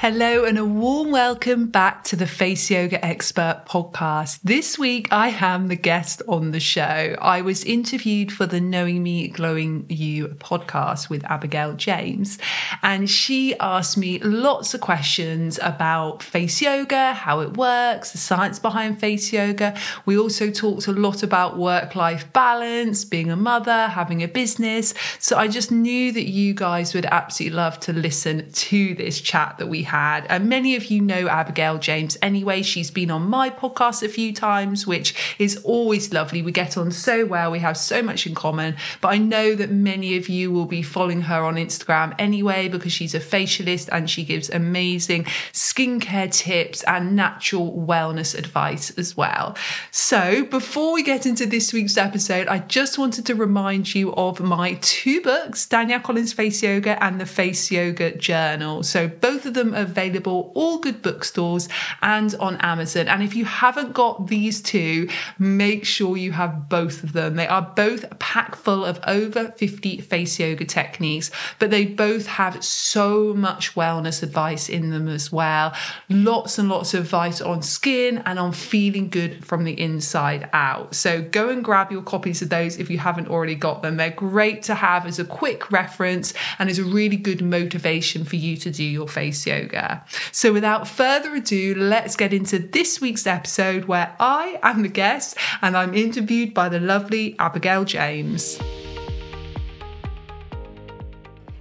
Hello, 0.00 0.44
and 0.44 0.56
a 0.56 0.64
warm 0.64 1.10
welcome 1.10 1.66
back 1.66 2.04
to 2.04 2.14
the 2.14 2.28
Face 2.28 2.70
Yoga 2.70 3.04
Expert 3.04 3.64
podcast. 3.66 4.38
This 4.44 4.78
week, 4.78 5.08
I 5.10 5.30
am 5.30 5.66
the 5.66 5.74
guest 5.74 6.22
on 6.28 6.52
the 6.52 6.60
show. 6.60 7.16
I 7.20 7.40
was 7.40 7.64
interviewed 7.64 8.30
for 8.30 8.46
the 8.46 8.60
Knowing 8.60 9.02
Me, 9.02 9.26
Glowing 9.26 9.86
You 9.88 10.28
podcast 10.38 11.10
with 11.10 11.24
Abigail 11.24 11.72
James, 11.72 12.38
and 12.80 13.10
she 13.10 13.58
asked 13.58 13.98
me 13.98 14.20
lots 14.20 14.72
of 14.72 14.80
questions 14.80 15.58
about 15.64 16.22
face 16.22 16.62
yoga, 16.62 17.12
how 17.14 17.40
it 17.40 17.56
works, 17.56 18.12
the 18.12 18.18
science 18.18 18.60
behind 18.60 19.00
face 19.00 19.32
yoga. 19.32 19.76
We 20.06 20.16
also 20.16 20.52
talked 20.52 20.86
a 20.86 20.92
lot 20.92 21.24
about 21.24 21.58
work 21.58 21.96
life 21.96 22.32
balance, 22.32 23.04
being 23.04 23.32
a 23.32 23.36
mother, 23.36 23.88
having 23.88 24.22
a 24.22 24.28
business. 24.28 24.94
So 25.18 25.36
I 25.36 25.48
just 25.48 25.72
knew 25.72 26.12
that 26.12 26.28
you 26.28 26.54
guys 26.54 26.94
would 26.94 27.06
absolutely 27.06 27.56
love 27.56 27.80
to 27.80 27.92
listen 27.92 28.52
to 28.52 28.94
this 28.94 29.20
chat 29.20 29.58
that 29.58 29.66
we 29.66 29.87
had. 29.88 30.26
And 30.28 30.48
many 30.48 30.76
of 30.76 30.86
you 30.86 31.00
know 31.00 31.28
Abigail 31.28 31.78
James 31.78 32.16
anyway. 32.22 32.62
She's 32.62 32.90
been 32.90 33.10
on 33.10 33.22
my 33.22 33.50
podcast 33.50 34.02
a 34.02 34.08
few 34.08 34.32
times, 34.32 34.86
which 34.86 35.36
is 35.38 35.56
always 35.64 36.12
lovely. 36.12 36.42
We 36.42 36.52
get 36.52 36.76
on 36.76 36.90
so 36.90 37.26
well, 37.26 37.50
we 37.50 37.58
have 37.58 37.76
so 37.76 38.02
much 38.02 38.26
in 38.26 38.34
common. 38.34 38.76
But 39.00 39.08
I 39.08 39.18
know 39.18 39.54
that 39.54 39.70
many 39.70 40.16
of 40.16 40.28
you 40.28 40.50
will 40.50 40.66
be 40.66 40.82
following 40.82 41.22
her 41.22 41.42
on 41.42 41.56
Instagram 41.56 42.14
anyway 42.18 42.68
because 42.68 42.92
she's 42.92 43.14
a 43.14 43.20
facialist 43.20 43.88
and 43.90 44.08
she 44.08 44.24
gives 44.24 44.50
amazing 44.50 45.24
skincare 45.52 46.32
tips 46.32 46.82
and 46.84 47.16
natural 47.16 47.72
wellness 47.72 48.36
advice 48.36 48.90
as 48.98 49.16
well. 49.16 49.56
So 49.90 50.44
before 50.44 50.92
we 50.92 51.02
get 51.02 51.26
into 51.26 51.46
this 51.46 51.72
week's 51.72 51.96
episode, 51.96 52.46
I 52.48 52.58
just 52.60 52.98
wanted 52.98 53.26
to 53.26 53.34
remind 53.34 53.94
you 53.94 54.14
of 54.14 54.40
my 54.40 54.78
two 54.82 55.20
books 55.20 55.66
Danielle 55.66 56.00
Collins 56.00 56.32
Face 56.32 56.62
Yoga 56.62 57.02
and 57.02 57.20
the 57.20 57.26
Face 57.26 57.70
Yoga 57.70 58.16
Journal. 58.16 58.82
So 58.82 59.08
both 59.08 59.46
of 59.46 59.54
them 59.54 59.74
available 59.78 60.52
all 60.54 60.78
good 60.78 61.02
bookstores 61.02 61.68
and 62.02 62.34
on 62.40 62.56
Amazon. 62.56 63.08
And 63.08 63.22
if 63.22 63.34
you 63.34 63.44
haven't 63.44 63.92
got 63.92 64.28
these 64.28 64.60
two, 64.60 65.08
make 65.38 65.84
sure 65.84 66.16
you 66.16 66.32
have 66.32 66.68
both 66.68 67.02
of 67.02 67.12
them. 67.12 67.36
They 67.36 67.46
are 67.46 67.62
both 67.62 68.18
packed 68.18 68.56
full 68.56 68.84
of 68.84 69.00
over 69.06 69.52
50 69.52 70.00
face 70.00 70.38
yoga 70.38 70.64
techniques, 70.64 71.30
but 71.58 71.70
they 71.70 71.84
both 71.84 72.26
have 72.26 72.64
so 72.64 73.34
much 73.34 73.74
wellness 73.74 74.22
advice 74.22 74.68
in 74.68 74.90
them 74.90 75.08
as 75.08 75.30
well. 75.32 75.74
Lots 76.08 76.58
and 76.58 76.68
lots 76.68 76.94
of 76.94 77.04
advice 77.04 77.40
on 77.40 77.62
skin 77.62 78.22
and 78.24 78.38
on 78.38 78.52
feeling 78.52 79.08
good 79.08 79.44
from 79.44 79.64
the 79.64 79.78
inside 79.80 80.48
out. 80.52 80.94
So 80.94 81.22
go 81.22 81.48
and 81.48 81.64
grab 81.64 81.90
your 81.92 82.02
copies 82.02 82.42
of 82.42 82.50
those 82.50 82.78
if 82.78 82.90
you 82.90 82.98
haven't 82.98 83.28
already 83.28 83.54
got 83.54 83.82
them. 83.82 83.96
They're 83.96 84.10
great 84.10 84.62
to 84.64 84.74
have 84.74 85.06
as 85.06 85.18
a 85.18 85.24
quick 85.24 85.70
reference 85.70 86.34
and 86.58 86.68
as 86.68 86.78
a 86.78 86.84
really 86.84 87.16
good 87.16 87.42
motivation 87.42 88.24
for 88.24 88.36
you 88.36 88.56
to 88.56 88.70
do 88.70 88.84
your 88.84 89.08
face 89.08 89.46
yoga 89.46 89.67
yoga. 89.68 90.04
So, 90.32 90.52
without 90.52 90.88
further 90.88 91.34
ado, 91.34 91.74
let's 91.76 92.16
get 92.16 92.32
into 92.32 92.58
this 92.58 93.00
week's 93.00 93.26
episode 93.26 93.84
where 93.84 94.14
I 94.18 94.58
am 94.62 94.82
the 94.82 94.88
guest 94.88 95.36
and 95.62 95.76
I'm 95.76 95.94
interviewed 95.94 96.54
by 96.54 96.68
the 96.68 96.80
lovely 96.80 97.36
Abigail 97.38 97.84
James. 97.84 98.58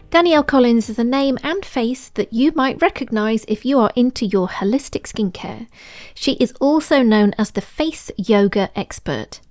Danielle 0.10 0.44
Collins 0.44 0.90
is 0.90 0.98
a 0.98 1.04
name 1.04 1.38
and 1.44 1.66
face 1.66 2.10
that 2.10 2.32
you 2.32 2.54
might 2.56 2.82
recognise 2.82 3.44
if 3.48 3.66
you 3.66 3.78
are 3.80 3.92
into 3.96 4.26
your 4.26 4.48
holistic 4.48 5.04
skincare. 5.04 5.68
She 6.16 6.34
is 6.34 6.54
also 6.62 7.04
known 7.04 7.36
as 7.38 7.52
the 7.52 7.62
face 7.62 8.10
yoga 8.18 8.72
expert. 8.76 9.42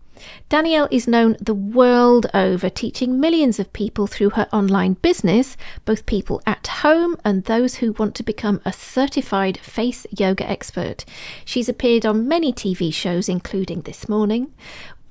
Danielle 0.48 0.88
is 0.90 1.08
known 1.08 1.36
the 1.40 1.54
world 1.54 2.26
over, 2.34 2.68
teaching 2.70 3.20
millions 3.20 3.58
of 3.58 3.72
people 3.72 4.06
through 4.06 4.30
her 4.30 4.48
online 4.52 4.94
business, 4.94 5.56
both 5.84 6.06
people 6.06 6.42
at 6.46 6.66
home 6.66 7.16
and 7.24 7.44
those 7.44 7.76
who 7.76 7.92
want 7.92 8.14
to 8.14 8.22
become 8.22 8.60
a 8.64 8.72
certified 8.72 9.58
face 9.58 10.06
yoga 10.10 10.48
expert. 10.48 11.04
She's 11.44 11.68
appeared 11.68 12.06
on 12.06 12.28
many 12.28 12.52
TV 12.52 12.92
shows, 12.92 13.28
including 13.28 13.82
This 13.82 14.08
Morning. 14.08 14.52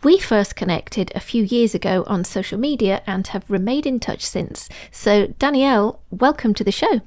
We 0.04 0.20
first 0.20 0.56
connected 0.56 1.12
a 1.16 1.20
few 1.20 1.44
years 1.44 1.74
ago 1.74 2.04
on 2.06 2.24
social 2.24 2.60
media 2.60 3.02
and 3.08 3.26
have 3.28 3.50
remained 3.50 3.88
in 3.88 4.00
touch 4.00 4.24
since. 4.24 4.70
So, 4.92 5.28
Danielle, 5.40 6.00
welcome 6.12 6.54
to 6.54 6.64
the 6.64 6.72
show. 6.72 7.02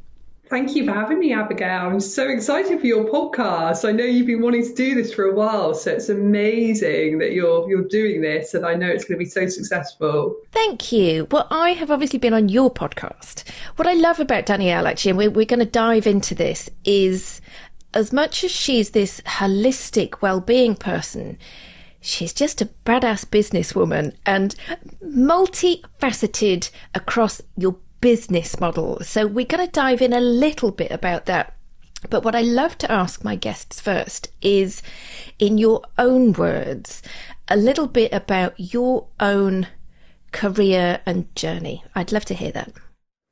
Thank 0.48 0.74
you 0.74 0.86
for 0.86 0.92
having 0.92 1.18
me, 1.18 1.32
Abigail. 1.34 1.88
I'm 1.88 2.00
so 2.00 2.28
excited 2.28 2.80
for 2.80 2.86
your 2.86 3.04
podcast. 3.04 3.86
I 3.86 3.92
know 3.92 4.04
you've 4.04 4.26
been 4.26 4.40
wanting 4.40 4.64
to 4.64 4.74
do 4.74 4.94
this 4.94 5.12
for 5.12 5.24
a 5.24 5.34
while, 5.34 5.74
so 5.74 5.92
it's 5.92 6.08
amazing 6.08 7.18
that 7.18 7.32
you're 7.32 7.68
you're 7.68 7.86
doing 7.88 8.22
this, 8.22 8.54
and 8.54 8.64
I 8.64 8.74
know 8.74 8.88
it's 8.88 9.04
going 9.04 9.18
to 9.18 9.24
be 9.24 9.28
so 9.28 9.46
successful. 9.46 10.36
Thank 10.52 10.90
you. 10.90 11.26
Well, 11.30 11.46
I 11.50 11.70
have 11.72 11.90
obviously 11.90 12.18
been 12.18 12.32
on 12.32 12.48
your 12.48 12.72
podcast. 12.72 13.44
What 13.76 13.86
I 13.86 13.92
love 13.92 14.20
about 14.20 14.46
Danielle, 14.46 14.86
actually, 14.86 15.10
and 15.10 15.18
we're, 15.18 15.30
we're 15.30 15.44
going 15.44 15.60
to 15.60 15.66
dive 15.66 16.06
into 16.06 16.34
this, 16.34 16.70
is 16.84 17.42
as 17.92 18.12
much 18.12 18.42
as 18.42 18.50
she's 18.50 18.90
this 18.90 19.20
holistic 19.22 20.22
well-being 20.22 20.76
person, 20.76 21.36
she's 22.00 22.32
just 22.32 22.62
a 22.62 22.70
badass 22.86 23.26
businesswoman 23.26 24.14
and 24.24 24.54
multifaceted 25.04 26.70
across 26.94 27.42
your 27.56 27.76
business 28.00 28.60
model. 28.60 29.00
So 29.02 29.26
we're 29.26 29.46
going 29.46 29.66
to 29.66 29.72
dive 29.72 30.02
in 30.02 30.12
a 30.12 30.20
little 30.20 30.70
bit 30.70 30.90
about 30.90 31.26
that. 31.26 31.54
But 32.10 32.24
what 32.24 32.36
I 32.36 32.42
love 32.42 32.78
to 32.78 32.92
ask 32.92 33.24
my 33.24 33.34
guests 33.34 33.80
first 33.80 34.30
is, 34.40 34.82
in 35.38 35.58
your 35.58 35.82
own 35.98 36.32
words, 36.32 37.02
a 37.48 37.56
little 37.56 37.88
bit 37.88 38.12
about 38.12 38.54
your 38.56 39.08
own 39.18 39.66
career 40.30 41.00
and 41.06 41.34
journey. 41.34 41.82
I'd 41.94 42.12
love 42.12 42.24
to 42.26 42.34
hear 42.34 42.52
that. 42.52 42.72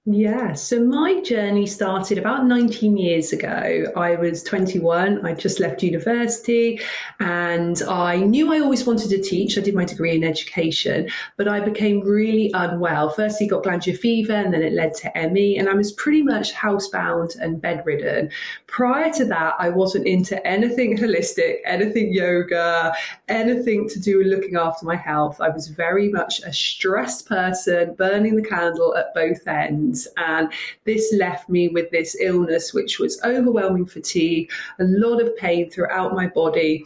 Yeah, 0.09 0.53
so 0.53 0.85
my 0.85 1.21
journey 1.21 1.67
started 1.67 2.17
about 2.17 2.47
19 2.47 2.97
years 2.97 3.33
ago. 3.33 3.87
I 3.97 4.15
was 4.15 4.45
21, 4.45 5.27
I 5.27 5.35
just 5.35 5.59
left 5.59 5.83
university, 5.83 6.81
and 7.19 7.83
I 7.83 8.19
knew 8.19 8.53
I 8.55 8.61
always 8.61 8.87
wanted 8.87 9.11
to 9.11 9.21
teach. 9.21 9.59
I 9.59 9.63
did 9.63 9.75
my 9.75 9.85
degree 9.85 10.15
in 10.15 10.23
education, 10.23 11.09
but 11.37 11.49
I 11.49 11.59
became 11.59 12.03
really 12.03 12.53
unwell. 12.55 13.11
Firstly, 13.11 13.49
got 13.49 13.65
glandular 13.65 13.99
fever, 13.99 14.35
and 14.35 14.55
then 14.55 14.63
it 14.63 14.75
led 14.75 14.95
to 14.95 15.11
ME, 15.33 15.59
and 15.59 15.69
I 15.69 15.75
was 15.75 15.91
pretty 15.91 16.23
much 16.23 16.55
housebound 16.55 17.37
and 17.41 17.61
bedridden. 17.61 18.31
Prior 18.69 19.13
to 19.15 19.25
that, 19.25 19.55
I 19.59 19.71
wasn't 19.71 20.07
into 20.07 20.41
anything 20.47 20.97
holistic, 20.97 21.57
anything 21.65 22.13
yoga, 22.13 22.95
anything 23.27 23.89
to 23.89 23.99
do 23.99 24.19
with 24.19 24.29
looking 24.29 24.55
after 24.55 24.87
my 24.87 24.95
health. 24.95 25.41
I 25.41 25.49
was 25.49 25.67
very 25.67 26.11
much 26.11 26.43
a 26.45 26.53
stressed 26.53 27.27
person, 27.27 27.95
burning 27.95 28.37
the 28.37 28.49
candle 28.49 28.95
at 28.95 29.13
both 29.13 29.45
ends. 29.49 29.96
And 30.17 30.53
this 30.85 31.15
left 31.17 31.49
me 31.49 31.69
with 31.69 31.91
this 31.91 32.17
illness, 32.21 32.75
which 32.75 32.99
was 32.99 33.21
overwhelming 33.25 33.87
fatigue, 33.87 34.51
a 34.81 34.85
lot 34.85 35.23
of 35.23 35.37
pain 35.37 35.71
throughout 35.71 36.15
my 36.15 36.27
body 36.27 36.85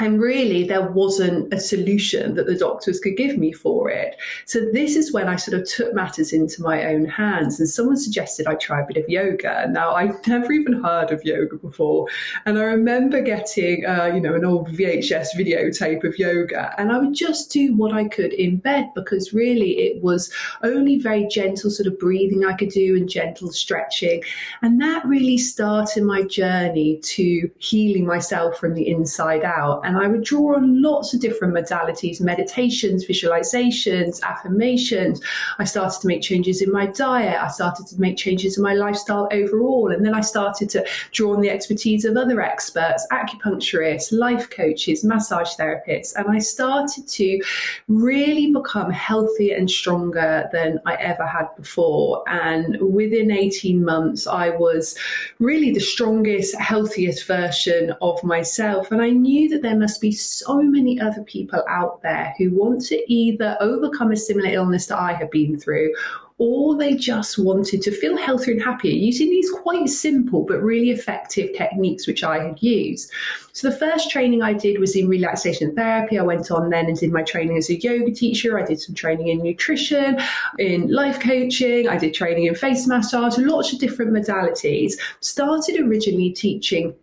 and 0.00 0.18
really, 0.18 0.64
there 0.64 0.90
wasn't 0.90 1.52
a 1.52 1.60
solution 1.60 2.34
that 2.36 2.46
the 2.46 2.56
doctors 2.56 2.98
could 2.98 3.18
give 3.18 3.36
me 3.36 3.52
for 3.52 3.90
it. 3.90 4.16
So, 4.46 4.60
this 4.72 4.96
is 4.96 5.12
when 5.12 5.28
I 5.28 5.36
sort 5.36 5.60
of 5.60 5.68
took 5.68 5.92
matters 5.92 6.32
into 6.32 6.62
my 6.62 6.86
own 6.86 7.04
hands. 7.04 7.60
And 7.60 7.68
someone 7.68 7.98
suggested 7.98 8.46
I 8.46 8.54
try 8.54 8.80
a 8.80 8.86
bit 8.86 8.96
of 8.96 9.06
yoga. 9.10 9.68
Now, 9.68 9.92
I'd 9.92 10.14
never 10.26 10.52
even 10.52 10.82
heard 10.82 11.10
of 11.10 11.22
yoga 11.22 11.56
before. 11.56 12.08
And 12.46 12.58
I 12.58 12.62
remember 12.62 13.20
getting, 13.20 13.84
uh, 13.84 14.10
you 14.14 14.22
know, 14.22 14.34
an 14.34 14.42
old 14.42 14.68
VHS 14.68 15.36
videotape 15.36 16.02
of 16.04 16.18
yoga. 16.18 16.74
And 16.80 16.90
I 16.92 16.96
would 16.98 17.12
just 17.12 17.50
do 17.50 17.76
what 17.76 17.92
I 17.92 18.08
could 18.08 18.32
in 18.32 18.56
bed 18.56 18.88
because 18.94 19.34
really 19.34 19.72
it 19.80 20.02
was 20.02 20.32
only 20.62 20.98
very 20.98 21.28
gentle 21.28 21.70
sort 21.70 21.86
of 21.88 21.98
breathing 21.98 22.46
I 22.46 22.54
could 22.54 22.70
do 22.70 22.96
and 22.96 23.06
gentle 23.06 23.52
stretching. 23.52 24.22
And 24.62 24.80
that 24.80 25.04
really 25.04 25.36
started 25.36 26.04
my 26.04 26.22
journey 26.22 27.00
to 27.02 27.50
healing 27.58 28.06
myself 28.06 28.56
from 28.56 28.72
the 28.72 28.88
inside 28.88 29.44
out 29.44 29.82
and 29.90 29.98
I 29.98 30.06
would 30.06 30.22
draw 30.22 30.54
on 30.54 30.80
lots 30.80 31.12
of 31.12 31.20
different 31.20 31.52
modalities 31.52 32.20
meditations, 32.20 33.04
visualizations, 33.04 34.22
affirmations. 34.22 35.20
I 35.58 35.64
started 35.64 36.00
to 36.02 36.06
make 36.06 36.22
changes 36.22 36.62
in 36.62 36.70
my 36.70 36.86
diet. 36.86 37.42
I 37.42 37.48
started 37.48 37.88
to 37.88 38.00
make 38.00 38.16
changes 38.16 38.56
in 38.56 38.62
my 38.62 38.74
lifestyle 38.74 39.26
overall. 39.32 39.90
And 39.90 40.06
then 40.06 40.14
I 40.14 40.20
started 40.20 40.70
to 40.70 40.86
draw 41.10 41.34
on 41.34 41.40
the 41.40 41.50
expertise 41.50 42.04
of 42.04 42.16
other 42.16 42.40
experts, 42.40 43.04
acupuncturists, 43.10 44.12
life 44.12 44.48
coaches, 44.50 45.02
massage 45.02 45.56
therapists. 45.56 46.14
And 46.14 46.30
I 46.30 46.38
started 46.38 47.08
to 47.08 47.40
really 47.88 48.52
become 48.52 48.92
healthier 48.92 49.56
and 49.56 49.68
stronger 49.68 50.48
than 50.52 50.78
I 50.86 50.94
ever 50.94 51.26
had 51.26 51.48
before. 51.56 52.22
And 52.28 52.78
within 52.80 53.32
18 53.32 53.84
months, 53.84 54.28
I 54.28 54.50
was 54.50 54.96
really 55.40 55.72
the 55.72 55.80
strongest, 55.80 56.54
healthiest 56.60 57.26
version 57.26 57.92
of 58.00 58.22
myself. 58.22 58.92
And 58.92 59.02
I 59.02 59.10
knew 59.10 59.48
that 59.48 59.62
there 59.62 59.69
must 59.78 60.00
be 60.00 60.12
so 60.12 60.62
many 60.62 61.00
other 61.00 61.22
people 61.22 61.62
out 61.68 62.02
there 62.02 62.34
who 62.38 62.50
want 62.50 62.84
to 62.86 63.12
either 63.12 63.56
overcome 63.60 64.12
a 64.12 64.16
similar 64.16 64.50
illness 64.50 64.86
that 64.86 64.98
I 64.98 65.12
have 65.12 65.30
been 65.30 65.58
through 65.58 65.92
or 66.40 66.74
they 66.74 66.94
just 66.94 67.38
wanted 67.38 67.82
to 67.82 67.90
feel 67.90 68.16
healthier 68.16 68.54
and 68.54 68.62
happier 68.62 68.94
using 68.94 69.28
these 69.28 69.50
quite 69.50 69.86
simple 69.90 70.42
but 70.42 70.62
really 70.62 70.88
effective 70.88 71.54
techniques 71.54 72.06
which 72.06 72.24
I 72.24 72.42
had 72.42 72.62
used. 72.62 73.12
So 73.52 73.68
the 73.68 73.76
first 73.76 74.10
training 74.10 74.42
I 74.42 74.54
did 74.54 74.80
was 74.80 74.96
in 74.96 75.06
relaxation 75.06 75.76
therapy. 75.76 76.18
I 76.18 76.22
went 76.22 76.50
on 76.50 76.70
then 76.70 76.86
and 76.86 76.98
did 76.98 77.12
my 77.12 77.22
training 77.22 77.58
as 77.58 77.68
a 77.68 77.78
yoga 77.78 78.10
teacher. 78.10 78.58
I 78.58 78.64
did 78.64 78.80
some 78.80 78.94
training 78.94 79.28
in 79.28 79.42
nutrition, 79.42 80.18
in 80.58 80.90
life 80.90 81.20
coaching. 81.20 81.90
I 81.90 81.98
did 81.98 82.14
training 82.14 82.46
in 82.46 82.54
face 82.54 82.86
massage, 82.86 83.36
lots 83.36 83.74
of 83.74 83.78
different 83.78 84.12
modalities. 84.12 84.94
Started 85.20 85.78
originally 85.78 86.30
teaching 86.30 86.94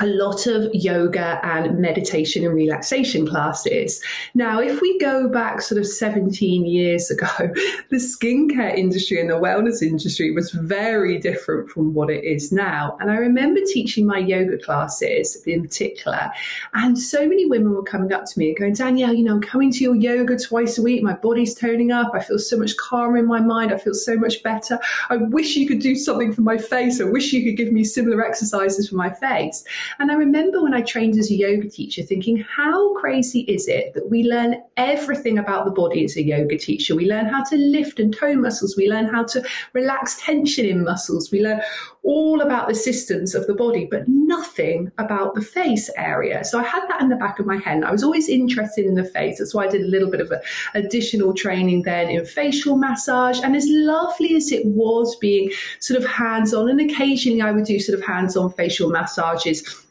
a 0.00 0.06
lot 0.06 0.46
of 0.46 0.68
yoga 0.74 1.40
and 1.44 1.78
meditation 1.78 2.44
and 2.44 2.54
relaxation 2.54 3.26
classes. 3.26 4.00
Now, 4.34 4.60
if 4.60 4.80
we 4.80 4.98
go 4.98 5.28
back 5.28 5.60
sort 5.60 5.78
of 5.78 5.86
17 5.86 6.64
years 6.64 7.10
ago, 7.10 7.26
the 7.90 7.96
skincare 7.96 8.76
industry 8.76 9.20
and 9.20 9.30
the 9.30 9.34
wellness 9.34 9.82
industry 9.82 10.30
was 10.32 10.50
very 10.50 11.18
different 11.18 11.70
from 11.70 11.94
what 11.94 12.10
it 12.10 12.24
is 12.24 12.52
now. 12.52 12.96
And 13.00 13.10
I 13.10 13.16
remember 13.16 13.60
teaching 13.66 14.06
my 14.06 14.18
yoga 14.18 14.58
classes 14.58 15.36
in 15.46 15.62
particular, 15.62 16.30
and 16.74 16.98
so 16.98 17.26
many 17.26 17.46
women 17.46 17.72
were 17.72 17.82
coming 17.82 18.12
up 18.12 18.24
to 18.26 18.38
me 18.38 18.48
and 18.48 18.58
going, 18.58 18.74
Danielle, 18.74 19.14
you 19.14 19.24
know, 19.24 19.34
I'm 19.34 19.40
coming 19.40 19.70
to 19.72 19.78
your 19.78 19.94
yoga 19.94 20.38
twice 20.38 20.78
a 20.78 20.82
week. 20.82 21.02
My 21.02 21.14
body's 21.14 21.54
toning 21.54 21.92
up. 21.92 22.12
I 22.14 22.20
feel 22.20 22.38
so 22.38 22.56
much 22.56 22.76
calmer 22.76 23.18
in 23.18 23.26
my 23.26 23.40
mind. 23.40 23.72
I 23.72 23.78
feel 23.78 23.94
so 23.94 24.16
much 24.16 24.42
better. 24.42 24.78
I 25.10 25.16
wish 25.16 25.56
you 25.56 25.66
could 25.66 25.80
do 25.80 25.94
something 25.94 26.32
for 26.32 26.40
my 26.40 26.58
face. 26.58 27.00
I 27.00 27.04
wish 27.04 27.32
you 27.32 27.44
could 27.44 27.56
give 27.56 27.72
me 27.72 27.84
similar 27.84 28.24
exercises 28.24 28.88
for 28.88 28.96
my 28.96 29.10
face. 29.10 29.64
And 29.98 30.10
I 30.10 30.14
remember 30.14 30.62
when 30.62 30.74
I 30.74 30.82
trained 30.82 31.18
as 31.18 31.30
a 31.30 31.34
yoga 31.34 31.68
teacher 31.68 32.02
thinking, 32.02 32.38
how 32.38 32.94
crazy 32.94 33.40
is 33.40 33.68
it 33.68 33.94
that 33.94 34.10
we 34.10 34.24
learn 34.24 34.62
everything 34.76 35.38
about 35.38 35.64
the 35.64 35.70
body 35.70 36.04
as 36.04 36.16
a 36.16 36.22
yoga 36.22 36.58
teacher? 36.58 36.94
We 36.94 37.08
learn 37.08 37.26
how 37.26 37.44
to 37.44 37.56
lift 37.56 38.00
and 38.00 38.14
tone 38.16 38.40
muscles, 38.42 38.76
we 38.76 38.90
learn 38.90 39.06
how 39.06 39.24
to 39.24 39.44
relax 39.72 40.20
tension 40.20 40.66
in 40.66 40.84
muscles, 40.84 41.30
we 41.30 41.42
learn 41.42 41.60
all 42.04 42.40
about 42.40 42.68
the 42.68 42.74
systems 42.74 43.34
of 43.34 43.46
the 43.46 43.54
body, 43.54 43.86
but 43.90 44.08
nothing 44.08 44.90
about 44.98 45.34
the 45.34 45.42
face 45.42 45.88
area. 45.96 46.44
So 46.44 46.58
I 46.58 46.64
had 46.64 46.82
that 46.88 47.00
in 47.00 47.08
the 47.08 47.16
back 47.16 47.38
of 47.38 47.46
my 47.46 47.58
head. 47.58 47.84
I 47.84 47.92
was 47.92 48.02
always 48.02 48.28
interested 48.28 48.86
in 48.86 48.94
the 48.94 49.04
face. 49.04 49.38
That's 49.38 49.54
why 49.54 49.66
I 49.66 49.68
did 49.68 49.82
a 49.82 49.86
little 49.86 50.10
bit 50.10 50.20
of 50.20 50.32
additional 50.74 51.32
training 51.32 51.82
then 51.82 52.08
in 52.10 52.24
facial 52.24 52.76
massage. 52.76 53.40
And 53.40 53.54
as 53.54 53.66
lovely 53.68 54.34
as 54.34 54.50
it 54.50 54.66
was 54.66 55.14
being 55.16 55.52
sort 55.78 56.02
of 56.02 56.08
hands 56.08 56.52
on, 56.52 56.68
and 56.68 56.80
occasionally 56.80 57.42
I 57.42 57.52
would 57.52 57.64
do 57.64 57.78
sort 57.78 57.98
of 57.98 58.04
hands 58.04 58.36
on 58.36 58.52
facial 58.52 58.90
massages 58.90 59.81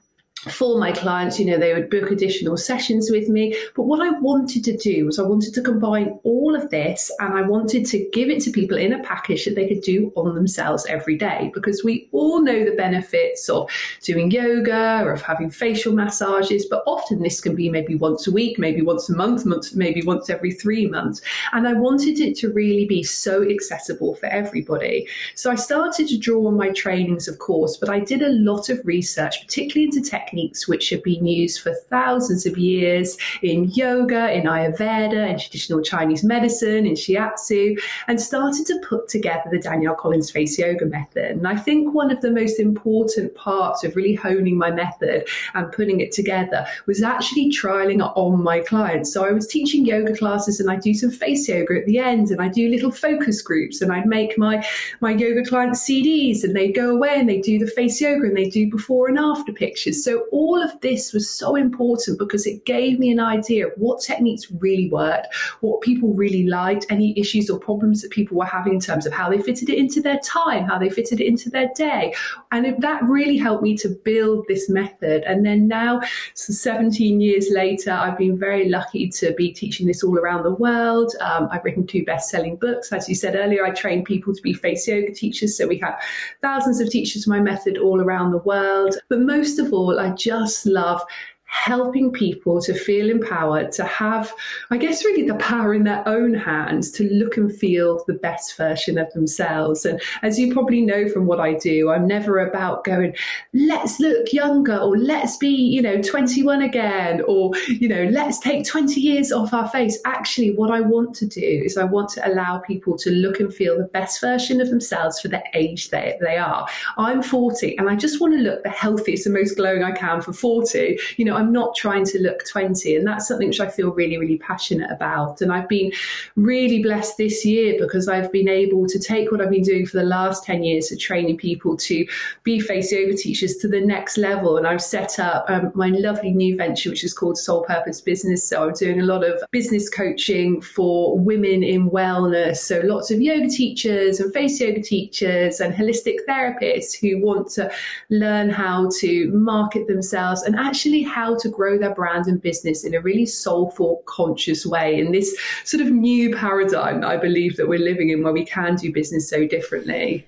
for 0.49 0.79
my 0.79 0.91
clients, 0.91 1.39
you 1.39 1.45
know, 1.45 1.57
they 1.57 1.73
would 1.73 1.89
book 1.89 2.09
additional 2.09 2.57
sessions 2.57 3.11
with 3.11 3.29
me. 3.29 3.55
But 3.75 3.83
what 3.83 4.01
I 4.01 4.09
wanted 4.19 4.63
to 4.63 4.75
do 4.75 5.05
was 5.05 5.19
I 5.19 5.23
wanted 5.23 5.53
to 5.53 5.61
combine 5.61 6.19
all 6.23 6.55
of 6.55 6.69
this 6.71 7.11
and 7.19 7.35
I 7.35 7.43
wanted 7.43 7.85
to 7.87 8.09
give 8.11 8.29
it 8.29 8.41
to 8.43 8.51
people 8.51 8.77
in 8.77 8.91
a 8.91 9.03
package 9.03 9.45
that 9.45 9.53
they 9.53 9.67
could 9.67 9.81
do 9.81 10.11
on 10.15 10.33
themselves 10.33 10.85
every 10.87 11.15
day 11.15 11.51
because 11.53 11.83
we 11.83 12.09
all 12.11 12.41
know 12.41 12.65
the 12.65 12.75
benefits 12.75 13.49
of 13.49 13.69
doing 14.01 14.31
yoga 14.31 15.01
or 15.03 15.11
of 15.11 15.21
having 15.21 15.51
facial 15.51 15.93
massages, 15.93 16.65
but 16.65 16.83
often 16.87 17.21
this 17.21 17.39
can 17.39 17.55
be 17.55 17.69
maybe 17.69 17.93
once 17.93 18.25
a 18.25 18.31
week, 18.31 18.57
maybe 18.57 18.81
once 18.81 19.09
a 19.09 19.15
month, 19.15 19.45
month 19.45 19.75
maybe 19.75 20.01
once 20.01 20.27
every 20.27 20.51
three 20.51 20.87
months. 20.87 21.21
And 21.53 21.67
I 21.67 21.73
wanted 21.73 22.19
it 22.19 22.35
to 22.37 22.51
really 22.51 22.85
be 22.85 23.03
so 23.03 23.47
accessible 23.47 24.15
for 24.15 24.25
everybody. 24.25 25.07
So 25.35 25.51
I 25.51 25.55
started 25.55 26.07
to 26.07 26.17
draw 26.17 26.47
on 26.47 26.57
my 26.57 26.69
trainings, 26.69 27.27
of 27.27 27.37
course, 27.37 27.77
but 27.77 27.89
I 27.89 27.99
did 27.99 28.23
a 28.23 28.29
lot 28.29 28.69
of 28.69 28.83
research, 28.85 29.45
particularly 29.45 29.85
into 29.85 30.01
tech 30.01 30.30
techniques 30.31 30.67
which 30.67 30.89
have 30.89 31.03
been 31.03 31.25
used 31.25 31.61
for 31.61 31.73
thousands 31.89 32.45
of 32.45 32.57
years 32.57 33.17
in 33.41 33.65
yoga, 33.71 34.31
in 34.31 34.43
Ayurveda, 34.43 35.29
in 35.29 35.37
traditional 35.37 35.81
Chinese 35.81 36.23
medicine, 36.23 36.85
in 36.85 36.93
Shiatsu, 36.93 37.79
and 38.07 38.19
started 38.19 38.65
to 38.67 38.79
put 38.87 39.07
together 39.07 39.43
the 39.51 39.59
Danielle 39.59 39.95
Collins 39.95 40.31
Face 40.31 40.57
Yoga 40.57 40.85
method. 40.85 41.31
And 41.31 41.47
I 41.47 41.55
think 41.55 41.93
one 41.93 42.11
of 42.11 42.21
the 42.21 42.31
most 42.31 42.59
important 42.59 43.35
parts 43.35 43.83
of 43.83 43.95
really 43.95 44.15
honing 44.15 44.57
my 44.57 44.71
method 44.71 45.27
and 45.53 45.71
putting 45.71 45.99
it 45.99 46.11
together 46.11 46.65
was 46.85 47.03
actually 47.03 47.51
trialing 47.51 47.99
it 47.99 48.11
on 48.15 48.41
my 48.43 48.59
clients. 48.59 49.13
So 49.13 49.25
I 49.25 49.31
was 49.31 49.47
teaching 49.47 49.85
yoga 49.85 50.15
classes 50.15 50.59
and 50.59 50.69
I 50.69 50.77
do 50.77 50.93
some 50.93 51.11
face 51.11 51.47
yoga 51.47 51.79
at 51.79 51.85
the 51.85 51.99
end 51.99 52.29
and 52.31 52.41
I 52.41 52.47
do 52.47 52.69
little 52.69 52.91
focus 52.91 53.41
groups 53.41 53.81
and 53.81 53.91
I'd 53.91 54.05
make 54.05 54.37
my, 54.37 54.65
my 55.01 55.11
yoga 55.11 55.43
clients 55.43 55.83
CDs 55.87 56.43
and 56.43 56.55
they'd 56.55 56.73
go 56.73 56.91
away 56.91 57.15
and 57.19 57.27
they 57.27 57.41
do 57.41 57.59
the 57.59 57.67
face 57.67 57.99
yoga 57.99 58.27
and 58.27 58.37
they 58.37 58.49
do 58.49 58.69
before 58.69 59.07
and 59.07 59.19
after 59.19 59.51
pictures. 59.51 60.03
So 60.03 60.20
all 60.31 60.61
of 60.61 60.79
this 60.81 61.13
was 61.13 61.29
so 61.29 61.55
important 61.55 62.19
because 62.19 62.45
it 62.45 62.65
gave 62.65 62.99
me 62.99 63.11
an 63.11 63.19
idea 63.19 63.67
of 63.67 63.73
what 63.77 64.01
techniques 64.01 64.51
really 64.59 64.89
worked, 64.89 65.27
what 65.61 65.81
people 65.81 66.13
really 66.13 66.47
liked, 66.47 66.85
any 66.89 67.17
issues 67.19 67.49
or 67.49 67.59
problems 67.59 68.01
that 68.01 68.11
people 68.11 68.37
were 68.37 68.45
having 68.45 68.73
in 68.73 68.79
terms 68.79 69.05
of 69.05 69.13
how 69.13 69.29
they 69.29 69.41
fitted 69.41 69.69
it 69.69 69.77
into 69.77 70.01
their 70.01 70.19
time, 70.19 70.65
how 70.65 70.77
they 70.77 70.89
fitted 70.89 71.19
it 71.19 71.27
into 71.27 71.49
their 71.49 71.69
day. 71.75 72.13
And 72.51 72.81
that 72.81 73.03
really 73.03 73.37
helped 73.37 73.63
me 73.63 73.77
to 73.77 73.89
build 73.89 74.45
this 74.47 74.69
method. 74.69 75.23
And 75.23 75.45
then 75.45 75.67
now, 75.67 76.01
so 76.33 76.53
17 76.53 77.21
years 77.21 77.49
later, 77.51 77.91
I've 77.91 78.17
been 78.17 78.37
very 78.37 78.69
lucky 78.69 79.09
to 79.09 79.33
be 79.33 79.51
teaching 79.51 79.87
this 79.87 80.03
all 80.03 80.17
around 80.17 80.43
the 80.43 80.53
world. 80.53 81.13
Um, 81.21 81.47
I've 81.51 81.63
written 81.63 81.87
two 81.87 82.03
best 82.05 82.29
selling 82.29 82.55
books. 82.55 82.91
As 82.91 83.07
you 83.07 83.15
said 83.15 83.35
earlier, 83.35 83.65
I 83.65 83.71
train 83.71 84.03
people 84.03 84.33
to 84.33 84.41
be 84.41 84.53
face 84.53 84.87
yoga 84.87 85.13
teachers. 85.13 85.57
So 85.57 85.67
we 85.67 85.77
have 85.79 85.99
thousands 86.41 86.79
of 86.79 86.89
teachers 86.89 87.25
of 87.25 87.29
my 87.29 87.39
method 87.39 87.77
all 87.77 88.01
around 88.01 88.31
the 88.31 88.37
world. 88.39 88.95
But 89.09 89.19
most 89.21 89.59
of 89.59 89.73
all, 89.73 89.99
I 89.99 90.10
just 90.17 90.65
love 90.65 91.01
helping 91.51 92.11
people 92.11 92.61
to 92.61 92.73
feel 92.73 93.09
empowered, 93.09 93.73
to 93.73 93.83
have, 93.83 94.33
I 94.71 94.77
guess, 94.77 95.03
really 95.03 95.27
the 95.27 95.35
power 95.35 95.73
in 95.73 95.83
their 95.83 96.01
own 96.07 96.33
hands 96.33 96.89
to 96.91 97.03
look 97.13 97.35
and 97.35 97.53
feel 97.53 98.05
the 98.07 98.13
best 98.13 98.55
version 98.55 98.97
of 98.97 99.11
themselves. 99.11 99.85
And 99.85 100.01
as 100.21 100.39
you 100.39 100.53
probably 100.53 100.81
know 100.81 101.09
from 101.09 101.25
what 101.25 101.41
I 101.41 101.55
do, 101.55 101.89
I'm 101.91 102.07
never 102.07 102.39
about 102.39 102.85
going, 102.85 103.13
let's 103.53 103.99
look 103.99 104.31
younger 104.31 104.77
or 104.77 104.97
let's 104.97 105.35
be, 105.35 105.49
you 105.49 105.81
know, 105.81 106.01
21 106.01 106.61
again 106.61 107.21
or, 107.27 107.51
you 107.67 107.89
know, 107.89 108.05
let's 108.05 108.39
take 108.39 108.65
20 108.65 109.01
years 109.01 109.33
off 109.33 109.53
our 109.53 109.67
face. 109.67 109.99
Actually, 110.05 110.53
what 110.53 110.71
I 110.71 110.79
want 110.79 111.13
to 111.15 111.27
do 111.27 111.41
is 111.41 111.77
I 111.77 111.83
want 111.83 112.09
to 112.11 112.25
allow 112.31 112.59
people 112.59 112.97
to 112.99 113.11
look 113.11 113.41
and 113.41 113.53
feel 113.53 113.77
the 113.77 113.83
best 113.83 114.21
version 114.21 114.61
of 114.61 114.69
themselves 114.69 115.19
for 115.19 115.27
the 115.27 115.43
age 115.53 115.89
they, 115.89 116.17
they 116.21 116.37
are. 116.37 116.65
I'm 116.97 117.21
40 117.21 117.77
and 117.77 117.89
I 117.89 117.97
just 117.97 118.21
want 118.21 118.33
to 118.35 118.39
look 118.39 118.63
the 118.63 118.69
healthiest 118.69 119.25
and 119.25 119.35
most 119.35 119.57
glowing 119.57 119.83
I 119.83 119.91
can 119.91 120.21
for 120.21 120.31
40. 120.31 120.97
You 121.17 121.25
know, 121.25 121.40
I'm 121.41 121.51
not 121.51 121.75
trying 121.75 122.05
to 122.05 122.21
look 122.21 122.45
20. 122.45 122.95
And 122.95 123.07
that's 123.07 123.27
something 123.27 123.47
which 123.47 123.59
I 123.59 123.67
feel 123.67 123.91
really, 123.91 124.17
really 124.17 124.37
passionate 124.37 124.91
about. 124.91 125.41
And 125.41 125.51
I've 125.51 125.67
been 125.67 125.91
really 126.35 126.83
blessed 126.83 127.17
this 127.17 127.43
year 127.43 127.75
because 127.79 128.07
I've 128.07 128.31
been 128.31 128.47
able 128.47 128.85
to 128.87 128.99
take 128.99 129.31
what 129.31 129.41
I've 129.41 129.49
been 129.49 129.63
doing 129.63 129.87
for 129.87 129.97
the 129.97 130.03
last 130.03 130.43
10 130.43 130.63
years 130.63 130.91
of 130.91 130.99
training 130.99 131.37
people 131.37 131.75
to 131.77 132.05
be 132.43 132.59
face 132.59 132.91
yoga 132.91 133.17
teachers 133.17 133.55
to 133.57 133.67
the 133.67 133.81
next 133.81 134.17
level. 134.17 134.57
And 134.57 134.67
I've 134.67 134.83
set 134.83 135.19
up 135.19 135.45
um, 135.49 135.71
my 135.73 135.87
lovely 135.87 136.31
new 136.31 136.55
venture, 136.55 136.91
which 136.91 137.03
is 137.03 137.13
called 137.13 137.37
Soul 137.37 137.63
Purpose 137.63 138.01
Business. 138.01 138.47
So 138.47 138.67
I'm 138.67 138.73
doing 138.73 139.01
a 139.01 139.05
lot 139.05 139.23
of 139.23 139.41
business 139.49 139.89
coaching 139.89 140.61
for 140.61 141.17
women 141.17 141.63
in 141.63 141.89
wellness. 141.89 142.57
So 142.57 142.81
lots 142.83 143.09
of 143.09 143.19
yoga 143.19 143.49
teachers 143.49 144.19
and 144.19 144.31
face 144.31 144.59
yoga 144.59 144.81
teachers 144.81 145.59
and 145.59 145.73
holistic 145.73 146.17
therapists 146.29 146.95
who 146.99 147.19
want 147.25 147.49
to 147.51 147.71
learn 148.09 148.49
how 148.49 148.89
to 148.99 149.31
market 149.31 149.87
themselves 149.87 150.43
and 150.43 150.55
actually 150.55 151.01
how 151.01 151.30
how 151.31 151.37
to 151.39 151.49
grow 151.49 151.77
their 151.77 151.93
brand 151.93 152.27
and 152.27 152.41
business 152.41 152.83
in 152.83 152.93
a 152.93 153.01
really 153.01 153.25
soulful, 153.25 154.03
conscious 154.05 154.65
way 154.65 154.99
in 154.99 155.11
this 155.11 155.35
sort 155.63 155.81
of 155.81 155.91
new 155.91 156.35
paradigm 156.35 157.03
I 157.03 157.17
believe 157.17 157.57
that 157.57 157.67
we're 157.67 157.79
living 157.79 158.09
in 158.09 158.23
where 158.23 158.33
we 158.33 158.45
can 158.45 158.75
do 158.75 158.91
business 158.91 159.29
so 159.29 159.47
differently. 159.47 160.27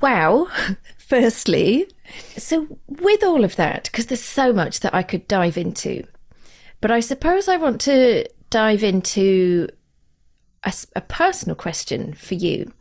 Wow. 0.00 0.48
Firstly, 0.98 1.86
so 2.36 2.78
with 2.88 3.22
all 3.22 3.44
of 3.44 3.56
that, 3.56 3.84
because 3.84 4.06
there's 4.06 4.22
so 4.22 4.52
much 4.52 4.80
that 4.80 4.94
I 4.94 5.02
could 5.02 5.28
dive 5.28 5.56
into, 5.56 6.04
but 6.80 6.90
I 6.90 7.00
suppose 7.00 7.46
I 7.46 7.56
want 7.56 7.80
to 7.82 8.26
dive 8.50 8.82
into 8.82 9.68
a, 10.64 10.72
a 10.96 11.00
personal 11.02 11.54
question 11.54 12.14
for 12.14 12.34
you 12.34 12.72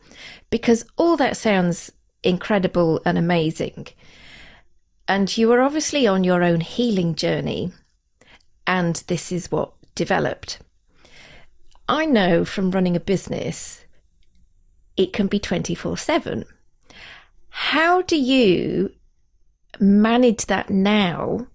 because 0.49 0.85
all 0.97 1.17
that 1.17 1.35
sounds 1.35 1.91
incredible 2.23 3.01
and 3.05 3.17
amazing. 3.17 3.87
And 5.13 5.37
you 5.37 5.47
were 5.47 5.61
obviously 5.61 6.07
on 6.07 6.23
your 6.23 6.41
own 6.41 6.61
healing 6.61 7.13
journey, 7.13 7.71
and 8.65 8.95
this 9.05 9.31
is 9.31 9.51
what 9.51 9.73
developed. 9.93 10.57
I 11.87 12.07
know 12.07 12.43
from 12.43 12.71
running 12.71 12.95
a 12.95 12.99
business, 12.99 13.85
it 14.97 15.13
can 15.13 15.27
be 15.27 15.37
24 15.37 15.97
7. 15.97 16.45
How 17.49 18.01
do 18.01 18.17
you 18.19 18.91
manage 19.79 20.47
that 20.47 20.71
now 20.71 21.45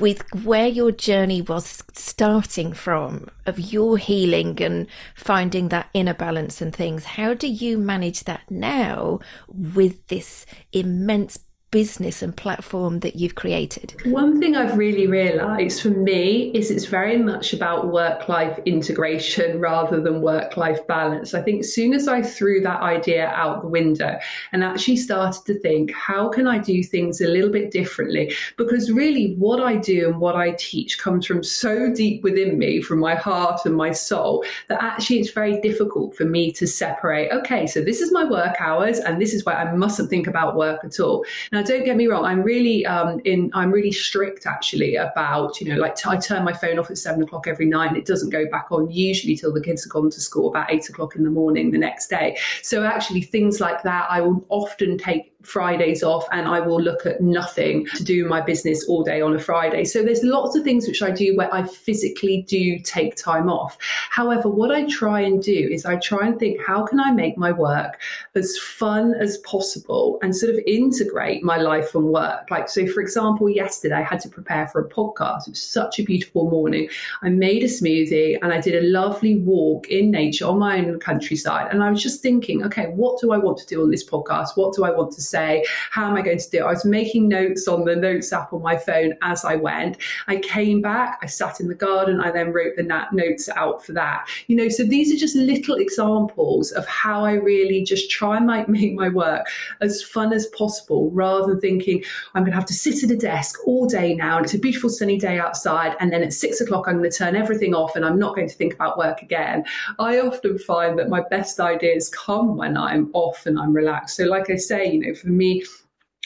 with 0.00 0.24
where 0.44 0.66
your 0.66 0.90
journey 0.90 1.40
was 1.40 1.84
starting 1.92 2.72
from 2.72 3.28
of 3.46 3.60
your 3.60 3.96
healing 3.96 4.60
and 4.60 4.88
finding 5.14 5.68
that 5.68 5.88
inner 5.94 6.12
balance 6.12 6.60
and 6.60 6.76
things 6.76 7.04
how 7.04 7.32
do 7.32 7.48
you 7.48 7.78
manage 7.78 8.24
that 8.24 8.42
now 8.50 9.18
with 9.48 10.06
this 10.08 10.44
immense 10.72 11.38
business 11.70 12.22
and 12.22 12.36
platform 12.36 13.00
that 13.00 13.16
you've 13.16 13.34
created? 13.34 13.94
One 14.04 14.40
thing 14.40 14.56
I've 14.56 14.76
really 14.76 15.06
realized 15.06 15.82
for 15.82 15.90
me 15.90 16.50
is 16.52 16.70
it's 16.70 16.86
very 16.86 17.16
much 17.16 17.52
about 17.52 17.92
work 17.92 18.28
life 18.28 18.58
integration 18.66 19.60
rather 19.60 20.00
than 20.00 20.20
work 20.20 20.56
life 20.56 20.84
balance. 20.86 21.34
I 21.34 21.42
think 21.42 21.60
as 21.60 21.74
soon 21.74 21.94
as 21.94 22.08
I 22.08 22.22
threw 22.22 22.60
that 22.62 22.80
idea 22.80 23.28
out 23.28 23.62
the 23.62 23.68
window 23.68 24.18
and 24.52 24.64
actually 24.64 24.96
started 24.96 25.44
to 25.46 25.58
think, 25.60 25.92
how 25.92 26.28
can 26.28 26.46
I 26.46 26.58
do 26.58 26.82
things 26.82 27.20
a 27.20 27.28
little 27.28 27.50
bit 27.50 27.70
differently? 27.70 28.34
Because 28.56 28.90
really, 28.90 29.34
what 29.36 29.60
I 29.60 29.76
do 29.76 30.08
and 30.08 30.20
what 30.20 30.36
I 30.36 30.52
teach 30.52 30.98
comes 30.98 31.26
from 31.26 31.42
so 31.42 31.92
deep 31.92 32.22
within 32.22 32.58
me, 32.58 32.80
from 32.80 32.98
my 32.98 33.14
heart 33.14 33.60
and 33.64 33.76
my 33.76 33.92
soul, 33.92 34.44
that 34.68 34.82
actually 34.82 35.20
it's 35.20 35.30
very 35.30 35.60
difficult 35.60 36.16
for 36.16 36.24
me 36.24 36.50
to 36.52 36.66
separate, 36.66 37.30
okay, 37.32 37.66
so 37.66 37.80
this 37.80 38.00
is 38.00 38.12
my 38.12 38.24
work 38.24 38.56
hours 38.60 38.98
and 38.98 39.20
this 39.20 39.32
is 39.32 39.44
where 39.44 39.56
I 39.56 39.74
mustn't 39.74 40.10
think 40.10 40.26
about 40.26 40.56
work 40.56 40.84
at 40.84 40.98
all. 40.98 41.24
Now, 41.52 41.59
now, 41.60 41.66
don't 41.66 41.84
get 41.84 41.96
me 41.96 42.06
wrong. 42.06 42.24
I'm 42.24 42.42
really 42.42 42.86
um, 42.86 43.20
in. 43.24 43.50
I'm 43.54 43.70
really 43.70 43.92
strict 43.92 44.46
actually 44.46 44.96
about 44.96 45.60
you 45.60 45.68
know 45.68 45.80
like 45.80 45.96
t- 45.96 46.08
I 46.08 46.16
turn 46.16 46.44
my 46.44 46.52
phone 46.52 46.78
off 46.78 46.90
at 46.90 46.98
seven 46.98 47.22
o'clock 47.22 47.46
every 47.46 47.66
night, 47.66 47.88
and 47.88 47.96
it 47.96 48.06
doesn't 48.06 48.30
go 48.30 48.48
back 48.50 48.66
on 48.70 48.90
usually 48.90 49.36
till 49.36 49.52
the 49.52 49.60
kids 49.60 49.84
have 49.84 49.92
gone 49.92 50.10
to 50.10 50.20
school 50.20 50.48
about 50.48 50.72
eight 50.72 50.88
o'clock 50.88 51.16
in 51.16 51.22
the 51.22 51.30
morning 51.30 51.70
the 51.70 51.78
next 51.78 52.08
day. 52.08 52.38
So 52.62 52.84
actually, 52.84 53.22
things 53.22 53.60
like 53.60 53.82
that, 53.82 54.06
I 54.10 54.20
will 54.20 54.44
often 54.48 54.98
take 54.98 55.29
Fridays 55.42 56.02
off 56.02 56.26
and 56.32 56.46
I 56.46 56.60
will 56.60 56.80
look 56.80 57.06
at 57.06 57.20
nothing 57.20 57.86
to 57.94 58.04
do 58.04 58.26
my 58.28 58.40
business 58.40 58.86
all 58.88 59.02
day 59.02 59.20
on 59.20 59.34
a 59.34 59.38
Friday. 59.38 59.84
So 59.84 60.02
there's 60.02 60.22
lots 60.22 60.56
of 60.56 60.64
things 60.64 60.86
which 60.86 61.02
I 61.02 61.10
do 61.10 61.36
where 61.36 61.52
I 61.52 61.62
physically 61.62 62.42
do 62.42 62.78
take 62.78 63.16
time 63.16 63.48
off. 63.48 63.76
However, 64.10 64.48
what 64.48 64.70
I 64.70 64.86
try 64.86 65.20
and 65.20 65.42
do 65.42 65.68
is 65.70 65.86
I 65.86 65.96
try 65.96 66.26
and 66.26 66.38
think, 66.38 66.60
how 66.64 66.84
can 66.84 67.00
I 67.00 67.12
make 67.12 67.38
my 67.38 67.52
work 67.52 68.00
as 68.34 68.58
fun 68.58 69.14
as 69.14 69.38
possible 69.38 70.18
and 70.22 70.36
sort 70.36 70.54
of 70.54 70.60
integrate 70.66 71.42
my 71.42 71.56
life 71.56 71.94
and 71.94 72.04
work? 72.04 72.50
Like, 72.50 72.68
so 72.68 72.86
for 72.86 73.00
example, 73.00 73.48
yesterday 73.48 73.96
I 73.96 74.02
had 74.02 74.20
to 74.20 74.28
prepare 74.28 74.68
for 74.68 74.80
a 74.80 74.88
podcast. 74.88 75.46
It 75.46 75.50
was 75.50 75.62
such 75.62 75.98
a 75.98 76.04
beautiful 76.04 76.50
morning. 76.50 76.88
I 77.22 77.30
made 77.30 77.62
a 77.62 77.66
smoothie 77.66 78.38
and 78.42 78.52
I 78.52 78.60
did 78.60 78.82
a 78.82 78.86
lovely 78.86 79.36
walk 79.38 79.88
in 79.88 80.10
nature 80.10 80.46
on 80.46 80.58
my 80.58 80.78
own 80.78 81.00
countryside. 81.00 81.68
And 81.70 81.82
I 81.82 81.90
was 81.90 82.02
just 82.02 82.22
thinking, 82.22 82.64
okay, 82.64 82.86
what 82.86 83.20
do 83.20 83.32
I 83.32 83.38
want 83.38 83.58
to 83.58 83.66
do 83.66 83.82
on 83.82 83.90
this 83.90 84.08
podcast? 84.08 84.56
What 84.56 84.74
do 84.74 84.84
I 84.84 84.90
want 84.90 85.12
to 85.12 85.22
say? 85.30 85.64
How 85.90 86.08
am 86.08 86.16
I 86.16 86.22
going 86.22 86.38
to 86.38 86.50
do 86.50 86.58
it? 86.58 86.62
I 86.62 86.70
was 86.70 86.84
making 86.84 87.28
notes 87.28 87.68
on 87.68 87.84
the 87.84 87.96
notes 87.96 88.32
app 88.32 88.52
on 88.52 88.62
my 88.62 88.76
phone 88.76 89.14
as 89.22 89.44
I 89.44 89.56
went. 89.56 89.98
I 90.28 90.36
came 90.36 90.80
back, 90.80 91.18
I 91.22 91.26
sat 91.26 91.60
in 91.60 91.68
the 91.68 91.74
garden, 91.74 92.20
I 92.20 92.30
then 92.30 92.52
wrote 92.52 92.76
the 92.76 93.06
notes 93.12 93.48
out 93.48 93.84
for 93.84 93.92
that. 93.92 94.28
You 94.46 94.56
know, 94.56 94.68
so 94.68 94.84
these 94.84 95.12
are 95.12 95.18
just 95.18 95.36
little 95.36 95.76
examples 95.76 96.72
of 96.72 96.86
how 96.86 97.24
I 97.24 97.32
really 97.34 97.82
just 97.82 98.10
try 98.10 98.36
and 98.36 98.46
make 98.46 98.94
my 98.94 99.08
work 99.08 99.46
as 99.80 100.02
fun 100.02 100.32
as 100.32 100.46
possible 100.46 101.10
rather 101.10 101.46
than 101.46 101.60
thinking 101.60 102.02
I'm 102.34 102.42
going 102.42 102.52
to 102.52 102.56
have 102.56 102.66
to 102.66 102.74
sit 102.74 103.02
at 103.04 103.10
a 103.10 103.16
desk 103.16 103.58
all 103.66 103.86
day 103.86 104.14
now 104.14 104.36
and 104.36 104.44
it's 104.44 104.54
a 104.54 104.58
beautiful 104.58 104.90
sunny 104.90 105.18
day 105.18 105.38
outside 105.38 105.96
and 106.00 106.12
then 106.12 106.22
at 106.22 106.32
six 106.32 106.60
o'clock 106.60 106.86
I'm 106.86 106.98
going 106.98 107.10
to 107.10 107.16
turn 107.16 107.36
everything 107.36 107.74
off 107.74 107.96
and 107.96 108.04
I'm 108.04 108.18
not 108.18 108.34
going 108.34 108.48
to 108.48 108.54
think 108.54 108.74
about 108.74 108.98
work 108.98 109.22
again. 109.22 109.64
I 109.98 110.20
often 110.20 110.58
find 110.58 110.98
that 110.98 111.08
my 111.08 111.22
best 111.30 111.60
ideas 111.60 112.08
come 112.08 112.56
when 112.56 112.76
I'm 112.76 113.10
off 113.12 113.46
and 113.46 113.58
I'm 113.58 113.72
relaxed. 113.72 114.16
So 114.16 114.24
like 114.24 114.50
I 114.50 114.56
say, 114.56 114.90
you 114.90 115.00
know, 115.00 115.14
for 115.20 115.28
me, 115.28 115.64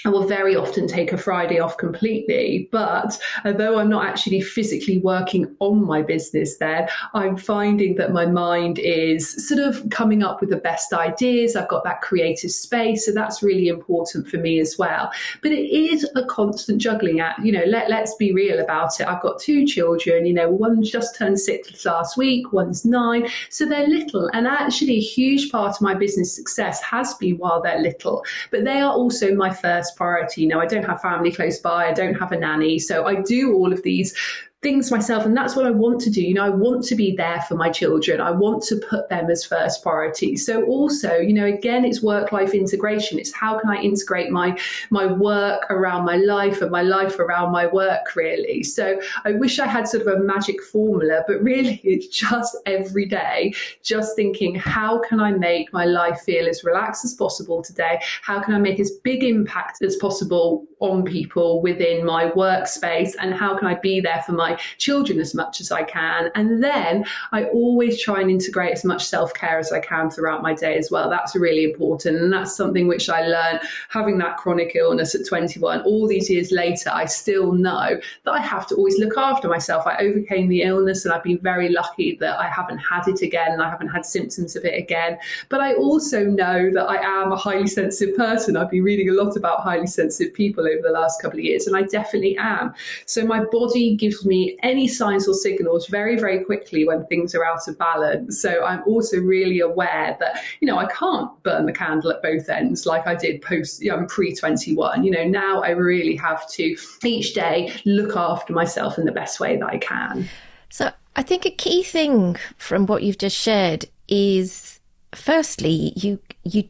I 0.04 0.10
will 0.10 0.26
very 0.26 0.54
often 0.54 0.86
take 0.86 1.12
a 1.12 1.18
Friday 1.18 1.58
off 1.58 1.78
completely. 1.78 2.68
But 2.70 3.18
although 3.44 3.78
I'm 3.78 3.88
not 3.88 4.06
actually 4.06 4.42
physically 4.42 4.98
working 4.98 5.56
on 5.60 5.84
my 5.84 6.02
business 6.02 6.58
then, 6.58 6.88
I'm 7.14 7.36
finding 7.36 7.94
that 7.96 8.12
my 8.12 8.26
mind 8.26 8.78
is 8.78 9.48
sort 9.48 9.60
of 9.60 9.88
coming 9.90 10.22
up 10.22 10.42
with 10.42 10.50
the 10.50 10.58
best 10.58 10.92
ideas. 10.92 11.56
I've 11.56 11.68
got 11.68 11.84
that 11.84 12.02
creative 12.02 12.50
space. 12.50 13.06
So 13.06 13.12
that's 13.12 13.42
really 13.42 13.68
important 13.68 14.28
for 14.28 14.36
me 14.36 14.60
as 14.60 14.76
well. 14.78 15.10
But 15.42 15.52
it 15.52 15.70
is 15.74 16.06
a 16.14 16.24
constant 16.26 16.82
juggling 16.82 17.20
act. 17.20 17.40
You 17.40 17.52
know, 17.52 17.64
let, 17.66 17.88
let's 17.88 18.14
be 18.16 18.32
real 18.32 18.60
about 18.60 19.00
it. 19.00 19.08
I've 19.08 19.22
got 19.22 19.40
two 19.40 19.64
children, 19.64 20.26
you 20.26 20.34
know, 20.34 20.50
one 20.50 20.82
just 20.82 21.16
turned 21.16 21.40
six 21.40 21.84
last 21.86 22.18
week, 22.18 22.52
one's 22.52 22.84
nine. 22.84 23.28
So 23.48 23.64
they're 23.64 23.88
little. 23.88 24.28
And 24.34 24.46
actually, 24.46 24.96
a 24.96 25.00
huge 25.00 25.50
part 25.50 25.76
of 25.76 25.80
my 25.80 25.94
business 25.94 26.34
success 26.34 26.82
has 26.82 27.14
been 27.14 27.38
while 27.38 27.62
they're 27.62 27.80
little. 27.80 28.22
But 28.50 28.64
they 28.64 28.80
are 28.80 28.92
also 28.92 29.34
my 29.34 29.50
first 29.50 29.93
priority. 29.94 30.42
You 30.42 30.48
know, 30.48 30.60
I 30.60 30.66
don't 30.66 30.84
have 30.84 31.00
family 31.00 31.32
close 31.32 31.58
by, 31.58 31.88
I 31.88 31.92
don't 31.92 32.14
have 32.14 32.32
a 32.32 32.38
nanny. 32.38 32.78
So 32.78 33.06
I 33.06 33.20
do 33.22 33.54
all 33.54 33.72
of 33.72 33.82
these 33.82 34.14
things 34.64 34.90
myself 34.90 35.26
and 35.26 35.36
that's 35.36 35.54
what 35.54 35.66
I 35.66 35.70
want 35.70 36.00
to 36.00 36.10
do. 36.10 36.22
You 36.22 36.34
know 36.34 36.42
I 36.42 36.48
want 36.48 36.84
to 36.86 36.96
be 36.96 37.14
there 37.14 37.40
for 37.42 37.54
my 37.54 37.70
children. 37.70 38.20
I 38.20 38.30
want 38.30 38.62
to 38.64 38.76
put 38.76 39.10
them 39.10 39.30
as 39.30 39.44
first 39.44 39.82
priority. 39.82 40.36
So 40.36 40.64
also 40.64 41.18
you 41.18 41.34
know 41.34 41.44
again 41.44 41.84
it's 41.84 42.02
work 42.02 42.32
life 42.32 42.54
integration. 42.54 43.18
It's 43.18 43.32
how 43.32 43.58
can 43.60 43.68
I 43.70 43.76
integrate 43.76 44.30
my 44.30 44.58
my 44.90 45.06
work 45.06 45.70
around 45.70 46.06
my 46.06 46.16
life 46.16 46.62
and 46.62 46.70
my 46.70 46.82
life 46.82 47.18
around 47.18 47.52
my 47.52 47.66
work 47.66 48.16
really? 48.16 48.62
So 48.62 48.98
I 49.26 49.32
wish 49.32 49.58
I 49.58 49.66
had 49.66 49.86
sort 49.86 50.06
of 50.06 50.08
a 50.08 50.18
magic 50.20 50.62
formula 50.62 51.22
but 51.28 51.42
really 51.42 51.80
it's 51.84 52.08
just 52.08 52.56
every 52.64 53.04
day 53.04 53.52
just 53.82 54.16
thinking 54.16 54.54
how 54.54 54.98
can 55.00 55.20
I 55.20 55.32
make 55.32 55.72
my 55.74 55.84
life 55.84 56.20
feel 56.20 56.48
as 56.48 56.64
relaxed 56.64 57.04
as 57.04 57.12
possible 57.12 57.62
today? 57.62 58.00
How 58.22 58.40
can 58.40 58.54
I 58.54 58.58
make 58.58 58.80
as 58.80 58.90
big 58.90 59.22
impact 59.22 59.82
as 59.82 59.96
possible 59.96 60.64
on 60.80 61.04
people 61.04 61.60
within 61.60 62.06
my 62.06 62.30
workspace? 62.30 63.12
And 63.20 63.34
how 63.34 63.58
can 63.58 63.68
I 63.68 63.74
be 63.74 64.00
there 64.00 64.22
for 64.22 64.32
my 64.32 64.53
children 64.78 65.20
as 65.20 65.34
much 65.34 65.60
as 65.60 65.70
I 65.70 65.82
can. 65.82 66.30
And 66.34 66.62
then 66.62 67.04
I 67.32 67.44
always 67.44 68.02
try 68.02 68.20
and 68.20 68.30
integrate 68.30 68.72
as 68.72 68.84
much 68.84 69.04
self 69.04 69.34
care 69.34 69.58
as 69.58 69.72
I 69.72 69.80
can 69.80 70.10
throughout 70.10 70.42
my 70.42 70.54
day 70.54 70.76
as 70.76 70.90
well. 70.90 71.10
That's 71.10 71.34
really 71.36 71.64
important. 71.64 72.16
And 72.16 72.32
that's 72.32 72.56
something 72.56 72.88
which 72.88 73.08
I 73.08 73.26
learned 73.26 73.60
having 73.88 74.18
that 74.18 74.36
chronic 74.36 74.72
illness 74.74 75.14
at 75.14 75.26
21. 75.26 75.82
All 75.82 76.06
these 76.06 76.30
years 76.30 76.50
later, 76.50 76.90
I 76.92 77.06
still 77.06 77.52
know 77.52 77.98
that 78.24 78.30
I 78.30 78.40
have 78.40 78.66
to 78.68 78.74
always 78.74 78.98
look 78.98 79.16
after 79.16 79.48
myself. 79.48 79.86
I 79.86 79.96
overcame 79.98 80.48
the 80.48 80.62
illness 80.62 81.04
and 81.04 81.14
I've 81.14 81.22
been 81.22 81.38
very 81.38 81.68
lucky 81.68 82.16
that 82.16 82.38
I 82.38 82.48
haven't 82.48 82.78
had 82.78 83.08
it 83.08 83.22
again 83.22 83.52
and 83.52 83.62
I 83.62 83.70
haven't 83.70 83.88
had 83.88 84.04
symptoms 84.04 84.56
of 84.56 84.64
it 84.64 84.78
again. 84.78 85.18
But 85.48 85.60
I 85.60 85.74
also 85.74 86.24
know 86.24 86.70
that 86.72 86.84
I 86.84 86.96
am 86.96 87.32
a 87.32 87.36
highly 87.36 87.66
sensitive 87.66 88.16
person. 88.16 88.56
I've 88.56 88.70
been 88.70 88.82
reading 88.82 89.10
a 89.10 89.12
lot 89.12 89.36
about 89.36 89.60
highly 89.60 89.86
sensitive 89.86 90.34
people 90.34 90.66
over 90.66 90.82
the 90.82 90.90
last 90.92 91.20
couple 91.20 91.38
of 91.38 91.44
years, 91.44 91.66
and 91.66 91.76
I 91.76 91.82
definitely 91.82 92.36
am. 92.38 92.74
So 93.06 93.24
my 93.24 93.44
body 93.44 93.96
gives 93.96 94.24
me 94.24 94.43
any 94.62 94.88
signs 94.88 95.28
or 95.28 95.34
signals 95.34 95.86
very, 95.86 96.18
very 96.18 96.44
quickly 96.44 96.86
when 96.86 97.06
things 97.06 97.34
are 97.34 97.44
out 97.44 97.66
of 97.68 97.78
balance. 97.78 98.40
So 98.40 98.64
I'm 98.64 98.82
also 98.84 99.18
really 99.18 99.60
aware 99.60 100.16
that, 100.20 100.40
you 100.60 100.66
know, 100.66 100.78
I 100.78 100.86
can't 100.86 101.30
burn 101.42 101.66
the 101.66 101.72
candle 101.72 102.10
at 102.10 102.22
both 102.22 102.48
ends 102.48 102.86
like 102.86 103.06
I 103.06 103.14
did 103.14 103.42
post, 103.42 103.82
you 103.82 103.90
know, 103.90 104.06
pre 104.08 104.34
21. 104.34 105.04
You 105.04 105.10
know, 105.10 105.24
now 105.24 105.62
I 105.62 105.70
really 105.70 106.16
have 106.16 106.48
to 106.52 106.76
each 107.04 107.34
day 107.34 107.72
look 107.84 108.16
after 108.16 108.52
myself 108.52 108.98
in 108.98 109.04
the 109.04 109.12
best 109.12 109.40
way 109.40 109.56
that 109.56 109.66
I 109.66 109.78
can. 109.78 110.28
So 110.70 110.90
I 111.16 111.22
think 111.22 111.46
a 111.46 111.50
key 111.50 111.82
thing 111.82 112.36
from 112.56 112.86
what 112.86 113.02
you've 113.02 113.18
just 113.18 113.36
shared 113.36 113.86
is 114.08 114.80
firstly, 115.12 115.92
you, 115.96 116.20
you, 116.42 116.68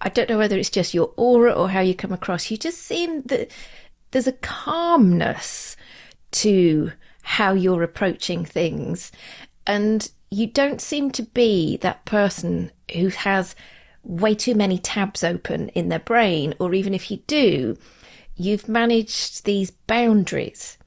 I 0.00 0.08
don't 0.08 0.28
know 0.28 0.38
whether 0.38 0.58
it's 0.58 0.70
just 0.70 0.94
your 0.94 1.12
aura 1.16 1.52
or 1.52 1.70
how 1.70 1.80
you 1.80 1.94
come 1.94 2.12
across. 2.12 2.50
You 2.50 2.56
just 2.56 2.82
seem 2.82 3.22
that 3.22 3.50
there's 4.10 4.26
a 4.26 4.32
calmness 4.32 5.76
to 6.32 6.92
how 7.24 7.54
you're 7.54 7.82
approaching 7.82 8.44
things. 8.44 9.10
And 9.66 10.08
you 10.30 10.46
don't 10.46 10.80
seem 10.80 11.10
to 11.12 11.22
be 11.22 11.76
that 11.78 12.04
person 12.04 12.70
who 12.94 13.08
has 13.08 13.56
way 14.02 14.34
too 14.34 14.54
many 14.54 14.78
tabs 14.78 15.24
open 15.24 15.70
in 15.70 15.88
their 15.88 15.98
brain, 15.98 16.54
or 16.60 16.74
even 16.74 16.94
if 16.94 17.10
you 17.10 17.18
do, 17.26 17.76
you've 18.36 18.68
managed 18.68 19.44
these 19.44 19.70
boundaries 19.70 20.78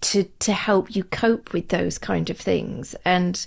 to 0.00 0.24
to 0.38 0.52
help 0.52 0.94
you 0.94 1.04
cope 1.04 1.52
with 1.52 1.68
those 1.68 1.98
kind 1.98 2.30
of 2.30 2.38
things. 2.38 2.94
And 3.04 3.44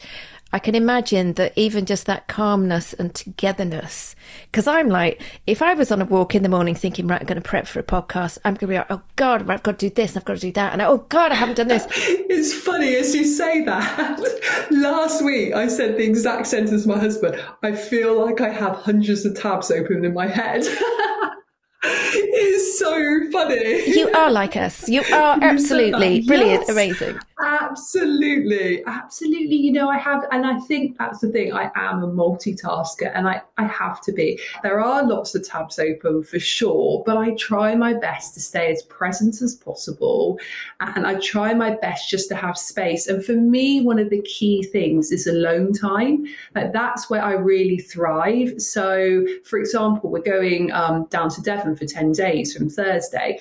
I 0.54 0.60
can 0.60 0.76
imagine 0.76 1.34
that 1.34 1.54
even 1.56 1.86
just 1.86 2.06
that 2.06 2.28
calmness 2.28 2.94
and 2.94 3.14
togetherness. 3.14 4.16
Because 4.46 4.68
I'm 4.68 4.90
like, 4.90 5.22
if 5.48 5.62
I 5.62 5.74
was 5.74 5.92
on 5.92 6.02
a 6.02 6.06
walk 6.06 6.36
in 6.36 6.44
the 6.44 6.50
morning 6.50 6.76
thinking, 6.76 7.08
right, 7.08 7.22
I'm 7.22 7.28
going 7.28 7.42
to 7.42 7.48
prep 7.48 7.68
for 7.68 7.80
a 7.80 7.84
podcast, 7.84 8.38
I'm 8.44 8.54
going 8.54 8.60
to 8.60 8.68
be 8.68 8.76
like, 8.76 8.92
oh 8.92 9.02
God, 9.16 9.50
I've 9.50 9.64
got 9.64 9.80
to 9.80 9.90
do 9.90 9.96
this, 9.96 10.18
I've 10.18 10.26
got 10.26 10.36
to 10.36 10.42
do 10.42 10.52
that. 10.54 10.74
And 10.74 10.82
I, 10.82 10.86
oh 10.86 11.06
God, 11.10 11.32
I 11.32 11.36
haven't 11.36 11.56
done 11.56 11.68
this. 11.70 11.86
it's 11.92 12.54
funny 12.54 12.96
as 12.96 13.16
you 13.16 13.24
say 13.24 13.64
that. 13.64 14.68
Last 14.72 15.24
week, 15.24 15.54
I 15.54 15.68
said 15.68 15.98
the 15.98 16.04
exact 16.04 16.48
sentence 16.48 16.84
to 16.84 16.90
my 16.90 17.00
husband 17.00 17.42
I 17.64 17.74
feel 17.74 18.20
like 18.20 18.42
I 18.42 18.50
have 18.50 18.76
hundreds 18.76 19.26
of 19.26 19.40
tabs 19.40 19.72
open 19.72 20.04
in 20.04 20.14
my 20.14 20.28
head. 20.28 20.64
it's 21.84 22.78
so 22.78 23.32
funny. 23.32 23.90
You 23.90 24.12
are 24.12 24.32
like 24.32 24.56
us. 24.56 24.88
You 24.88 25.02
are 25.14 25.38
absolutely 25.42 26.22
brilliant, 26.22 26.66
yes. 26.68 26.70
amazing. 26.70 27.20
Absolutely, 27.44 28.84
absolutely. 28.86 29.56
You 29.56 29.72
know, 29.72 29.90
I 29.90 29.98
have, 29.98 30.26
and 30.32 30.46
I 30.46 30.60
think 30.60 30.98
that's 31.00 31.22
the 31.22 31.30
thing. 31.30 31.54
I 31.54 31.72
am 31.76 32.04
a 32.04 32.08
multitasker, 32.08 33.12
and 33.16 33.28
I 33.28 33.42
I 33.58 33.66
have 33.66 34.02
to 34.02 34.12
be. 34.12 34.40
There 34.62 34.80
are 34.80 35.04
lots 35.04 35.34
of 35.34 35.48
tabs 35.48 35.80
open 35.80 36.24
for 36.24 36.40
sure, 36.40 37.02
but 37.06 37.18
I 37.18 37.32
try 37.36 37.76
my 37.76 37.94
best 37.94 38.36
to 38.36 38.40
stay 38.40 38.72
as 38.72 38.84
present 38.84 39.42
as 39.42 39.56
possible, 39.56 40.40
and 40.80 41.08
I 41.08 41.16
try 41.16 41.54
my 41.54 41.76
best 41.76 42.10
just 42.10 42.30
to 42.30 42.36
have 42.36 42.58
space. 42.58 43.08
And 43.08 43.26
for 43.26 43.34
me, 43.34 43.82
one 43.82 43.98
of 43.98 44.12
the 44.12 44.22
key 44.22 44.64
things 44.64 45.12
is 45.12 45.26
alone 45.26 45.74
time. 45.74 46.26
Like 46.54 46.74
that's 46.74 47.10
where 47.10 47.24
I 47.24 47.34
really 47.34 47.80
thrive. 47.80 48.62
So, 48.62 49.26
for 49.46 49.58
example, 49.58 50.12
we're 50.12 50.20
going 50.20 50.72
um, 50.74 51.06
down 51.10 51.30
to 51.32 51.42
Devon 51.42 51.71
for 51.76 51.86
ten 51.86 52.12
days 52.12 52.56
from 52.56 52.70
Thursday 52.70 53.40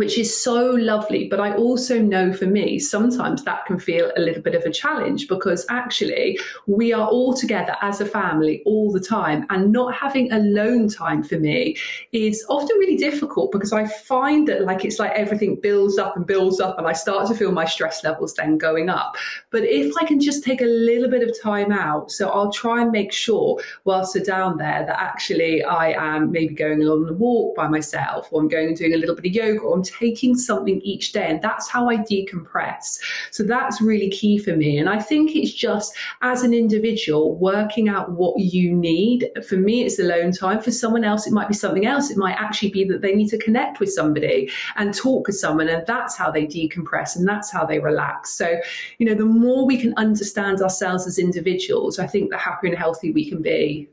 which 0.00 0.16
is 0.16 0.42
so 0.42 0.70
lovely. 0.70 1.28
But 1.28 1.40
I 1.40 1.54
also 1.54 2.00
know 2.00 2.32
for 2.32 2.46
me, 2.46 2.78
sometimes 2.78 3.44
that 3.44 3.66
can 3.66 3.78
feel 3.78 4.10
a 4.16 4.20
little 4.20 4.40
bit 4.40 4.54
of 4.54 4.62
a 4.62 4.70
challenge 4.70 5.28
because 5.28 5.66
actually 5.68 6.38
we 6.66 6.94
are 6.94 7.06
all 7.06 7.34
together 7.34 7.76
as 7.82 8.00
a 8.00 8.06
family 8.06 8.62
all 8.64 8.90
the 8.90 8.98
time. 8.98 9.44
And 9.50 9.72
not 9.72 9.92
having 9.92 10.32
alone 10.32 10.88
time 10.88 11.22
for 11.22 11.38
me 11.38 11.76
is 12.12 12.42
often 12.48 12.78
really 12.78 12.96
difficult 12.96 13.52
because 13.52 13.74
I 13.74 13.84
find 13.88 14.48
that 14.48 14.62
like 14.62 14.86
it's 14.86 14.98
like 14.98 15.12
everything 15.12 15.56
builds 15.56 15.98
up 15.98 16.16
and 16.16 16.24
builds 16.26 16.60
up 16.60 16.78
and 16.78 16.86
I 16.86 16.94
start 16.94 17.28
to 17.28 17.34
feel 17.34 17.52
my 17.52 17.66
stress 17.66 18.02
levels 18.02 18.32
then 18.32 18.56
going 18.56 18.88
up. 18.88 19.16
But 19.50 19.64
if 19.64 19.94
I 20.00 20.06
can 20.06 20.18
just 20.18 20.42
take 20.42 20.62
a 20.62 20.72
little 20.88 21.10
bit 21.10 21.28
of 21.28 21.38
time 21.42 21.72
out, 21.72 22.10
so 22.10 22.30
I'll 22.30 22.52
try 22.52 22.80
and 22.80 22.90
make 22.90 23.12
sure 23.12 23.60
whilst 23.84 24.14
we're 24.14 24.24
down 24.24 24.56
there 24.56 24.82
that 24.86 24.98
actually 24.98 25.62
I 25.62 25.90
am 25.90 26.32
maybe 26.32 26.54
going 26.54 26.80
along 26.82 27.04
the 27.04 27.12
walk 27.12 27.54
by 27.54 27.68
myself 27.68 28.28
or 28.30 28.40
I'm 28.40 28.48
going 28.48 28.68
and 28.68 28.76
doing 28.78 28.94
a 28.94 28.96
little 28.96 29.14
bit 29.14 29.26
of 29.26 29.34
yoga 29.34 29.60
or 29.60 29.76
I'm 29.76 29.89
taking 29.90 30.34
something 30.34 30.80
each 30.82 31.12
day. 31.12 31.26
And 31.28 31.42
that's 31.42 31.68
how 31.68 31.88
I 31.88 31.98
decompress. 31.98 32.98
So 33.30 33.42
that's 33.42 33.80
really 33.80 34.10
key 34.10 34.38
for 34.38 34.56
me. 34.56 34.78
And 34.78 34.88
I 34.88 35.00
think 35.00 35.34
it's 35.34 35.52
just 35.52 35.94
as 36.22 36.42
an 36.42 36.54
individual 36.54 37.36
working 37.36 37.88
out 37.88 38.12
what 38.12 38.38
you 38.38 38.74
need. 38.74 39.30
For 39.48 39.56
me, 39.56 39.84
it's 39.84 39.98
alone 39.98 40.32
time. 40.32 40.60
For 40.60 40.70
someone 40.70 41.04
else, 41.04 41.26
it 41.26 41.32
might 41.32 41.48
be 41.48 41.54
something 41.54 41.86
else. 41.86 42.10
It 42.10 42.16
might 42.16 42.36
actually 42.38 42.70
be 42.70 42.84
that 42.84 43.02
they 43.02 43.14
need 43.14 43.28
to 43.28 43.38
connect 43.38 43.80
with 43.80 43.92
somebody 43.92 44.50
and 44.76 44.94
talk 44.94 45.26
with 45.26 45.36
someone. 45.36 45.68
And 45.68 45.86
that's 45.86 46.16
how 46.16 46.30
they 46.30 46.46
decompress 46.46 47.16
and 47.16 47.26
that's 47.26 47.50
how 47.50 47.64
they 47.64 47.78
relax. 47.78 48.30
So, 48.30 48.60
you 48.98 49.06
know, 49.06 49.14
the 49.14 49.24
more 49.24 49.66
we 49.66 49.78
can 49.78 49.94
understand 49.96 50.60
ourselves 50.60 51.06
as 51.06 51.18
individuals, 51.18 51.98
I 51.98 52.06
think 52.06 52.30
the 52.30 52.38
happier 52.38 52.70
and 52.70 52.78
healthy 52.78 53.12
we 53.12 53.28
can 53.28 53.42
be. 53.42 53.88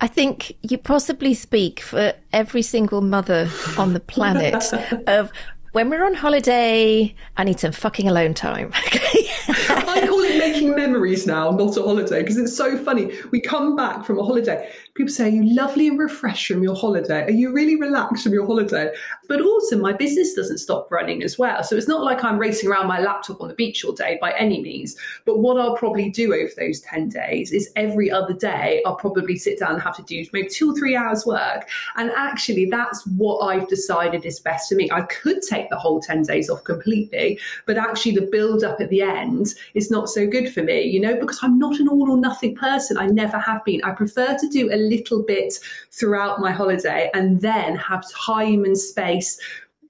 I 0.00 0.08
think 0.08 0.56
you 0.62 0.78
possibly 0.78 1.34
speak 1.34 1.80
for 1.80 2.12
every 2.32 2.62
single 2.62 3.00
mother 3.00 3.48
on 3.78 3.92
the 3.92 4.00
planet 4.00 4.72
of 5.06 5.30
when 5.72 5.88
we're 5.88 6.04
on 6.04 6.14
holiday, 6.14 7.14
I 7.36 7.44
need 7.44 7.58
some 7.58 7.72
fucking 7.72 8.06
alone 8.06 8.34
time. 8.34 8.72
I 8.74 10.04
call 10.06 10.20
it 10.20 10.38
making 10.38 10.74
memories 10.76 11.26
now, 11.26 11.50
not 11.50 11.76
a 11.78 11.82
holiday, 11.82 12.20
because 12.20 12.36
it's 12.36 12.54
so 12.54 12.76
funny. 12.76 13.12
We 13.30 13.40
come 13.40 13.74
back 13.74 14.04
from 14.04 14.18
a 14.18 14.22
holiday 14.22 14.70
people 14.94 15.12
say, 15.12 15.24
Are 15.24 15.28
you 15.28 15.54
lovely 15.54 15.88
and 15.88 15.98
refreshed 15.98 16.46
from 16.46 16.62
your 16.62 16.74
holiday? 16.74 17.24
Are 17.24 17.30
you 17.30 17.52
really 17.52 17.76
relaxed 17.76 18.24
from 18.24 18.32
your 18.32 18.46
holiday? 18.46 18.92
But 19.28 19.40
also, 19.40 19.78
my 19.78 19.92
business 19.92 20.34
doesn't 20.34 20.58
stop 20.58 20.90
running 20.90 21.22
as 21.22 21.38
well. 21.38 21.62
So 21.64 21.76
it's 21.76 21.88
not 21.88 22.02
like 22.02 22.22
I'm 22.22 22.38
racing 22.38 22.68
around 22.68 22.88
my 22.88 23.00
laptop 23.00 23.40
on 23.40 23.48
the 23.48 23.54
beach 23.54 23.84
all 23.84 23.92
day 23.92 24.18
by 24.20 24.32
any 24.32 24.60
means. 24.60 24.96
But 25.24 25.38
what 25.38 25.58
I'll 25.58 25.76
probably 25.76 26.10
do 26.10 26.34
over 26.34 26.50
those 26.56 26.80
10 26.80 27.08
days 27.08 27.52
is 27.52 27.70
every 27.76 28.10
other 28.10 28.34
day, 28.34 28.82
I'll 28.84 28.96
probably 28.96 29.36
sit 29.36 29.58
down 29.58 29.72
and 29.72 29.82
have 29.82 29.96
to 29.96 30.02
do 30.02 30.26
maybe 30.32 30.48
two 30.48 30.72
or 30.72 30.76
three 30.76 30.96
hours 30.96 31.24
work. 31.24 31.68
And 31.96 32.10
actually, 32.10 32.66
that's 32.66 33.06
what 33.06 33.38
I've 33.38 33.68
decided 33.68 34.26
is 34.26 34.40
best 34.40 34.68
for 34.68 34.74
me. 34.74 34.90
I 34.90 35.02
could 35.02 35.40
take 35.42 35.70
the 35.70 35.78
whole 35.78 36.00
10 36.00 36.22
days 36.24 36.50
off 36.50 36.64
completely, 36.64 37.38
but 37.66 37.78
actually, 37.78 38.12
the 38.12 38.22
build 38.22 38.64
up 38.64 38.80
at 38.80 38.90
the 38.90 39.02
end 39.02 39.54
is 39.74 39.90
not 39.90 40.08
so 40.08 40.26
good 40.26 40.52
for 40.52 40.62
me, 40.62 40.82
you 40.82 41.00
know, 41.00 41.16
because 41.18 41.38
I'm 41.42 41.58
not 41.58 41.78
an 41.78 41.88
all 41.88 42.10
or 42.10 42.16
nothing 42.16 42.54
person. 42.54 42.98
I 42.98 43.06
never 43.06 43.38
have 43.38 43.64
been. 43.64 43.82
I 43.84 43.92
prefer 43.92 44.36
to 44.38 44.48
do 44.48 44.70
a 44.72 44.81
little 44.82 45.22
bit 45.22 45.54
throughout 45.90 46.40
my 46.40 46.50
holiday 46.50 47.10
and 47.14 47.40
then 47.40 47.76
have 47.76 48.04
time 48.10 48.64
and 48.64 48.76
space 48.76 49.38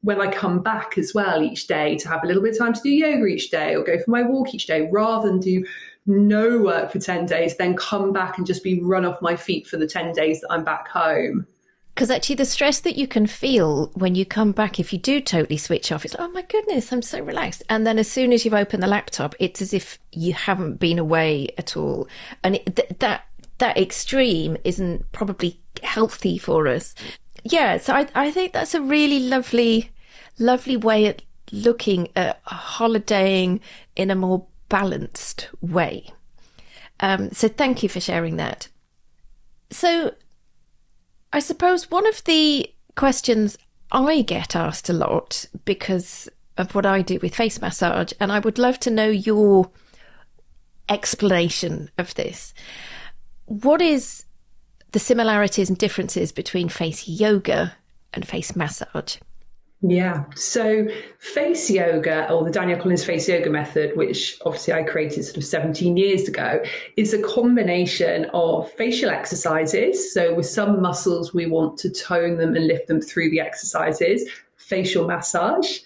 when 0.03 0.21
I 0.21 0.31
come 0.31 0.61
back 0.63 0.99
as 0.99 1.13
well 1.15 1.43
each 1.43 1.67
day 1.69 1.97
to 1.99 2.09
have 2.09 2.25
a 2.25 2.27
little 2.27 2.43
bit 2.43 2.53
of 2.53 2.59
time 2.59 2.73
to 2.73 2.81
do 2.81 2.91
yoga 2.91 3.27
each 3.27 3.51
day 3.51 3.77
or 3.77 3.85
go 3.85 3.99
for 3.99 4.11
my 4.11 4.23
walk 4.23 4.53
each 4.53 4.67
day 4.67 4.89
rather 4.91 5.29
than 5.29 5.41
do 5.41 5.65
no 6.07 6.59
work 6.59 6.91
for 6.91 6.99
10 6.99 7.27
days, 7.27 7.57
then 7.57 7.77
come 7.77 8.13
back 8.13 8.39
and 8.39 8.47
just 8.47 8.65
be 8.65 8.81
run 8.81 9.05
off 9.05 9.23
my 9.23 9.37
feet 9.37 9.67
for 9.67 9.77
the 9.77 9.87
10 9.87 10.13
days 10.13 10.41
that 10.41 10.51
I'm 10.51 10.65
back 10.65 10.89
home. 10.89 11.47
Because 11.95 12.11
actually, 12.11 12.37
the 12.37 12.47
stress 12.47 12.81
that 12.81 12.97
you 12.97 13.07
can 13.07 13.27
feel 13.27 13.89
when 13.95 14.15
you 14.15 14.25
come 14.25 14.53
back, 14.53 14.81
if 14.81 14.95
you 14.95 14.99
do 14.99 15.21
totally 15.21 15.59
switch 15.59 15.93
off, 15.93 16.07
it's 16.07 16.15
like, 16.15 16.27
oh 16.27 16.33
my 16.33 16.41
goodness, 16.41 16.91
I'm 16.91 17.03
so 17.03 17.21
relaxed. 17.21 17.63
And 17.69 17.87
then 17.87 17.99
as 17.99 18.11
soon 18.11 18.33
as 18.33 18.45
you've 18.45 18.55
opened 18.55 18.83
the 18.83 18.87
laptop, 18.87 19.35
it's 19.39 19.61
as 19.61 19.75
if 19.75 19.99
you 20.11 20.33
haven't 20.33 20.81
been 20.81 20.99
away 20.99 21.51
at 21.59 21.77
all. 21.77 22.09
And 22.43 22.57
it, 22.57 22.77
th- 22.77 22.89
that 23.01 23.27
that 23.63 23.79
extreme 23.79 24.57
isn't 24.65 25.13
probably 25.13 25.61
healthy 25.85 26.37
for 26.37 26.67
us. 26.67 26.97
Yeah, 27.45 27.77
so 27.79 27.95
I, 27.95 28.09
I 28.13 28.33
think 28.33 28.53
that's 28.53 28.75
a 28.75 28.83
really 28.83 29.21
lovely, 29.21 29.93
lovely 30.37 30.77
way 30.77 31.07
at 31.07 31.23
looking 31.53 32.09
at 32.17 32.41
holidaying 32.45 33.61
in 33.95 34.11
a 34.11 34.17
more 34.17 34.47
balanced 34.69 35.49
way. 35.61 36.09
Um, 36.99 37.31
so 37.31 37.47
thank 37.47 37.85
you 37.85 37.89
for 37.89 38.01
sharing 38.01 38.37
that. 38.39 38.67
So 39.71 40.13
I 41.33 41.39
suppose 41.39 41.89
one 41.89 42.09
of 42.09 42.25
the 42.25 42.69
questions 42.97 43.57
I 43.93 44.23
get 44.23 44.57
asked 44.57 44.89
a 44.89 44.93
lot 44.93 45.47
because 45.65 46.29
of 46.59 46.75
what 46.75 46.85
I 46.85 47.01
do 47.01 47.21
with 47.23 47.37
face 47.37 47.61
massage, 47.61 48.13
and 48.19 48.33
I 48.33 48.41
would 48.41 48.59
love 48.59 48.81
to 48.81 48.91
know 48.91 49.09
your 49.09 49.71
explanation 50.89 51.91
of 51.97 52.13
this 52.17 52.53
what 53.47 53.83
is 53.83 54.25
the 54.93 54.99
similarities 54.99 55.69
and 55.69 55.79
differences 55.79 56.33
between 56.33 56.69
face 56.69 57.09
yoga 57.09 57.75
and 58.13 58.27
face 58.27 58.55
massage? 58.55 59.17
Yeah. 59.85 60.27
So 60.37 60.87
face 61.19 61.69
yoga 61.69 62.31
or 62.31 62.45
the 62.45 62.53
Danielle 62.53 62.79
Collins 62.79 63.05
face 63.05 63.29
yoga 63.29 63.51
method, 63.51 63.97
which 63.97 64.39
obviously 64.47 64.75
I 64.75 64.85
created 64.85 65.25
sort 65.25 65.39
of 65.39 65.45
17 65.45 65.97
years 65.97 66.29
ago, 66.29 66.63
is 66.97 67.13
a 67.13 67.21
combination 67.21 68.27
of 68.33 68.71
facial 68.75 69.11
exercises. 69.11 70.15
So 70.15 70.35
with 70.35 70.47
some 70.47 70.81
muscles, 70.81 71.35
we 71.35 71.47
want 71.47 71.79
to 71.79 71.91
tone 71.91 72.37
them 72.37 72.55
and 72.55 72.69
lift 72.69 72.87
them 72.87 73.01
through 73.01 73.31
the 73.31 73.41
exercises, 73.41 74.23
facial 74.57 75.09
massage, 75.09 75.81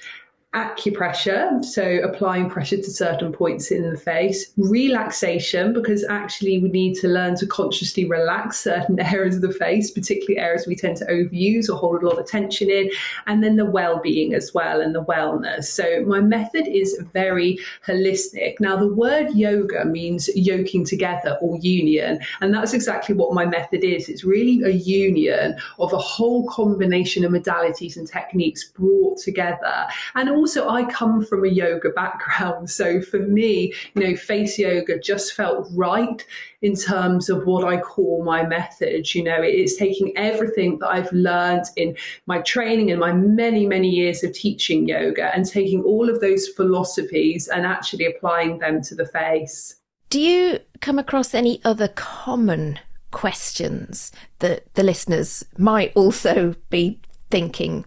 acupressure, 0.57 1.63
so 1.63 1.99
applying 2.03 2.49
pressure 2.49 2.79
to 2.79 2.91
certain 2.91 3.31
points 3.31 3.71
in 3.71 3.91
the 3.91 3.99
face, 3.99 4.53
relaxation, 4.57 5.75
because 5.75 6.03
actually 6.05 6.59
we 6.59 6.71
need 6.71 6.95
to 6.95 7.09
learn 7.09 7.37
to 7.37 7.47
consciously 7.47 8.07
relax 8.07 8.61
certain 8.61 8.99
areas 9.15 9.37
of 9.37 9.43
the 9.43 9.53
face, 9.53 9.91
particularly 9.91 10.39
areas 10.39 10.67
we 10.67 10.75
tend 10.75 10.97
to 10.97 11.05
overuse 11.07 11.69
or 11.69 11.77
hold 11.77 12.03
a 12.03 12.09
lot 12.09 12.19
of 12.19 12.27
tension 12.27 12.71
in, 12.71 12.91
and 13.27 13.45
then 13.45 13.57
the 13.57 13.67
well 13.67 14.01
being 14.01 14.33
as 14.33 14.55
well 14.55 14.81
and 14.81 14.95
the 14.95 15.05
wellness. 15.05 15.65
So 15.65 16.03
my 16.07 16.21
method 16.21 16.67
is 16.67 16.99
very 17.13 17.59
holistic. 17.87 18.59
Now, 18.59 18.77
the 18.77 18.93
word 18.93 19.35
yoga 19.35 19.85
means 19.85 20.31
yoking 20.35 20.87
together 20.87 21.37
or 21.43 21.59
union, 21.59 22.19
and 22.41 22.55
that's 22.55 22.73
exactly 22.73 23.15
what 23.15 23.35
my 23.35 23.45
method 23.45 23.85
is. 23.85 24.09
It's 24.09 24.25
really 24.25 24.63
a 24.63 24.75
union 24.75 25.57
of 25.79 25.93
a 25.93 25.99
whole 25.99 26.49
combination 26.49 27.27
of 27.27 27.33
modalities 27.33 27.99
and 27.99 28.09
techniques 28.09 28.65
brought 28.65 29.19
together. 29.19 29.87
And 30.15 30.31
also 30.31 30.46
also 30.47 30.69
I 30.69 30.85
come 30.85 31.25
from 31.25 31.45
a 31.45 31.49
yoga 31.49 31.91
background. 31.91 32.71
So 32.71 33.01
for 33.01 33.19
me, 33.19 33.75
you 33.95 34.03
know, 34.03 34.15
face 34.15 34.57
yoga 34.61 34.97
just 34.97 35.35
felt 35.35 35.67
right 35.73 36.25
in 36.63 36.77
terms 36.77 37.29
of 37.29 37.47
what 37.47 37.65
I 37.65 37.79
call 37.79 38.23
my 38.25 38.47
method. 38.47 39.13
You 39.13 39.25
know, 39.25 39.43
it's 39.43 39.77
taking 39.77 40.17
everything 40.17 40.79
that 40.79 40.87
I've 40.87 41.11
learned 41.11 41.65
in 41.75 41.97
my 42.27 42.43
training 42.43 42.93
and 42.93 43.01
my 43.01 43.13
many, 43.13 43.67
many 43.67 43.89
years 43.89 44.23
of 44.23 44.35
teaching 44.35 44.87
yoga 44.87 45.35
and 45.35 45.45
taking 45.45 45.83
all 45.83 46.09
of 46.09 46.21
those 46.21 46.47
philosophies 46.47 47.49
and 47.49 47.67
actually 47.67 48.07
applying 48.07 48.59
them 48.59 48.81
to 48.83 48.95
the 48.95 49.07
face. 49.07 49.75
Do 50.11 50.21
you 50.21 50.61
come 50.81 51.01
across 51.01 51.35
any 51.35 51.61
other 51.65 51.89
common 51.89 52.79
questions 53.11 54.13
that 54.39 54.73
the 54.75 54.85
listeners 54.85 55.45
might 55.59 55.91
also 55.97 56.55
be 56.71 57.01
thinking? 57.33 57.85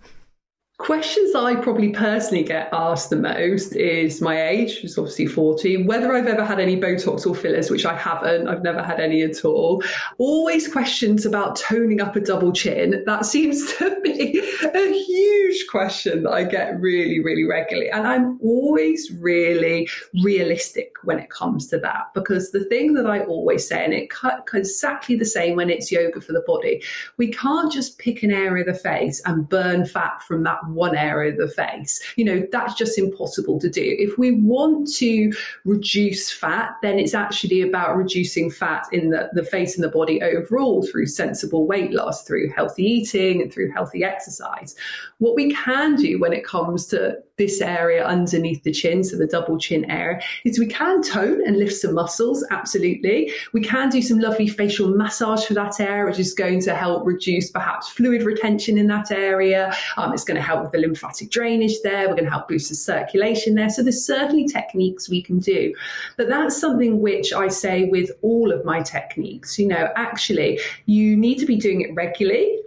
Questions 0.80 1.36
I 1.36 1.56
probably 1.56 1.89
personally 1.89 2.42
get 2.42 2.70
asked 2.72 3.10
the 3.10 3.18
most 3.18 3.76
is 3.76 4.22
my 4.22 4.48
age, 4.48 4.76
which 4.76 4.86
is 4.86 4.98
obviously 4.98 5.26
40, 5.26 5.84
whether 5.84 6.13
I've 6.13 6.26
ever 6.26 6.46
had 6.46 6.58
any 6.58 6.80
Botox 6.80 7.28
or 7.28 7.36
fillers, 7.36 7.70
which 7.70 7.86
I 7.86 7.98
haven't. 7.98 8.48
I've 8.48 8.63
never 8.63 8.82
had 8.82 9.02
any 9.02 9.22
at 9.22 9.44
all. 9.44 9.84
Always 10.20 10.72
questions 10.72 11.26
about 11.26 11.58
toning 11.58 12.00
up 12.00 12.15
a 12.15 12.22
double 12.22 12.54
chin. 12.54 13.04
That 13.06 13.26
seems 13.26 13.74
to 13.78 14.00
be 14.02 14.39
a 14.74 14.94
huge 14.94 15.68
question 15.68 16.24
that 16.24 16.32
I 16.32 16.46
get 16.46 16.80
really, 16.80 17.20
really 17.20 17.44
regularly. 17.44 17.89
And 17.89 18.08
I'm 18.08 18.39
always 18.42 19.12
really 19.12 19.89
realistic 20.24 20.94
when 21.04 21.20
it 21.20 21.30
comes 21.30 21.68
to 21.68 21.80
that 21.80 22.13
because 22.13 22.52
the 22.52 22.63
thing 22.65 22.94
that 22.94 23.06
I 23.06 23.20
always 23.26 23.68
say, 23.68 23.84
and 23.84 23.94
it 23.94 24.10
cut 24.10 24.48
exactly 24.54 25.18
the 25.18 25.26
same 25.26 25.58
when 25.58 25.70
it's 25.70 25.92
yoga 25.92 26.22
for 26.22 26.32
the 26.32 26.44
body, 26.48 26.82
we 27.18 27.34
can't 27.34 27.70
just 27.70 28.00
pick 28.00 28.24
an 28.24 28.32
area 28.32 28.65
of 28.65 28.74
the 28.74 28.80
face 28.80 29.22
and 29.26 29.50
burn 29.50 29.86
fat 29.86 30.24
from 30.24 30.44
that 30.44 30.68
one 30.73 30.95
area 30.95 31.32
of 31.32 31.38
the 31.38 31.47
face. 31.47 32.01
You 32.15 32.25
know, 32.25 32.47
that's 32.51 32.73
just 32.73 32.97
impossible 32.97 33.60
to 33.60 33.69
do. 33.69 33.95
If 33.99 34.17
we 34.17 34.32
want 34.32 34.91
to 34.95 35.32
reduce 35.65 36.32
fat, 36.32 36.75
then 36.82 36.99
it's 36.99 37.13
actually 37.13 37.62
about 37.62 37.97
reducing 37.97 38.49
fat 38.51 38.88
in 38.91 39.10
the, 39.10 39.29
the 39.34 39.43
face 39.43 39.75
and 39.75 39.84
the 39.84 39.89
body 39.89 40.21
overall 40.21 40.86
through 40.86 41.08
sensible 41.08 41.67
weight 41.67 41.91
loss, 41.91 42.23
through 42.23 42.49
healthy 42.49 42.84
eating, 42.84 43.41
and 43.41 43.51
through 43.51 43.71
healthy 43.71 44.03
exercise. 44.03 44.75
What 45.17 45.36
we 45.36 45.53
can 45.53 45.95
do 45.95 46.19
when 46.19 46.34
it 46.34 46.45
comes 46.45 46.86
to 46.88 47.17
this 47.39 47.62
area 47.62 48.06
underneath 48.06 48.62
the 48.62 48.71
chin, 48.71 49.04
so 49.04 49.17
the 49.17 49.25
double 49.25 49.58
chin 49.58 49.89
area, 49.89 50.21
is 50.45 50.60
we 50.60 50.67
can 50.67 51.02
tone 51.02 51.41
and 51.47 51.58
lift 51.58 51.73
some 51.73 51.95
muscles, 51.95 52.45
absolutely. 52.52 53.32
We 53.54 53.62
can 53.62 53.89
do 53.89 54.04
some 54.04 54.19
lovely 54.19 54.47
facial 54.47 54.89
massage 54.89 55.45
for 55.45 55.56
that 55.56 55.80
area, 55.80 56.06
which 56.06 56.19
is 56.19 56.36
going 56.36 56.62
to 56.62 56.75
help 56.75 57.08
reduce 57.08 57.49
perhaps 57.49 57.89
fluid 57.89 58.21
retention 58.21 58.78
in 58.78 58.86
that 58.88 59.12
area. 59.12 59.73
Um, 59.97 60.13
it's 60.13 60.23
going 60.23 60.36
to 60.36 60.43
help 60.43 60.62
with 60.62 60.71
the 60.71 60.78
lymphatic 60.78 61.32
drainage 61.32 61.82
there. 61.84 62.08
We're 62.08 62.15
going 62.15 62.25
to 62.25 62.30
help 62.30 62.47
boost 62.47 62.69
the 62.69 62.75
circulation 62.75 63.56
there. 63.56 63.69
So 63.69 63.82
there's 63.82 64.06
certainly 64.06 64.47
techniques 64.47 65.10
we 65.10 65.23
can 65.23 65.39
do. 65.39 65.73
But 66.17 66.28
that's 66.28 66.60
something 66.60 66.99
which 66.99 67.34
I 67.34 67.47
say 67.47 67.86
with 67.86 68.12
all 68.21 68.52
of 68.52 68.65
my 68.65 68.82
techniques. 68.82 69.58
You 69.58 69.69
know, 69.69 69.89
actually, 69.95 70.60
you 70.86 71.15
need 71.15 71.39
to 71.39 71.45
be 71.45 71.56
doing 71.56 71.82
it 71.82 71.95
regularly 71.95 72.60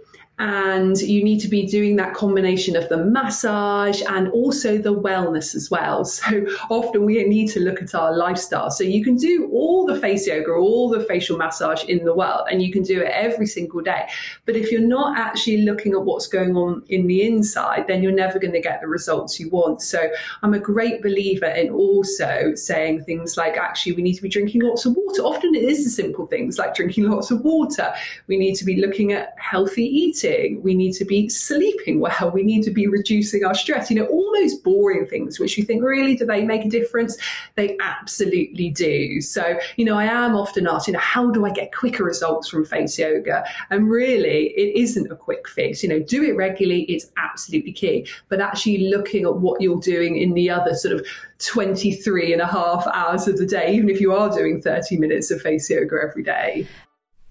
and 0.43 0.99
you 0.99 1.23
need 1.23 1.39
to 1.39 1.47
be 1.47 1.65
doing 1.65 1.95
that 1.95 2.13
combination 2.13 2.75
of 2.75 2.89
the 2.89 2.97
massage 2.97 4.01
and 4.09 4.27
also 4.31 4.77
the 4.77 4.93
wellness 4.93 5.55
as 5.55 5.71
well. 5.71 6.03
So 6.33 6.45
often 6.69 7.05
we 7.05 7.21
need 7.25 7.49
to 7.51 7.59
look 7.59 7.81
at 7.81 7.93
our 7.93 8.15
lifestyle. 8.15 8.71
So 8.71 8.83
you 8.83 9.03
can 9.03 9.15
do 9.15 9.49
all 9.51 9.85
the 9.85 9.99
face 9.99 10.25
yoga, 10.25 10.51
all 10.51 10.89
the 10.89 11.01
facial 11.01 11.37
massage 11.37 11.83
in 11.83 12.05
the 12.05 12.13
world, 12.13 12.47
and 12.49 12.61
you 12.61 12.71
can 12.71 12.81
do 12.81 13.01
it 13.01 13.11
every 13.11 13.45
single 13.45 13.81
day. 13.81 14.07
But 14.45 14.55
if 14.55 14.71
you're 14.71 14.81
not 14.81 15.17
actually 15.17 15.61
looking 15.61 15.93
at 15.93 16.01
what's 16.01 16.27
going 16.27 16.55
on 16.55 16.83
in 16.87 17.07
the 17.07 17.23
inside, 17.23 17.87
then 17.87 18.01
you're 18.01 18.11
never 18.11 18.39
going 18.39 18.53
to 18.53 18.61
get 18.61 18.81
the 18.81 18.87
results 18.87 19.39
you 19.39 19.49
want. 19.49 19.81
So 19.81 20.09
I'm 20.41 20.53
a 20.53 20.59
great 20.59 21.01
believer 21.01 21.45
in 21.45 21.69
also 21.69 22.55
saying 22.55 23.03
things 23.03 23.37
like, 23.37 23.57
actually, 23.57 23.93
we 23.93 24.01
need 24.01 24.15
to 24.15 24.21
be 24.21 24.29
drinking 24.29 24.61
lots 24.61 24.85
of 24.85 24.95
water. 24.95 25.21
Often 25.21 25.55
it 25.55 25.63
is 25.63 25.83
the 25.83 25.89
simple 25.89 26.25
things 26.25 26.57
like 26.57 26.73
drinking 26.73 27.03
lots 27.09 27.31
of 27.31 27.41
water. 27.41 27.93
We 28.27 28.37
need 28.37 28.55
to 28.55 28.65
be 28.65 28.81
looking 28.81 29.13
at 29.13 29.35
healthy 29.37 29.85
eating 29.85 30.32
we 30.61 30.73
need 30.73 30.93
to 30.93 31.05
be 31.05 31.29
sleeping 31.29 31.99
well, 31.99 32.31
we 32.33 32.43
need 32.43 32.63
to 32.63 32.71
be 32.71 32.87
reducing 32.87 33.43
our 33.43 33.53
stress. 33.53 33.89
You 33.89 33.97
know, 33.97 34.05
all 34.05 34.31
those 34.35 34.55
boring 34.55 35.05
things 35.05 35.39
which 35.39 35.57
you 35.57 35.63
think 35.63 35.83
really 35.83 36.15
do 36.15 36.25
they 36.25 36.43
make 36.43 36.65
a 36.65 36.69
difference? 36.69 37.17
They 37.55 37.77
absolutely 37.81 38.69
do. 38.69 39.21
So, 39.21 39.59
you 39.77 39.85
know, 39.85 39.97
I 39.97 40.05
am 40.05 40.35
often 40.35 40.67
asked, 40.67 40.87
you 40.87 40.93
know, 40.93 40.99
how 40.99 41.31
do 41.31 41.45
I 41.45 41.51
get 41.51 41.73
quicker 41.73 42.03
results 42.03 42.49
from 42.49 42.65
face 42.65 42.97
yoga? 42.97 43.45
And 43.69 43.89
really, 43.89 44.47
it 44.49 44.75
isn't 44.79 45.11
a 45.11 45.15
quick 45.15 45.47
fix. 45.47 45.83
You 45.83 45.89
know, 45.89 45.99
do 45.99 46.23
it 46.23 46.35
regularly, 46.35 46.83
it's 46.83 47.11
absolutely 47.17 47.73
key. 47.73 48.07
But 48.29 48.41
actually 48.41 48.89
looking 48.89 49.25
at 49.25 49.35
what 49.37 49.61
you're 49.61 49.79
doing 49.79 50.17
in 50.17 50.33
the 50.33 50.49
other 50.49 50.75
sort 50.75 50.93
of 50.93 51.05
23 51.39 52.33
and 52.33 52.41
a 52.41 52.47
half 52.47 52.87
hours 52.87 53.27
of 53.27 53.37
the 53.37 53.45
day, 53.45 53.73
even 53.73 53.89
if 53.89 53.99
you 53.99 54.13
are 54.13 54.29
doing 54.29 54.61
30 54.61 54.97
minutes 54.97 55.31
of 55.31 55.41
face 55.41 55.69
yoga 55.69 55.97
every 56.03 56.23
day. 56.23 56.67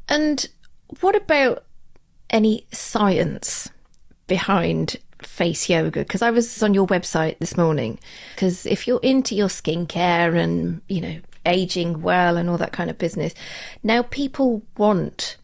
And 0.09 0.49
what 1.01 1.17
about 1.17 1.65
any 2.33 2.67
science 2.73 3.71
behind 4.27 4.97
face 5.23 5.69
yoga 5.69 6.01
because 6.01 6.23
I 6.23 6.31
was 6.31 6.63
on 6.63 6.75
your 6.75 6.87
website 6.87 7.39
this 7.39 7.57
morning. 7.57 7.99
Because 8.35 8.67
if 8.67 8.87
you're 8.87 9.01
into 9.03 9.35
your 9.35 9.49
skincare 9.49 10.37
and, 10.37 10.81
you 10.89 11.01
know, 11.01 11.21
aging 11.47 12.03
well 12.03 12.37
and 12.37 12.49
all 12.49 12.59
that 12.59 12.73
kind 12.73 12.91
of 12.91 12.99
business, 12.99 13.35
now 13.83 14.03
people 14.03 14.63
want 14.77 15.37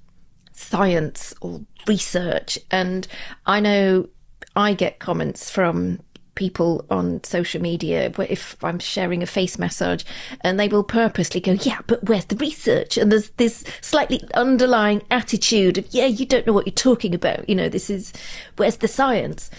science 0.53 1.35
or 1.41 1.61
research. 1.87 2.59
And 2.71 3.07
I 3.47 3.61
know 3.61 4.09
I 4.57 4.75
get 4.75 4.99
comments 4.99 5.51
from 5.51 6.01
people 6.39 6.87
on 6.89 7.23
social 7.25 7.61
media 7.61 8.13
if 8.21 8.57
I'm 8.63 8.79
sharing 8.79 9.25
a 9.25 9.27
face 9.27 9.59
massage 9.59 10.05
and 10.43 10.59
they 10.59 10.69
will 10.69 10.85
purposely 10.85 11.41
go, 11.41 11.53
yeah, 11.53 11.81
but 11.89 12.05
where's 12.05 12.27
the 12.27 12.37
research? 12.37 12.97
And 12.97 13.11
there's 13.11 13.31
this 13.31 13.65
slightly 13.81 14.23
underlying 14.35 15.03
attitude 15.11 15.79
of, 15.79 15.93
yeah, 15.93 16.07
you 16.07 16.25
don't 16.25 16.47
know 16.47 16.53
what 16.53 16.67
you're 16.67 16.75
talking 16.75 17.13
about. 17.13 17.49
You 17.49 17.57
know, 17.57 17.69
this 17.69 17.91
is, 17.91 18.13
where's 18.57 18.77
the 18.77 18.87
science? 18.87 19.51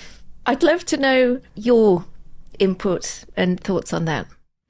I'd 0.45 0.63
love 0.63 0.85
to 0.85 0.95
know 0.95 1.41
your 1.55 2.05
input 2.59 3.25
and 3.35 3.59
thoughts 3.59 3.91
on 3.91 4.05
that. 4.05 4.25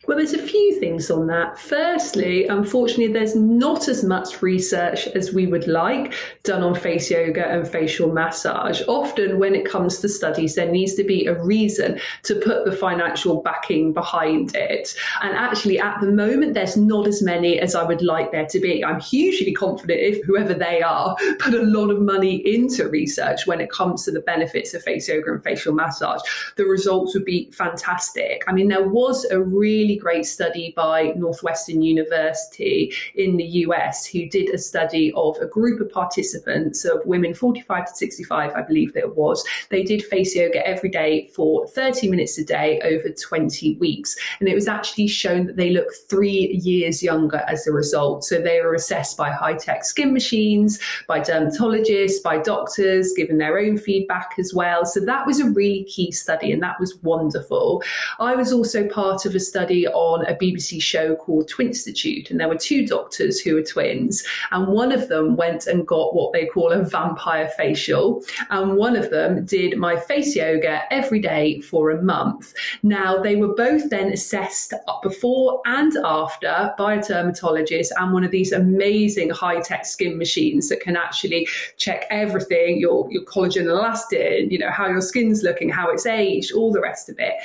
Well, 0.10 0.17
there's 0.17 0.34
a 0.34 0.39
few 0.39 0.80
things 0.80 1.12
on 1.12 1.28
that. 1.28 1.60
Firstly, 1.60 2.48
unfortunately, 2.48 3.13
there's 3.13 3.36
not 3.36 3.88
as 3.88 4.04
much 4.04 4.41
research 4.41 5.06
as 5.10 5.34
we 5.34 5.45
would 5.45 5.67
like 5.67 6.15
done 6.41 6.63
on 6.63 6.74
face 6.74 7.12
yoga 7.12 7.48
and 7.48 7.67
facial 7.67 8.12
massage. 8.12 8.82
Often, 8.88 9.38
when 9.38 9.54
it 9.54 9.69
comes 9.69 10.00
to 10.00 10.10
studies, 10.10 10.56
there 10.56 10.72
needs 10.72 10.95
to 10.95 11.04
be 11.04 11.28
a 11.28 11.39
reason 11.43 12.00
to 12.24 12.34
put 12.34 12.65
the 12.65 12.72
financial 12.72 13.43
backing 13.43 13.93
behind 13.93 14.56
it. 14.56 14.95
And 15.22 15.36
actually, 15.36 15.78
at 15.78 16.02
the 16.02 16.12
moment, 16.12 16.56
there's 16.56 16.76
not 16.76 17.06
as 17.06 17.22
many 17.22 17.60
as 17.60 17.76
I 17.76 17.84
would 17.84 18.02
like 18.02 18.32
there 18.32 18.48
to 18.48 18.60
be. 18.60 18.84
I'm 18.84 19.00
hugely 19.00 19.52
confident 19.52 20.00
if 20.00 20.26
whoever 20.26 20.56
they 20.56 20.82
are 20.82 21.15
put 21.38 21.54
a 21.54 21.62
lot 21.62 21.91
of 21.91 22.02
money 22.02 22.38
into 22.52 22.89
research 22.89 23.45
when 23.45 23.62
it 23.62 23.69
comes 23.69 24.06
to 24.06 24.12
the 24.12 24.22
benefits 24.22 24.74
of 24.74 24.82
face 24.82 25.08
yoga 25.08 25.34
and 25.34 25.43
facial 25.43 25.76
massage, 25.76 26.22
the 26.56 26.65
results 26.65 27.13
would 27.13 27.26
be 27.26 27.52
fantastic. 27.52 28.43
I 28.48 28.54
mean, 28.54 28.69
there 28.69 28.89
was 28.89 29.26
a 29.26 29.39
really 29.39 29.98
great 29.99 30.25
study 30.25 30.73
by 30.75 31.13
Northwestern 31.15 31.81
University 31.81 32.93
in 33.15 33.38
the 33.38 33.45
US 33.65 34.05
who 34.05 34.27
did 34.27 34.49
a 34.49 34.57
study 34.57 35.12
of 35.15 35.38
a 35.38 35.45
group 35.45 35.81
of 35.81 35.91
participants 35.91 36.85
of 36.85 37.05
women 37.05 37.33
45 37.33 37.85
to 37.88 37.95
65, 37.95 38.51
I 38.55 38.62
believe 38.62 38.93
that 38.93 39.03
it 39.03 39.15
was. 39.15 39.43
They 39.69 39.83
did 39.83 40.03
face 40.03 40.35
yoga 40.35 40.65
every 40.65 40.89
day 40.89 41.29
for 41.35 41.67
30 41.67 42.09
minutes 42.09 42.38
a 42.38 42.45
day 42.45 42.79
over 42.83 43.09
20 43.09 43.75
weeks. 43.77 44.15
And 44.39 44.49
it 44.49 44.55
was 44.55 44.67
actually 44.67 45.07
shown 45.07 45.45
that 45.47 45.57
they 45.57 45.71
look 45.71 45.88
three 46.09 46.59
years 46.63 47.03
younger 47.03 47.43
as 47.47 47.67
a 47.67 47.71
result. 47.71 48.23
So 48.23 48.39
they 48.39 48.62
were 48.62 48.73
assessed 48.73 49.17
by 49.17 49.31
high 49.31 49.55
tech 49.55 49.83
skin 49.83 50.13
machines, 50.13 50.79
by 51.07 51.19
dermatologists, 51.19 52.23
by 52.23 52.38
doctors, 52.38 53.13
given 53.13 53.38
their 53.38 53.57
own 53.59 53.77
feedback 53.77 54.35
as 54.38 54.53
well. 54.53 54.85
So 54.85 54.99
that 55.01 55.25
was 55.25 55.39
a 55.39 55.49
really 55.49 55.83
key 55.85 56.12
study 56.12 56.51
and 56.51 56.62
that 56.63 56.79
was 56.79 56.97
wonderful. 57.03 57.83
I 58.19 58.35
was 58.35 58.51
also 58.51 58.88
part 58.88 59.25
of 59.25 59.35
a 59.35 59.39
study 59.39 59.79
on 59.88 60.26
a 60.26 60.36
BBC 60.36 60.82
show 60.82 61.15
called 61.15 61.50
Twinstitute, 61.50 62.30
and 62.30 62.39
there 62.39 62.50
were 62.50 62.58
two 62.58 62.86
doctors 62.86 63.39
who 63.39 63.56
were 63.56 63.63
twins, 63.63 64.24
and 64.52 64.68
one 64.68 64.92
of 64.92 65.10
them 65.10 65.36
went 65.36 65.68
and 65.68 65.88
got 65.88 66.15
what 66.15 66.34
they 66.34 66.46
call 66.46 66.72
a 66.72 66.84
vampire 66.84 67.50
facial, 67.58 68.24
and 68.50 68.78
one 68.78 68.96
of 68.96 69.10
them 69.10 69.46
did 69.46 69.78
my 69.78 69.98
face 69.98 70.36
yoga 70.36 70.82
every 70.92 71.20
day 71.20 71.60
for 71.62 71.92
a 71.92 72.02
month. 72.02 72.54
Now, 72.84 73.18
they 73.18 73.36
were 73.36 73.54
both 73.56 73.89
then 73.89 74.12
assessed 74.12 74.74
before 75.04 75.62
and 75.65 75.96
after 76.04 76.74
by 76.78 76.96
a 76.96 77.04
dermatologist 77.04 77.94
and 77.98 78.13
one 78.13 78.24
of 78.24 78.32
these 78.32 78.52
amazing 78.52 79.30
high 79.30 79.62
tech 79.62 79.86
skin 79.86 80.18
machines 80.18 80.70
that 80.70 80.82
can 80.82 80.96
actually 80.96 81.48
check 81.78 82.06
everything 82.10 82.80
your, 82.80 83.12
your 83.12 83.24
collagen 83.24 83.65
elastin, 83.65 84.52
you 84.52 84.58
know, 84.58 84.72
how 84.72 84.88
your 84.88 85.02
skin's 85.02 85.44
looking, 85.44 85.70
how 85.70 85.89
it's 85.89 86.06
aged, 86.06 86.54
all 86.54 86.72
the 86.72 86.82
rest 86.82 87.10
of 87.10 87.18
it. 87.20 87.36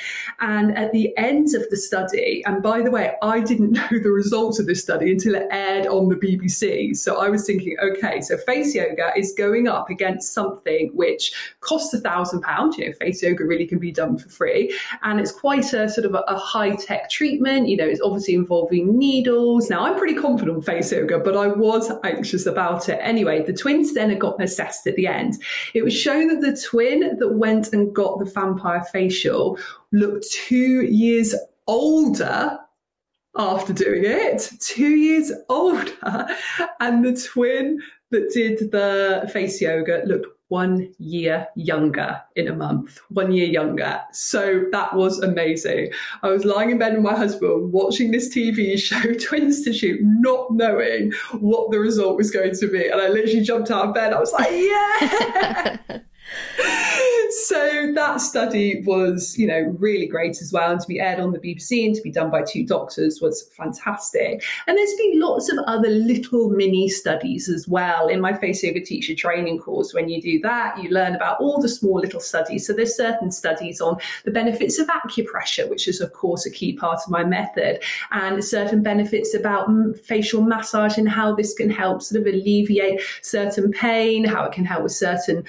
And 0.41 0.77
at 0.77 0.93
the 0.93 1.17
end 1.17 1.55
of 1.55 1.69
the 1.71 1.77
study, 1.77 2.05
and 2.47 2.63
by 2.63 2.83
the 2.83 2.91
way, 2.91 3.15
I 3.23 3.41
didn't 3.41 3.73
know 3.73 3.89
the 3.91 4.11
results 4.11 4.59
of 4.59 4.67
this 4.67 4.83
study 4.83 5.13
until 5.13 5.35
it 5.35 5.47
aired 5.51 5.87
on 5.87 6.09
the 6.09 6.17
BBC. 6.17 6.97
So 6.97 7.21
I 7.21 7.29
was 7.29 7.47
thinking, 7.47 7.77
okay, 7.83 8.21
so 8.21 8.37
face 8.39 8.75
yoga 8.75 9.13
is 9.17 9.35
going 9.37 9.69
up 9.69 9.91
against 9.91 10.33
something 10.33 10.91
which 10.95 11.33
costs 11.61 11.93
a 11.95 12.01
thousand 12.01 12.43
pounds. 12.43 12.79
You 12.79 12.87
know, 12.87 12.93
face 12.95 13.23
yoga 13.23 13.45
really 13.45 13.67
can 13.67 13.79
be 13.79 13.93
done 13.93 14.19
for 14.19 14.29
free. 14.29 14.77
And 15.03 15.21
it's 15.21 15.33
quite 15.33 15.73
a 15.73 15.89
sort 15.89 16.07
of 16.07 16.15
a, 16.15 16.25
a 16.29 16.39
high 16.39 16.77
tech 16.77 17.11
treatment. 17.11 17.69
You 17.69 17.77
know, 17.77 17.87
it's 17.87 18.01
obviously 18.01 18.35
involving 18.35 18.99
needles. 18.99 19.71
Now, 19.71 19.85
I'm 19.85 19.99
pretty 19.99 20.15
confident 20.15 20.57
on 20.57 20.63
face 20.63 20.93
yoga, 20.93 21.19
but 21.19 21.37
I 21.37 21.49
was 21.49 21.91
anxious 22.05 22.47
about 22.47 22.89
it. 22.89 22.99
Anyway, 23.01 23.43
the 23.43 23.53
twins 23.53 23.95
then 23.95 24.17
got 24.19 24.41
assessed 24.43 24.87
at 24.87 24.97
the 24.97 25.07
end. 25.07 25.43
It 25.73 25.83
was 25.83 25.95
shown 25.95 26.29
that 26.29 26.41
the 26.41 26.61
twin 26.61 27.17
that 27.19 27.35
went 27.35 27.73
and 27.73 27.95
got 27.95 28.19
the 28.19 28.25
vampire 28.25 28.85
facial 28.93 29.59
looked 29.93 30.31
two 30.31 30.83
years 30.83 31.35
older 31.67 32.59
after 33.37 33.73
doing 33.73 34.05
it, 34.05 34.51
two 34.61 34.91
years 34.91 35.33
older. 35.49 35.91
And 36.81 37.05
the 37.05 37.17
twin 37.17 37.81
that 38.11 38.31
did 38.33 38.71
the 38.71 39.29
face 39.33 39.61
yoga 39.61 40.03
looked 40.07 40.27
one 40.49 40.95
year 40.99 41.49
younger 41.57 42.21
in 42.37 42.47
a 42.47 42.55
month, 42.55 43.01
one 43.09 43.33
year 43.33 43.47
younger. 43.47 44.01
So 44.13 44.67
that 44.71 44.95
was 44.95 45.19
amazing. 45.21 45.91
I 46.23 46.29
was 46.29 46.45
lying 46.45 46.71
in 46.71 46.79
bed 46.79 46.95
with 46.95 47.03
my 47.03 47.17
husband 47.17 47.73
watching 47.73 48.11
this 48.11 48.33
TV 48.33 48.79
show, 48.79 49.01
Twinstitute, 49.15 49.99
not 50.03 50.53
knowing 50.53 51.13
what 51.41 51.71
the 51.71 51.81
result 51.81 52.17
was 52.17 52.31
going 52.31 52.55
to 52.55 52.69
be. 52.69 52.87
And 52.87 53.01
I 53.01 53.09
literally 53.09 53.41
jumped 53.41 53.71
out 53.71 53.89
of 53.89 53.95
bed. 53.95 54.13
I 54.13 54.21
was 54.21 54.33
like, 54.33 54.51
yeah. 54.53 55.79
So 57.35 57.93
that 57.95 58.21
study 58.21 58.83
was, 58.85 59.37
you 59.37 59.47
know, 59.47 59.75
really 59.79 60.07
great 60.07 60.41
as 60.41 60.53
well. 60.53 60.71
And 60.71 60.81
to 60.81 60.87
be 60.87 61.01
aired 61.01 61.21
on 61.21 61.33
the 61.33 61.39
BBC 61.39 61.87
and 61.87 61.95
to 61.95 62.03
be 62.03 62.11
done 62.11 62.31
by 62.31 62.43
two 62.43 62.65
doctors 62.65 63.21
was 63.21 63.43
fantastic. 63.57 64.45
And 64.67 64.79
there's 64.79 64.95
been 64.95 65.21
lots 65.21 65.51
of 65.51 65.59
other 65.67 65.89
little 65.89 66.51
mini 66.51 66.89
studies 66.89 67.49
as 67.49 67.67
well 67.67 68.09
in 68.09 68.21
my 68.21 68.35
face 68.35 68.63
yoga 68.63 68.81
teacher 68.81 69.15
training 69.15 69.59
course. 69.59 69.93
When 69.93 70.09
you 70.09 70.21
do 70.21 70.41
that, 70.41 70.83
you 70.83 70.91
learn 70.91 71.15
about 71.15 71.41
all 71.41 71.61
the 71.61 71.69
small 71.69 71.99
little 72.01 72.21
studies. 72.21 72.67
So 72.67 72.73
there's 72.73 72.97
certain 72.97 73.31
studies 73.31 73.81
on 73.81 73.97
the 74.25 74.31
benefits 74.31 74.79
of 74.79 74.87
acupressure, 74.89 75.69
which 75.69 75.89
is 75.89 76.01
of 76.01 76.13
course 76.13 76.47
a 76.47 76.51
key 76.51 76.75
part 76.75 77.01
of 77.05 77.11
my 77.11 77.25
method, 77.25 77.83
and 78.13 78.45
certain 78.45 78.83
benefits 78.83 79.35
about 79.35 79.69
facial 80.05 80.43
massage 80.43 80.99
and 80.99 81.09
how 81.09 81.35
this 81.35 81.55
can 81.55 81.71
help 81.71 82.03
sort 82.03 82.21
of 82.21 82.33
alleviate 82.33 83.01
certain 83.23 83.73
pain, 83.73 84.25
how 84.25 84.45
it 84.45 84.53
can 84.53 84.65
help 84.65 84.83
with 84.85 84.93
certain 84.93 85.45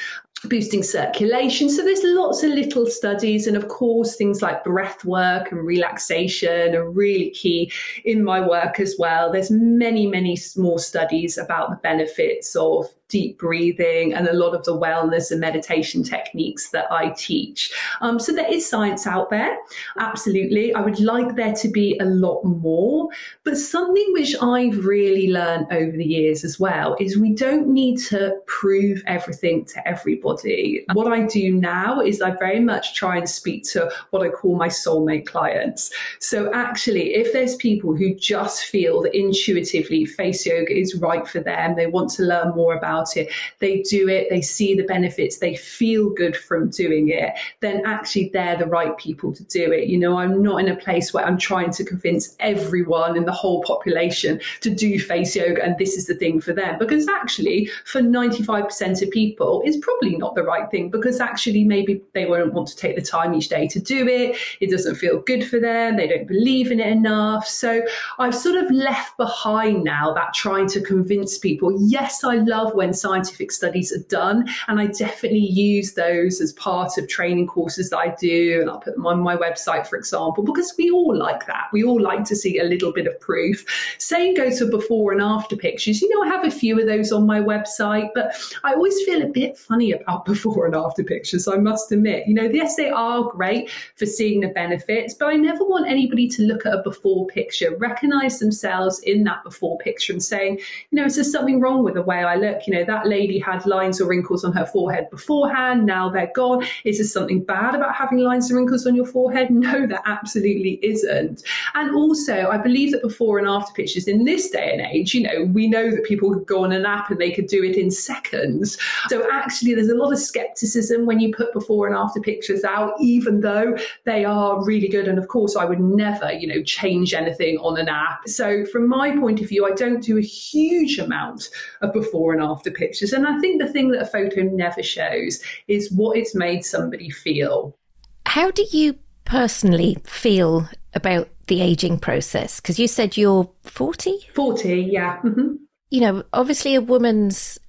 boosting 0.50 0.84
circulation. 0.84 1.70
So 1.70 1.84
there's 1.84 2.02
lots 2.04 2.44
of 2.44 2.52
little 2.52 2.86
studies, 2.88 3.48
and 3.48 3.58
of 3.58 3.68
course, 3.68 4.16
things 4.16 4.42
like 4.42 4.64
breath 4.64 5.04
work 5.06 5.52
and 5.52 5.66
relaxation 5.66 6.76
are 6.76 6.90
really 6.90 7.30
key 7.32 7.72
in 8.04 8.24
my 8.24 8.40
work 8.46 8.80
as 8.80 8.96
well. 8.98 9.32
There's 9.32 9.52
many, 9.52 10.08
many 10.08 10.36
small 10.36 10.78
studies 10.78 11.38
about 11.38 11.70
the 11.70 11.78
benefits 11.78 12.56
of 12.56 12.88
deep 13.08 13.38
breathing 13.38 14.14
and 14.14 14.28
a 14.28 14.34
lot 14.34 14.56
of 14.56 14.64
the 14.66 14.78
wellness 14.78 15.32
and 15.32 15.40
meditation 15.40 16.04
techniques 16.04 16.70
that 16.72 16.92
I 16.92 17.10
teach. 17.12 17.72
Um, 18.02 18.20
so 18.20 18.34
there 18.34 18.52
is 18.52 18.68
science 18.68 19.06
out 19.06 19.30
there, 19.30 19.56
absolutely. 20.00 20.74
I 20.74 20.82
would 20.82 21.00
like 21.00 21.36
there 21.36 21.54
to 21.54 21.68
be 21.68 21.98
a 22.00 22.06
lot 22.06 22.44
more, 22.44 23.10
but 23.44 23.58
something 23.58 24.08
which 24.14 24.36
I've 24.42 24.86
really 24.86 25.32
learned 25.32 25.68
over 25.72 25.96
the 25.96 26.06
years 26.06 26.44
as 26.44 26.60
well 26.60 26.96
is 27.00 27.18
we 27.18 27.34
don't 27.34 27.68
need 27.68 27.98
to 28.08 28.36
prove 28.48 29.04
everything 29.06 29.66
to 29.66 29.88
everybody. 29.88 30.84
What 30.94 31.12
I 31.12 31.26
do 31.28 31.54
now 31.54 32.02
is 32.02 32.22
I 32.22 32.32
very 32.32 32.60
much 32.60 32.96
try 32.96 33.18
and 33.18 33.30
speak 33.30 33.64
to 33.72 33.92
what 34.10 34.24
I 34.26 34.30
call 34.30 34.56
my 34.56 34.68
soulmate 34.68 35.28
clients. 35.28 35.92
So 36.20 36.52
actually, 36.54 37.14
if 37.14 37.34
there's 37.34 37.56
people 37.58 37.96
who 37.96 38.16
just 38.16 38.64
feel 38.64 39.02
that 39.04 39.16
intuitively 39.16 40.06
face 40.06 40.46
yoga 40.46 40.76
is 40.76 40.96
right 40.96 41.28
for 41.28 41.40
them, 41.40 41.76
they 41.76 41.88
want 41.88 42.10
to 42.12 42.24
learn 42.24 42.50
more 42.56 42.76
about 42.76 42.95
about 42.96 43.18
it, 43.18 43.32
they 43.60 43.82
do 43.82 44.08
it, 44.08 44.28
they 44.30 44.42
see 44.42 44.76
the 44.76 44.84
benefits, 44.84 45.40
they 45.40 45.56
feel 45.56 46.10
good 46.10 46.36
from 46.36 46.70
doing 46.70 47.10
it, 47.10 47.34
then 47.62 47.82
actually 47.86 48.30
they're 48.34 48.58
the 48.58 48.66
right 48.66 48.98
people 48.98 49.34
to 49.34 49.44
do 49.46 49.72
it. 49.72 49.88
You 49.88 49.98
know, 49.98 50.18
I'm 50.18 50.42
not 50.42 50.62
in 50.62 50.70
a 50.70 50.76
place 50.76 51.14
where 51.14 51.26
I'm 51.26 51.38
trying 51.38 51.72
to 51.72 51.84
convince 51.84 52.36
everyone 52.40 53.18
in 53.18 53.26
the 53.26 53.32
whole 53.32 53.64
population 53.64 54.40
to 54.62 54.70
do 54.70 55.00
face 55.00 55.36
yoga 55.36 55.64
and 55.64 55.78
this 55.78 55.96
is 55.96 56.08
the 56.08 56.16
thing 56.16 56.40
for 56.42 56.54
them. 56.54 56.78
Because 56.80 57.08
actually, 57.08 57.70
for 57.86 58.02
95% 58.02 59.02
of 59.02 59.10
people, 59.12 59.62
it's 59.66 59.78
probably 59.78 60.18
not 60.18 60.36
the 60.36 60.44
right 60.44 60.70
thing 60.72 60.90
because 60.90 61.20
actually 61.20 61.64
maybe 61.64 62.02
they 62.14 62.26
won't 62.26 62.54
want 62.54 62.68
to 62.68 62.76
take 62.76 62.96
the 62.96 63.02
time 63.02 63.34
each 63.34 63.50
day 63.50 63.68
to 63.68 63.80
do 63.80 64.08
it. 64.08 64.38
It 64.60 64.70
doesn't 64.70 64.96
feel 64.96 65.20
good 65.20 65.46
for 65.48 65.60
them. 65.60 65.98
They 65.98 66.08
don't 66.08 66.28
believe 66.28 66.72
in 66.72 66.80
it 66.80 66.88
enough. 66.88 67.48
So 67.48 67.84
I've 68.20 68.36
sort 68.36 68.56
of 68.56 68.72
left 68.72 69.18
behind 69.18 69.84
now 69.84 70.14
that 70.14 70.34
trying 70.34 70.68
to 70.70 70.82
convince 70.82 71.38
people, 71.38 71.76
yes, 71.80 72.24
I 72.24 72.36
love 72.36 72.74
when 72.74 72.85
when 72.86 72.94
scientific 72.94 73.52
studies 73.52 73.92
are 73.92 74.04
done. 74.10 74.48
And 74.68 74.80
I 74.80 74.88
definitely 74.88 75.40
use 75.40 75.94
those 75.94 76.40
as 76.40 76.54
part 76.54 76.98
of 76.98 77.08
training 77.08 77.48
courses 77.48 77.90
that 77.90 77.98
I 77.98 78.16
do. 78.20 78.62
And 78.62 78.70
I'll 78.70 78.80
put 78.80 78.96
them 78.96 79.08
on 79.08 79.22
my 79.22 79.36
website, 79.36 79.88
for 79.88 79.98
example, 79.98 80.44
because 80.44 80.74
we 80.78 80.92
all 80.92 81.16
like 81.16 81.48
that. 81.48 81.70
We 81.74 81.84
all 81.84 82.00
like 82.00 82.24
to 82.26 82.36
see 82.36 82.60
a 82.60 82.64
little 82.64 82.94
bit 82.94 83.08
of 83.08 83.20
proof. 83.20 83.66
Same 83.98 84.36
goes 84.36 84.60
for 84.60 84.68
before 84.68 85.14
and 85.14 85.22
after 85.22 85.56
pictures. 85.56 86.02
You 86.02 86.10
know, 86.10 86.24
I 86.24 86.28
have 86.28 86.46
a 86.46 86.52
few 86.52 86.80
of 86.80 86.86
those 86.86 87.12
on 87.12 87.26
my 87.26 87.40
website, 87.40 88.10
but 88.14 88.36
I 88.64 88.74
always 88.74 89.02
feel 89.04 89.24
a 89.24 89.28
bit 89.28 89.58
funny 89.58 89.92
about 89.92 90.26
before 90.36 90.68
and 90.68 90.76
after 90.76 91.04
pictures, 91.04 91.48
I 91.48 91.58
must 91.58 91.92
admit. 91.92 92.28
You 92.28 92.36
know, 92.36 92.44
yes, 92.44 92.76
they 92.76 92.90
are 92.90 93.24
great 93.24 93.72
for 93.96 94.06
seeing 94.06 94.42
the 94.42 94.50
benefits, 94.50 95.16
but 95.16 95.30
I 95.30 95.38
never 95.38 95.64
want 95.64 95.90
anybody 95.90 96.28
to 96.30 96.44
look 96.44 96.68
at 96.68 96.74
a 96.74 96.84
before 96.84 97.26
picture, 97.28 97.76
recognize 97.78 98.38
themselves 98.38 99.00
in 99.00 99.24
that 99.24 99.44
before 99.44 99.80
picture 99.80 100.14
and 100.14 100.22
saying, 100.24 100.60
you 100.92 100.98
know, 101.00 101.06
is 101.06 101.16
there 101.16 101.24
something 101.24 101.60
wrong 101.60 101.84
with 101.84 101.96
the 101.96 102.04
way 102.04 102.24
I 102.24 102.36
look? 102.36 102.68
You 102.68 102.75
know, 102.75 102.75
know, 102.76 102.86
that 102.86 103.08
lady 103.08 103.40
had 103.40 103.66
lines 103.66 104.00
or 104.00 104.08
wrinkles 104.08 104.44
on 104.44 104.54
her 104.54 104.66
forehead 104.66 105.10
beforehand, 105.10 105.86
now 105.86 106.10
they're 106.10 106.32
gone. 106.36 106.66
Is 106.84 106.98
there 106.98 107.08
something 107.08 107.44
bad 107.44 107.76
about 107.76 107.96
having 107.96 108.20
lines 108.20 108.50
and 108.50 108.58
wrinkles 108.58 108.86
on 108.86 108.96
your 108.96 109.06
forehead? 109.06 109.50
No, 109.66 109.88
there 109.88 110.02
absolutely 110.06 110.80
isn't. 110.84 111.42
And 111.74 111.96
also, 111.96 112.50
I 112.50 112.58
believe 112.58 112.92
that 112.92 113.02
before 113.02 113.40
and 113.40 113.48
after 113.48 113.74
pictures 113.74 114.08
in 114.08 114.26
this 114.26 114.50
day 114.50 114.70
and 114.74 114.82
age, 114.82 115.16
you 115.16 115.22
know, 115.22 115.46
we 115.46 115.68
know 115.68 115.90
that 115.90 116.04
people 116.04 116.32
could 116.34 116.46
go 116.46 116.66
on 116.66 116.72
an 116.72 116.86
app 116.86 117.10
and 117.10 117.20
they 117.20 117.32
could 117.32 117.48
do 117.48 117.64
it 117.64 117.78
in 117.78 117.90
seconds. 117.90 118.78
So 119.08 119.28
actually, 119.32 119.74
there's 119.74 119.90
a 119.90 119.96
lot 119.96 120.12
of 120.12 120.20
skepticism 120.20 121.06
when 121.06 121.20
you 121.20 121.34
put 121.34 121.54
before 121.54 121.88
and 121.88 121.96
after 121.96 122.20
pictures 122.20 122.64
out, 122.64 122.94
even 123.00 123.42
though 123.42 123.78
they 124.04 124.26
are 124.26 124.64
really 124.64 124.88
good. 124.88 125.08
And 125.08 125.18
of 125.18 125.30
course, 125.30 125.56
I 125.56 125.66
would 125.66 125.80
never, 125.80 126.32
you 126.34 126.48
know, 126.48 126.62
change 126.62 127.14
anything 127.14 127.58
on 127.60 127.80
an 127.80 127.90
app. 127.90 128.28
So 128.28 128.66
from 128.66 128.88
my 128.88 129.16
point 129.16 129.42
of 129.42 129.50
view, 129.50 129.66
I 129.66 129.72
don't 129.72 130.04
do 130.04 130.18
a 130.18 130.22
huge 130.22 131.00
amount 131.00 131.50
of 131.82 131.94
before 131.94 132.34
and 132.34 132.42
after 132.42 132.65
pictures. 132.72 133.14
And 133.14 133.28
I 133.28 133.40
think 133.40 133.62
the 133.62 133.72
thing 133.72 133.92
that 133.92 134.02
a 134.02 134.06
photo 134.06 134.42
never 134.42 134.84
shows 134.84 135.42
is 135.68 135.92
what 135.92 136.18
it's 136.18 136.36
made 136.36 136.66
somebody 136.66 137.10
feel. 137.10 137.78
How 138.26 138.52
do 138.52 138.66
you 138.72 138.96
personally 139.26 139.98
feel 140.06 140.68
about 140.94 141.30
the 141.48 141.62
aging 141.62 142.00
process? 142.00 142.60
Because 142.60 142.80
you 142.80 142.88
said 142.88 143.18
you're 143.18 143.50
40? 143.64 144.20
40, 144.34 144.82
yeah. 144.82 145.18
Mm-hmm. 145.22 145.56
You 145.90 146.02
know, 146.02 146.24
obviously 146.34 146.76
a 146.76 146.82
woman's 146.82 147.60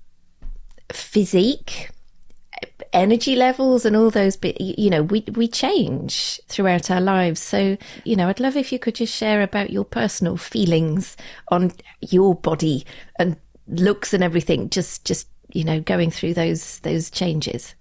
physique, 0.92 1.90
energy 2.92 3.36
levels 3.36 3.84
and 3.84 3.94
all 3.94 4.10
those 4.10 4.36
bit 4.36 4.58
you 4.60 4.88
know 4.88 5.02
we 5.02 5.22
we 5.34 5.46
change 5.46 6.40
throughout 6.48 6.90
our 6.90 7.00
lives 7.00 7.40
so 7.40 7.76
you 8.04 8.16
know 8.16 8.28
i'd 8.28 8.40
love 8.40 8.56
if 8.56 8.72
you 8.72 8.78
could 8.78 8.94
just 8.94 9.14
share 9.14 9.42
about 9.42 9.70
your 9.70 9.84
personal 9.84 10.36
feelings 10.36 11.16
on 11.48 11.72
your 12.00 12.34
body 12.34 12.86
and 13.18 13.36
looks 13.68 14.14
and 14.14 14.22
everything 14.22 14.70
just 14.70 15.04
just 15.04 15.28
you 15.52 15.64
know 15.64 15.80
going 15.80 16.10
through 16.10 16.34
those 16.34 16.80
those 16.80 17.10
changes 17.10 17.74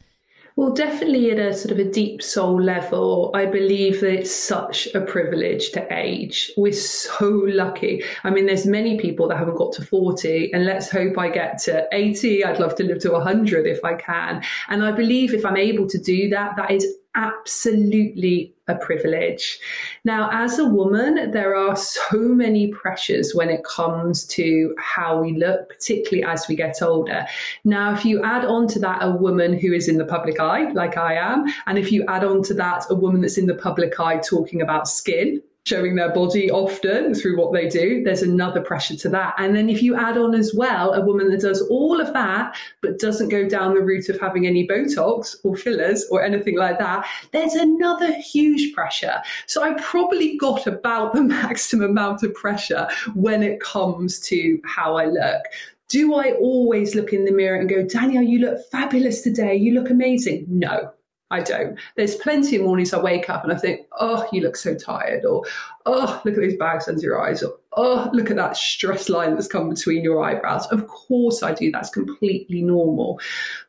well, 0.58 0.72
definitely 0.72 1.32
at 1.32 1.40
a 1.40 1.54
sort 1.54 1.74
of 1.74 1.80
a 1.80 1.92
deep 1.92 2.22
soul 2.22 2.62
level, 2.62 3.30
I 3.34 3.46
believe 3.46 4.00
that 4.00 4.14
it's 4.14 4.34
such 4.34 4.88
a 4.96 5.02
privilege 5.02 5.72
to 5.72 5.86
age. 5.94 6.50
We're 6.56 6.72
so 6.72 7.28
lucky. 7.30 8.06
I 8.24 8.30
mean, 8.30 8.46
there's 8.46 8.66
many 8.66 8.98
people 8.98 9.28
that 9.28 9.38
haven't 9.38 9.58
got 9.58 9.74
to 9.74 9.86
40, 9.86 10.54
and 10.54 10.66
let's 10.66 10.90
hope 10.90 11.18
I 11.18 11.28
get 11.28 11.58
to 11.64 11.86
80. 11.92 12.46
I'd 12.46 12.62
love 12.62 12.76
to 12.76 12.86
live 12.86 13.00
to 13.00 13.12
100 13.12 13.68
if 13.68 13.84
I 13.84 13.96
can. 13.96 14.42
And 14.70 14.86
I 14.86 14.94
believe 14.94 15.34
if 15.34 15.46
I'm 15.46 15.58
able 15.58 15.90
to 15.90 15.98
do 15.98 16.30
that, 16.30 16.56
that 16.56 16.72
is 16.72 16.88
absolutely 17.16 18.54
a 18.68 18.76
privilege. 18.76 19.60
Now, 20.04 20.30
as 20.32 20.60
a 20.60 20.66
woman, 20.66 21.32
there 21.32 21.56
are 21.56 21.76
so 21.76 22.18
many 22.20 22.68
pressures 22.68 23.34
when 23.36 23.50
it 23.50 23.64
comes 23.64 24.26
to 24.26 24.76
how 24.78 25.22
we 25.22 25.38
look, 25.38 25.70
particularly 25.70 26.24
as 26.24 26.48
we 26.48 26.56
get 26.56 26.82
older. 26.82 27.26
Now, 27.64 27.94
if 27.94 28.06
you 28.06 28.24
add 28.24 28.46
on 28.46 28.68
to 28.70 28.80
that 28.80 29.00
a 29.02 29.12
woman 29.12 29.58
who 29.58 29.74
is 29.74 29.88
in 29.88 29.98
the 29.98 30.06
public 30.06 30.40
eye, 30.40 30.72
like 30.72 30.98
I 30.98 31.14
am, 31.14 31.46
and 31.68 31.78
if 31.78 31.92
you 31.92 32.06
add 32.08 32.24
on 32.24 32.42
to 32.44 32.54
that 32.56 32.86
a 32.90 32.96
woman 32.96 33.22
that's 33.22 33.38
in 33.38 33.46
the 33.46 33.56
public 33.56 34.00
eye 34.00 34.18
talking 34.18 34.62
about 34.62 34.88
skin, 34.88 35.42
showing 35.66 35.96
their 35.96 36.14
body 36.14 36.52
often 36.52 37.16
through 37.16 37.38
what 37.38 37.52
they 37.52 37.68
do, 37.68 38.04
there's 38.04 38.22
another 38.22 38.62
pressure 38.62 38.96
to 38.96 39.10
that. 39.10 39.34
And 39.40 39.56
then 39.56 39.68
if 39.68 39.82
you 39.82 39.96
add 39.96 40.16
on 40.16 40.36
as 40.36 40.54
well 40.54 40.94
a 40.94 41.04
woman 41.04 41.32
that 41.32 41.42
does 41.42 41.62
all 41.70 42.00
of 42.00 42.14
that, 42.14 42.56
but 42.82 43.00
doesn't 43.00 43.30
go 43.30 43.50
down 43.50 43.74
the 43.74 43.82
route 43.82 44.08
of 44.10 44.20
having 44.20 44.46
any 44.46 44.68
Botox 44.68 45.36
or 45.44 45.56
fillers 45.56 46.06
or 46.12 46.24
anything 46.24 46.56
like 46.56 46.78
that, 46.78 47.08
there's 47.32 47.56
another 47.56 48.14
huge 48.14 48.74
pressure. 48.76 49.22
So 49.48 49.64
I 49.64 49.74
probably 49.82 50.38
got 50.38 50.68
about 50.68 51.14
the 51.14 51.24
maximum 51.24 51.90
amount 51.90 52.22
of 52.22 52.34
pressure 52.36 52.88
when 53.16 53.42
it 53.42 53.60
comes 53.60 54.20
to 54.22 54.60
how 54.66 54.98
I 54.98 55.06
look. 55.06 55.42
Do 55.88 56.16
I 56.16 56.34
always 56.34 56.94
look 56.94 57.12
in 57.12 57.26
the 57.26 57.32
mirror 57.32 57.60
and 57.60 57.70
go, 57.70 57.84
Danielle, 57.84 58.24
you 58.24 58.40
look 58.40 58.60
fabulous 58.72 59.22
today. 59.22 59.56
You 59.56 59.74
look 59.74 59.90
amazing? 59.90 60.46
No, 60.48 60.92
I 61.32 61.42
don't. 61.42 61.78
There's 61.96 62.16
plenty 62.16 62.58
of 62.58 62.64
mornings 62.64 62.94
I 62.94 63.02
wake 63.02 63.30
up 63.30 63.44
and 63.44 63.52
I 63.52 63.58
think, 63.58 63.88
oh, 64.00 64.28
you 64.32 64.42
look 64.42 64.56
so 64.56 64.76
tired, 64.76 65.26
or 65.26 65.44
oh, 65.86 66.22
look 66.24 66.36
at 66.36 66.42
these 66.42 66.58
bags 66.58 66.88
under 66.88 67.02
your 67.02 67.22
eyes, 67.22 67.42
or 67.42 67.58
oh, 67.76 68.10
look 68.14 68.30
at 68.30 68.38
that 68.38 68.58
stress 68.58 69.10
line 69.10 69.36
that's 69.36 69.48
come 69.48 69.70
between 69.70 70.04
your 70.04 70.24
eyebrows. 70.24 70.66
Of 70.68 70.88
course 70.88 71.44
I 71.44 71.54
do. 71.54 71.72
That's 71.72 71.90
completely 71.90 72.62
normal. 72.62 73.20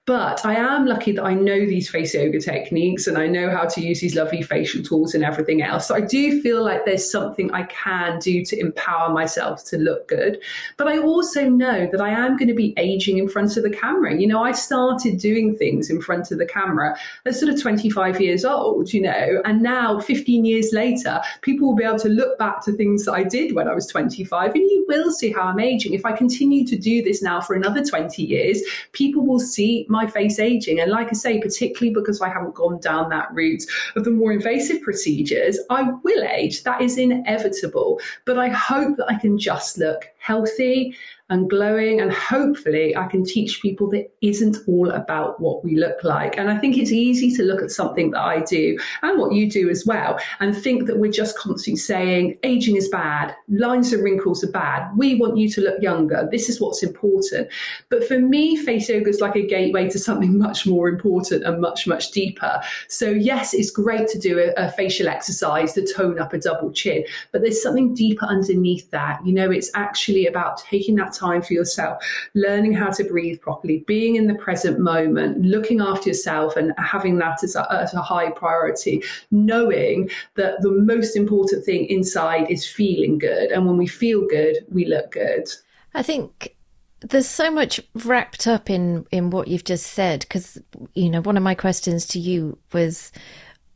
But 0.06 0.46
I 0.46 0.54
am 0.54 0.86
lucky 0.86 1.10
that 1.12 1.24
I 1.24 1.34
know 1.34 1.58
these 1.58 1.90
face 1.90 2.14
yoga 2.14 2.38
techniques 2.38 3.08
and 3.08 3.18
I 3.18 3.26
know 3.26 3.50
how 3.50 3.64
to 3.64 3.80
use 3.80 4.00
these 4.00 4.14
lovely 4.14 4.40
facial 4.40 4.80
tools 4.80 5.16
and 5.16 5.24
everything 5.24 5.62
else. 5.62 5.88
So 5.88 5.96
I 5.96 6.00
do 6.00 6.40
feel 6.42 6.62
like 6.62 6.84
there's 6.84 7.10
something 7.10 7.50
I 7.50 7.64
can 7.64 8.20
do 8.20 8.44
to 8.44 8.56
empower 8.56 9.12
myself 9.12 9.64
to 9.64 9.78
look 9.78 10.06
good. 10.06 10.40
But 10.76 10.86
I 10.86 10.98
also 10.98 11.48
know 11.48 11.88
that 11.90 12.00
I 12.00 12.10
am 12.10 12.36
going 12.36 12.46
to 12.46 12.54
be 12.54 12.72
aging 12.76 13.18
in 13.18 13.28
front 13.28 13.56
of 13.56 13.64
the 13.64 13.70
camera. 13.70 14.16
You 14.16 14.28
know, 14.28 14.44
I 14.44 14.52
started 14.52 15.18
doing 15.18 15.56
things 15.56 15.90
in 15.90 16.00
front 16.00 16.30
of 16.30 16.38
the 16.38 16.46
camera 16.46 16.96
at 17.24 17.34
sort 17.34 17.52
of 17.52 17.60
25 17.60 18.20
years 18.20 18.44
old, 18.44 18.92
you 18.92 19.00
know, 19.00 19.42
and 19.44 19.60
now 19.60 19.98
15 19.98 20.44
years 20.44 20.72
later, 20.72 21.20
people 21.40 21.66
will 21.66 21.76
be 21.76 21.82
able 21.82 21.98
to 21.98 22.08
look 22.08 22.38
back 22.38 22.64
to 22.66 22.72
things 22.72 23.06
that 23.06 23.12
I 23.12 23.24
did 23.24 23.56
when 23.56 23.66
I 23.66 23.74
was 23.74 23.90
25 23.96 24.54
and 24.54 24.70
you 24.70 24.84
will 24.88 25.10
see 25.10 25.32
how 25.32 25.44
I'm 25.44 25.58
aging. 25.58 25.94
If 25.94 26.04
I 26.04 26.12
continue 26.12 26.66
to 26.66 26.76
do 26.76 27.02
this 27.02 27.22
now 27.22 27.40
for 27.40 27.54
another 27.54 27.82
20 27.82 28.22
years, 28.22 28.60
people 28.92 29.24
will 29.24 29.40
see 29.40 29.86
my 29.88 30.06
face 30.06 30.38
aging. 30.38 30.80
And 30.80 30.90
like 30.90 31.08
I 31.08 31.14
say, 31.14 31.40
particularly 31.40 31.94
because 31.94 32.20
I 32.20 32.28
haven't 32.28 32.54
gone 32.54 32.78
down 32.80 33.08
that 33.08 33.32
route 33.32 33.62
of 33.94 34.04
the 34.04 34.10
more 34.10 34.32
invasive 34.32 34.82
procedures, 34.82 35.58
I 35.70 35.84
will 36.02 36.24
age. 36.24 36.62
That 36.64 36.82
is 36.82 36.98
inevitable. 36.98 37.98
But 38.26 38.38
I 38.38 38.48
hope 38.48 38.98
that 38.98 39.08
I 39.08 39.14
can 39.14 39.38
just 39.38 39.78
look 39.78 40.04
healthy 40.18 40.94
and 41.28 41.50
glowing. 41.50 42.00
And 42.00 42.12
hopefully, 42.12 42.96
I 42.96 43.06
can 43.06 43.24
teach 43.24 43.60
people 43.60 43.88
that 43.90 44.10
isn't 44.22 44.58
all 44.66 44.90
about 44.90 45.40
what 45.40 45.64
we 45.64 45.76
look 45.76 46.02
like. 46.04 46.36
And 46.36 46.50
I 46.50 46.58
think 46.58 46.78
it's 46.78 46.92
easy 46.92 47.34
to 47.36 47.42
look 47.42 47.62
at 47.62 47.70
something 47.70 48.12
that 48.12 48.20
I 48.20 48.40
do 48.40 48.78
and 49.02 49.18
what 49.18 49.32
you 49.32 49.50
do 49.50 49.68
as 49.68 49.84
well 49.86 50.18
and 50.40 50.56
think 50.56 50.86
that 50.86 50.98
we're 50.98 51.10
just 51.10 51.38
constantly 51.38 51.76
saying 51.76 52.38
aging 52.42 52.76
is 52.76 52.88
bad, 52.88 53.34
lines 53.48 53.92
and 53.92 54.02
wrinkles 54.02 54.44
are 54.44 54.50
bad. 54.50 54.90
We 54.96 55.16
want 55.16 55.36
you 55.36 55.48
to 55.50 55.60
look 55.60 55.82
younger. 55.82 56.28
This 56.30 56.48
is 56.48 56.60
what's 56.60 56.82
important. 56.82 57.48
But 57.88 58.06
for 58.06 58.18
me, 58.18 58.56
face 58.56 58.88
yoga 58.88 59.08
is 59.08 59.20
like 59.20 59.36
a 59.36 59.46
gateway 59.46 59.88
to 59.90 59.98
something 59.98 60.38
much 60.46 60.66
more 60.66 60.88
important 60.88 61.44
and 61.44 61.60
much, 61.60 61.86
much 61.86 62.10
deeper. 62.10 62.60
So, 62.88 63.10
yes, 63.10 63.54
it's 63.54 63.70
great 63.70 64.08
to 64.08 64.18
do 64.18 64.38
a, 64.38 64.52
a 64.56 64.70
facial 64.72 65.08
exercise 65.08 65.72
to 65.74 65.86
tone 65.86 66.18
up 66.18 66.32
a 66.32 66.38
double 66.38 66.72
chin, 66.72 67.04
but 67.32 67.42
there's 67.42 67.62
something 67.62 67.94
deeper 67.94 68.26
underneath 68.26 68.90
that. 68.90 69.24
You 69.26 69.32
know, 69.32 69.50
it's 69.50 69.70
actually 69.74 70.26
about 70.26 70.58
taking 70.58 70.94
that 70.96 71.15
time 71.16 71.42
for 71.42 71.52
yourself, 71.52 72.02
learning 72.34 72.72
how 72.72 72.90
to 72.90 73.04
breathe 73.04 73.40
properly, 73.40 73.84
being 73.86 74.16
in 74.16 74.26
the 74.26 74.34
present 74.34 74.78
moment, 74.78 75.42
looking 75.42 75.80
after 75.80 76.10
yourself 76.10 76.56
and 76.56 76.72
having 76.78 77.18
that 77.18 77.42
as 77.42 77.56
a, 77.56 77.72
as 77.72 77.94
a 77.94 78.02
high 78.02 78.30
priority, 78.30 79.02
knowing 79.30 80.10
that 80.34 80.60
the 80.62 80.70
most 80.70 81.16
important 81.16 81.64
thing 81.64 81.86
inside 81.86 82.50
is 82.50 82.66
feeling 82.66 83.18
good. 83.18 83.50
And 83.50 83.66
when 83.66 83.76
we 83.76 83.86
feel 83.86 84.26
good, 84.26 84.58
we 84.70 84.84
look 84.84 85.12
good. 85.12 85.48
I 85.94 86.02
think 86.02 86.56
there's 87.00 87.28
so 87.28 87.50
much 87.50 87.80
wrapped 87.94 88.46
up 88.46 88.70
in 88.70 89.06
in 89.10 89.30
what 89.30 89.48
you've 89.48 89.64
just 89.64 89.86
said 89.86 90.20
because 90.20 90.58
you 90.94 91.10
know 91.10 91.20
one 91.20 91.36
of 91.36 91.42
my 91.42 91.54
questions 91.54 92.06
to 92.06 92.18
you 92.18 92.58
was 92.72 93.12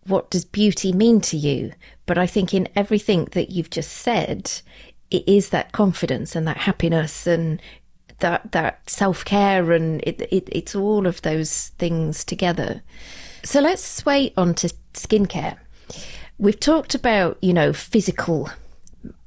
what 0.07 0.31
does 0.31 0.45
beauty 0.45 0.93
mean 0.93 1.21
to 1.21 1.37
you 1.37 1.73
but 2.07 2.17
i 2.17 2.27
think 2.27 2.55
in 2.55 2.67
everything 2.75 3.27
that 3.33 3.51
you've 3.51 3.71
just 3.71 3.93
said 3.93 4.51
it 5.11 5.25
is 5.27 5.51
that 5.51 5.73
confidence 5.73 6.37
and 6.37 6.47
that 6.47 6.59
happiness 6.59 7.27
and 7.27 7.61
that 8.21 8.53
that 8.53 8.89
self 8.89 9.25
care 9.25 9.73
and 9.73 10.03
it, 10.07 10.21
it, 10.31 10.49
it's 10.53 10.75
all 10.75 11.07
of 11.07 11.23
those 11.23 11.69
things 11.79 12.25
together. 12.25 12.83
So 13.43 13.61
let's 13.61 13.85
sway 13.85 14.33
on 14.37 14.55
to 14.57 14.73
skincare. 14.95 15.57
We've 16.39 16.61
talked 16.61 16.95
about 16.95 17.39
you 17.43 17.53
know 17.53 17.73
physical 17.73 18.51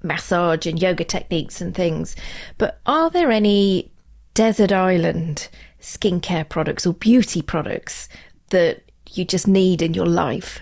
massage 0.04 0.66
and 0.66 0.82
yoga 0.82 1.04
techniques 1.04 1.60
and 1.62 1.76
things, 1.76 2.16
but 2.58 2.80
are 2.86 3.10
there 3.10 3.32
any 3.32 3.92
desert 4.34 4.72
island 4.72 5.50
skincare 5.82 6.48
products 6.48 6.86
or 6.86 6.94
beauty 6.94 7.42
products 7.42 8.08
that 8.50 8.84
you 9.12 9.26
just 9.26 9.48
need 9.48 9.82
in 9.82 9.94
your 9.94 10.06
life? 10.06 10.60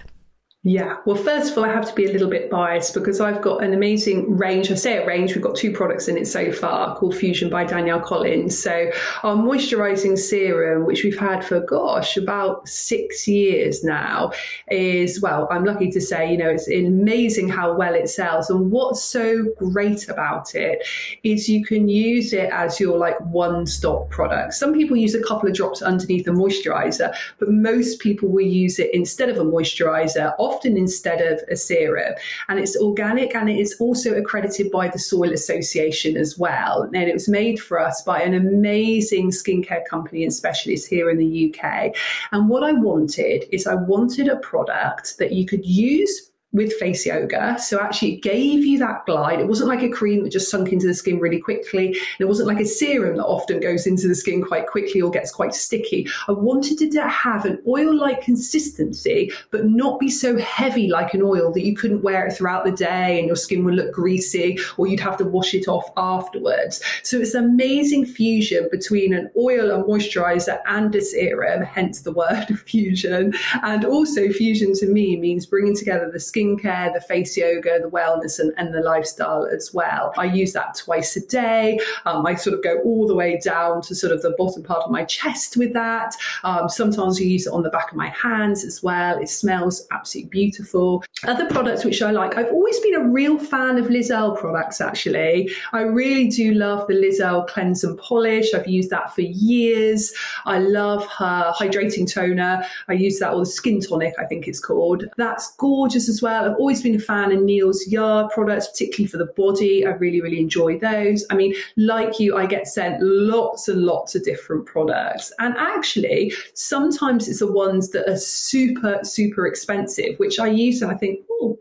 Yeah, 0.63 0.97
well, 1.07 1.15
first 1.15 1.51
of 1.51 1.57
all, 1.57 1.65
I 1.65 1.69
have 1.69 1.87
to 1.89 1.95
be 1.95 2.05
a 2.05 2.11
little 2.11 2.29
bit 2.29 2.51
biased 2.51 2.93
because 2.93 3.19
I've 3.19 3.41
got 3.41 3.63
an 3.63 3.73
amazing 3.73 4.37
range. 4.37 4.69
I 4.71 4.75
say 4.75 4.97
a 4.97 5.07
range, 5.07 5.33
we've 5.33 5.43
got 5.43 5.55
two 5.55 5.71
products 5.71 6.07
in 6.07 6.17
it 6.17 6.27
so 6.27 6.51
far 6.51 6.95
called 6.97 7.15
Fusion 7.15 7.49
by 7.49 7.63
Danielle 7.63 7.99
Collins. 7.99 8.61
So, 8.61 8.91
our 9.23 9.35
moisturizing 9.35 10.15
serum, 10.15 10.85
which 10.85 11.03
we've 11.03 11.17
had 11.17 11.43
for, 11.43 11.61
gosh, 11.61 12.15
about 12.15 12.67
six 12.67 13.27
years 13.27 13.83
now, 13.83 14.33
is, 14.69 15.19
well, 15.19 15.47
I'm 15.49 15.65
lucky 15.65 15.89
to 15.89 15.99
say, 15.99 16.31
you 16.31 16.37
know, 16.37 16.49
it's 16.49 16.67
amazing 16.67 17.49
how 17.49 17.73
well 17.73 17.95
it 17.95 18.07
sells. 18.07 18.51
And 18.51 18.69
what's 18.69 19.01
so 19.03 19.45
great 19.57 20.09
about 20.09 20.53
it 20.53 20.87
is 21.23 21.49
you 21.49 21.65
can 21.65 21.89
use 21.89 22.33
it 22.33 22.51
as 22.53 22.79
your 22.79 22.99
like 22.99 23.19
one 23.21 23.65
stop 23.65 24.11
product. 24.11 24.53
Some 24.53 24.75
people 24.75 24.95
use 24.95 25.15
a 25.15 25.23
couple 25.23 25.49
of 25.49 25.55
drops 25.55 25.81
underneath 25.81 26.25
the 26.25 26.31
moisturizer, 26.31 27.15
but 27.39 27.49
most 27.49 27.99
people 27.99 28.29
will 28.29 28.45
use 28.45 28.77
it 28.77 28.93
instead 28.93 29.29
of 29.29 29.37
a 29.37 29.43
moisturizer 29.43 30.35
often 30.51 30.77
instead 30.77 31.21
of 31.21 31.41
a 31.49 31.55
serum. 31.55 32.13
And 32.49 32.59
it's 32.59 32.77
organic 32.77 33.35
and 33.35 33.49
it 33.49 33.59
is 33.59 33.75
also 33.79 34.15
accredited 34.15 34.71
by 34.71 34.87
the 34.89 34.99
Soil 34.99 35.31
Association 35.31 36.17
as 36.17 36.37
well. 36.37 36.83
And 36.83 36.95
it 36.95 37.13
was 37.13 37.29
made 37.29 37.59
for 37.59 37.79
us 37.79 38.01
by 38.01 38.21
an 38.21 38.33
amazing 38.33 39.31
skincare 39.31 39.85
company 39.85 40.23
and 40.23 40.33
specialist 40.33 40.87
here 40.87 41.09
in 41.09 41.17
the 41.17 41.53
UK. 41.53 41.95
And 42.31 42.49
what 42.49 42.63
I 42.63 42.73
wanted 42.73 43.45
is 43.51 43.67
I 43.67 43.75
wanted 43.75 44.27
a 44.27 44.37
product 44.37 45.17
that 45.17 45.31
you 45.31 45.45
could 45.45 45.65
use 45.65 46.30
with 46.53 46.73
face 46.73 47.05
yoga. 47.05 47.57
So 47.59 47.79
actually 47.79 48.15
it 48.15 48.21
gave 48.21 48.65
you 48.65 48.77
that 48.79 49.05
glide. 49.05 49.39
It 49.39 49.47
wasn't 49.47 49.69
like 49.69 49.81
a 49.81 49.89
cream 49.89 50.23
that 50.23 50.31
just 50.31 50.51
sunk 50.51 50.71
into 50.71 50.85
the 50.85 50.93
skin 50.93 51.19
really 51.19 51.39
quickly. 51.39 51.87
And 51.87 52.19
it 52.19 52.27
wasn't 52.27 52.49
like 52.49 52.59
a 52.59 52.65
serum 52.65 53.17
that 53.17 53.25
often 53.25 53.59
goes 53.59 53.87
into 53.87 54.07
the 54.07 54.15
skin 54.15 54.43
quite 54.43 54.67
quickly 54.67 55.01
or 55.01 55.09
gets 55.11 55.31
quite 55.31 55.53
sticky. 55.53 56.07
I 56.27 56.33
wanted 56.33 56.81
it 56.81 56.91
to 56.91 57.07
have 57.07 57.45
an 57.45 57.61
oil-like 57.65 58.21
consistency, 58.21 59.31
but 59.51 59.65
not 59.65 59.99
be 59.99 60.09
so 60.09 60.37
heavy 60.37 60.87
like 60.87 61.13
an 61.13 61.21
oil 61.21 61.51
that 61.53 61.63
you 61.63 61.75
couldn't 61.75 62.03
wear 62.03 62.25
it 62.25 62.33
throughout 62.33 62.65
the 62.65 62.71
day 62.71 63.19
and 63.19 63.27
your 63.27 63.35
skin 63.37 63.63
would 63.63 63.75
look 63.75 63.93
greasy 63.93 64.59
or 64.77 64.87
you'd 64.87 64.99
have 64.99 65.17
to 65.17 65.25
wash 65.25 65.53
it 65.53 65.69
off 65.69 65.89
afterwards. 65.95 66.81
So 67.03 67.17
it's 67.17 67.33
an 67.33 67.45
amazing 67.45 68.05
fusion 68.05 68.67
between 68.71 69.13
an 69.13 69.31
oil 69.37 69.71
and 69.71 69.85
moisturizer 69.85 70.59
and 70.67 70.93
a 70.93 71.01
serum, 71.01 71.63
hence 71.63 72.01
the 72.01 72.11
word 72.11 72.47
fusion. 72.65 73.33
And 73.63 73.85
also 73.85 74.29
fusion 74.29 74.73
to 74.75 74.87
me 74.87 75.15
means 75.15 75.45
bringing 75.45 75.75
together 75.75 76.09
the 76.11 76.19
skin 76.19 76.40
skincare, 76.41 76.93
the 76.93 77.01
face 77.01 77.37
yoga, 77.37 77.79
the 77.81 77.89
wellness, 77.89 78.39
and, 78.39 78.53
and 78.57 78.73
the 78.73 78.81
lifestyle 78.81 79.45
as 79.45 79.73
well. 79.73 80.13
I 80.17 80.25
use 80.25 80.53
that 80.53 80.75
twice 80.75 81.15
a 81.15 81.25
day. 81.27 81.79
Um, 82.05 82.25
I 82.25 82.35
sort 82.35 82.55
of 82.55 82.63
go 82.63 82.79
all 82.83 83.07
the 83.07 83.15
way 83.15 83.39
down 83.43 83.81
to 83.83 83.95
sort 83.95 84.13
of 84.13 84.21
the 84.21 84.31
bottom 84.37 84.63
part 84.63 84.83
of 84.83 84.91
my 84.91 85.05
chest 85.05 85.57
with 85.57 85.73
that. 85.73 86.15
Um, 86.43 86.69
sometimes 86.69 87.19
I 87.19 87.23
use 87.23 87.47
it 87.47 87.53
on 87.53 87.63
the 87.63 87.69
back 87.69 87.91
of 87.91 87.97
my 87.97 88.09
hands 88.09 88.63
as 88.63 88.81
well. 88.83 89.19
It 89.19 89.29
smells 89.29 89.87
absolutely 89.91 90.29
beautiful. 90.29 91.03
Other 91.23 91.47
products 91.49 91.85
which 91.85 92.01
I 92.01 92.11
like, 92.11 92.37
I've 92.37 92.51
always 92.51 92.79
been 92.79 92.95
a 92.95 93.07
real 93.07 93.37
fan 93.37 93.77
of 93.77 93.89
Liz 93.89 94.11
Earle 94.11 94.35
products 94.35 94.81
actually. 94.81 95.51
I 95.73 95.81
really 95.81 96.29
do 96.29 96.53
love 96.53 96.87
the 96.87 96.95
Liz 96.95 97.19
Earle 97.19 97.43
Cleanse 97.43 97.83
and 97.83 97.97
Polish. 97.97 98.53
I've 98.53 98.67
used 98.67 98.89
that 98.89 99.13
for 99.13 99.21
years. 99.21 100.13
I 100.45 100.59
love 100.59 101.05
her 101.07 101.53
hydrating 101.57 102.11
toner. 102.11 102.63
I 102.87 102.93
use 102.93 103.19
that, 103.19 103.33
or 103.33 103.41
the 103.41 103.45
skin 103.45 103.79
tonic, 103.81 104.13
I 104.19 104.25
think 104.25 104.47
it's 104.47 104.59
called. 104.59 105.05
That's 105.17 105.55
gorgeous 105.55 106.09
as 106.09 106.21
well 106.21 106.30
well. 106.31 106.49
I've 106.49 106.57
always 106.57 106.81
been 106.81 106.95
a 106.95 106.99
fan 106.99 107.31
of 107.31 107.41
Neal's 107.41 107.87
Yard 107.87 108.31
products, 108.31 108.67
particularly 108.69 109.07
for 109.07 109.17
the 109.17 109.31
body. 109.37 109.85
I 109.85 109.89
really, 109.91 110.21
really 110.21 110.39
enjoy 110.39 110.79
those. 110.79 111.25
I 111.29 111.35
mean, 111.35 111.53
like 111.77 112.19
you, 112.19 112.37
I 112.37 112.45
get 112.45 112.67
sent 112.67 113.01
lots 113.01 113.67
and 113.67 113.83
lots 113.83 114.15
of 114.15 114.23
different 114.23 114.65
products. 114.65 115.31
And 115.39 115.55
actually, 115.57 116.33
sometimes 116.53 117.27
it's 117.27 117.39
the 117.39 117.51
ones 117.51 117.89
that 117.91 118.09
are 118.09 118.17
super, 118.17 118.99
super 119.03 119.45
expensive, 119.45 120.17
which 120.17 120.39
I 120.39 120.47
use 120.47 120.81
and 120.81 120.91
I 120.91 120.95
think, 120.95 121.19
oh, 121.29 121.57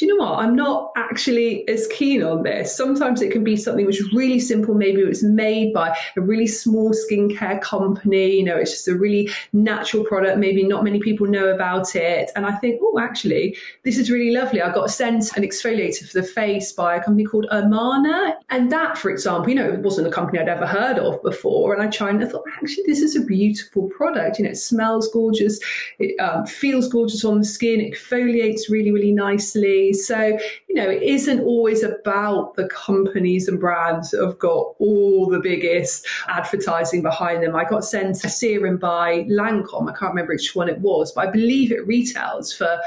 you 0.00 0.08
know 0.08 0.24
what? 0.24 0.38
I'm 0.38 0.54
not 0.54 0.92
actually 0.96 1.68
as 1.68 1.86
keen 1.88 2.22
on 2.22 2.42
this. 2.42 2.76
Sometimes 2.76 3.22
it 3.22 3.30
can 3.30 3.44
be 3.44 3.56
something 3.56 3.86
which 3.86 4.00
is 4.00 4.12
really 4.12 4.40
simple. 4.40 4.74
Maybe 4.74 5.00
it's 5.02 5.22
made 5.22 5.72
by 5.72 5.96
a 6.16 6.20
really 6.20 6.46
small 6.46 6.92
skincare 6.92 7.60
company. 7.60 8.36
You 8.36 8.44
know, 8.44 8.56
it's 8.56 8.70
just 8.70 8.88
a 8.88 8.94
really 8.94 9.30
natural 9.52 10.04
product. 10.04 10.38
Maybe 10.38 10.62
not 10.62 10.84
many 10.84 11.00
people 11.00 11.26
know 11.26 11.48
about 11.48 11.94
it. 11.96 12.30
And 12.36 12.46
I 12.46 12.56
think, 12.56 12.80
oh, 12.82 12.98
actually, 12.98 13.56
this 13.84 13.98
is 13.98 14.10
really 14.10 14.30
lovely. 14.30 14.62
I 14.62 14.72
got 14.72 14.90
sent 14.90 15.36
an 15.36 15.42
exfoliator 15.42 16.08
for 16.08 16.20
the 16.20 16.26
face 16.26 16.72
by 16.72 16.96
a 16.96 17.02
company 17.02 17.24
called 17.24 17.46
Urbana. 17.52 18.36
And 18.50 18.70
that, 18.72 18.98
for 18.98 19.10
example, 19.10 19.48
you 19.48 19.54
know, 19.54 19.68
it 19.68 19.80
wasn't 19.80 20.06
a 20.06 20.10
company 20.10 20.38
I'd 20.38 20.48
ever 20.48 20.66
heard 20.66 20.98
of 20.98 21.22
before. 21.22 21.74
And 21.74 21.82
I 21.82 21.88
tried 21.88 22.16
and 22.16 22.24
I 22.24 22.28
thought, 22.28 22.44
actually, 22.56 22.84
this 22.86 23.00
is 23.00 23.16
a 23.16 23.20
beautiful 23.20 23.88
product. 23.88 24.38
You 24.38 24.44
know, 24.44 24.50
it 24.50 24.56
smells 24.56 25.08
gorgeous. 25.08 25.60
It 25.98 26.18
um, 26.20 26.46
feels 26.46 26.88
gorgeous 26.88 27.24
on 27.24 27.38
the 27.38 27.44
skin. 27.44 27.80
It 27.80 27.94
exfoliates 27.94 28.70
really, 28.70 28.92
really 28.92 29.12
nicely. 29.12 29.89
So, 29.92 30.38
you 30.68 30.74
know, 30.74 30.88
it 30.88 31.02
isn't 31.02 31.40
always 31.40 31.82
about 31.82 32.54
the 32.56 32.68
companies 32.68 33.48
and 33.48 33.58
brands 33.58 34.10
that 34.10 34.24
have 34.24 34.38
got 34.38 34.74
all 34.78 35.28
the 35.28 35.40
biggest 35.40 36.06
advertising 36.28 37.02
behind 37.02 37.42
them. 37.42 37.56
I 37.56 37.64
got 37.64 37.84
sent 37.84 38.24
a 38.24 38.28
serum 38.28 38.76
by 38.78 39.24
Lancome. 39.24 39.90
I 39.90 39.96
can't 39.96 40.12
remember 40.12 40.32
which 40.34 40.54
one 40.54 40.68
it 40.68 40.78
was, 40.80 41.12
but 41.12 41.28
I 41.28 41.30
believe 41.30 41.72
it 41.72 41.86
retails 41.86 42.52
for 42.52 42.78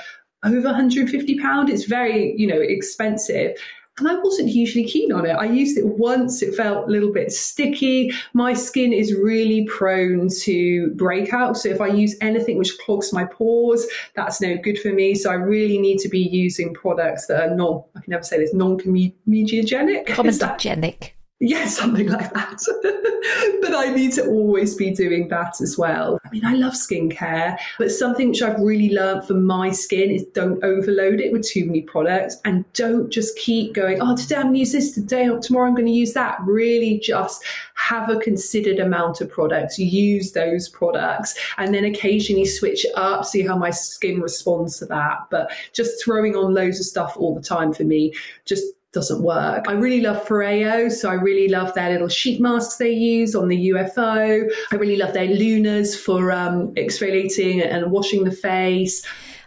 over 0.44 0.68
150 0.68 1.40
pound. 1.40 1.70
It's 1.70 1.86
very, 1.86 2.36
you 2.38 2.48
know, 2.48 2.60
expensive. 2.60 3.58
And 4.00 4.08
I 4.08 4.16
wasn't 4.16 4.50
hugely 4.50 4.86
keen 4.86 5.12
on 5.12 5.26
it. 5.26 5.34
I 5.34 5.46
used 5.46 5.78
it 5.78 5.86
once, 5.86 6.42
it 6.42 6.56
felt 6.56 6.88
a 6.88 6.92
little 6.92 7.14
bit 7.14 7.32
sticky. 7.32 8.12
My 8.34 8.54
skin 8.54 8.92
is 8.92 9.14
really 9.14 9.66
prone 9.66 10.30
to 10.42 10.92
breakouts. 10.96 11.58
So 11.58 11.70
if 11.70 11.80
I 11.80 11.88
use 11.88 12.16
anything 12.20 12.58
which 12.58 12.76
clogs 12.80 13.14
my 13.14 13.26
pores, 13.26 13.86
that's 14.16 14.42
no 14.42 14.58
good 14.58 14.80
for 14.80 14.92
me. 14.92 15.14
So 15.14 15.30
I 15.30 15.36
really 15.36 15.78
need 15.78 16.00
to 16.00 16.10
be 16.10 16.20
using 16.20 16.74
products 16.74 17.28
that 17.28 17.44
are 17.44 17.56
non, 17.56 17.84
I 17.96 18.02
can 18.02 18.12
never 18.12 18.24
say 18.24 18.40
this, 18.40 18.54
non 18.54 18.80
comedogenic. 18.80 20.08
Comedogenic. 20.08 21.12
Yeah, 21.46 21.66
something 21.68 22.08
like 22.08 22.34
that. 22.34 22.64
but 23.62 23.76
I 23.76 23.94
need 23.94 24.14
to 24.14 24.26
always 24.28 24.76
be 24.76 24.92
doing 24.92 25.28
that 25.28 25.60
as 25.60 25.78
well. 25.78 26.18
I 26.26 26.30
mean, 26.30 26.46
I 26.46 26.54
love 26.54 26.74
skincare, 26.74 27.58
but 27.78 27.92
something 27.92 28.30
which 28.30 28.42
I've 28.42 28.60
really 28.60 28.94
learned 28.94 29.28
for 29.28 29.34
my 29.34 29.72
skin 29.72 30.10
is 30.10 30.24
don't 30.34 30.64
overload 30.64 31.20
it 31.20 31.34
with 31.34 31.46
too 31.46 31.66
many 31.66 31.82
products 31.82 32.38
and 32.46 32.64
don't 32.72 33.10
just 33.10 33.38
keep 33.38 33.74
going, 33.74 34.00
oh, 34.02 34.16
today 34.16 34.38
I'm 34.38 34.44
going 34.44 34.54
to 34.54 34.60
use 34.60 34.72
this, 34.72 34.94
today, 34.94 35.28
oh, 35.28 35.40
tomorrow 35.40 35.68
I'm 35.68 35.76
going 35.76 35.88
to 35.88 35.92
use 35.92 36.14
that. 36.14 36.38
Really 36.46 37.00
just 37.00 37.44
have 37.74 38.10
a 38.10 38.20
considered 38.20 38.80
amount 38.80 39.20
of 39.20 39.30
products, 39.30 39.78
use 39.78 40.32
those 40.32 40.70
products, 40.70 41.38
and 41.58 41.74
then 41.76 41.84
occasionally 41.84 42.46
switch 42.46 42.86
it 42.86 42.94
up, 42.96 43.26
see 43.26 43.46
how 43.46 43.58
my 43.58 43.70
skin 43.70 44.22
responds 44.22 44.80
to 44.80 44.86
that. 44.86 45.18
But 45.30 45.52
just 45.74 46.02
throwing 46.04 46.38
on 46.38 46.54
loads 46.54 46.80
of 46.80 46.86
stuff 46.86 47.18
all 47.18 47.36
the 47.36 47.42
time 47.42 47.74
for 47.74 47.84
me 47.84 48.14
just 48.46 48.64
doesn't 48.94 49.22
work. 49.22 49.66
I 49.68 49.74
really 49.74 50.02
love 50.02 50.26
Foreo, 50.26 50.92
so 50.92 51.10
I 51.10 51.16
really 51.16 51.50
love 51.50 51.74
their 51.74 51.92
little 51.92 52.08
sheet 52.08 52.40
masks 52.40 52.78
they 52.78 52.92
use 52.92 53.36
on 53.36 53.48
the 53.48 53.70
UFO. 53.70 54.50
I 54.72 54.76
really 54.76 54.96
love 54.96 55.14
their 55.14 55.28
Lunas 55.28 56.00
for 56.00 56.32
um, 56.32 56.74
exfoliating 56.76 57.66
and 57.66 57.92
washing 57.92 58.24
the 58.24 58.32
face. 58.32 59.06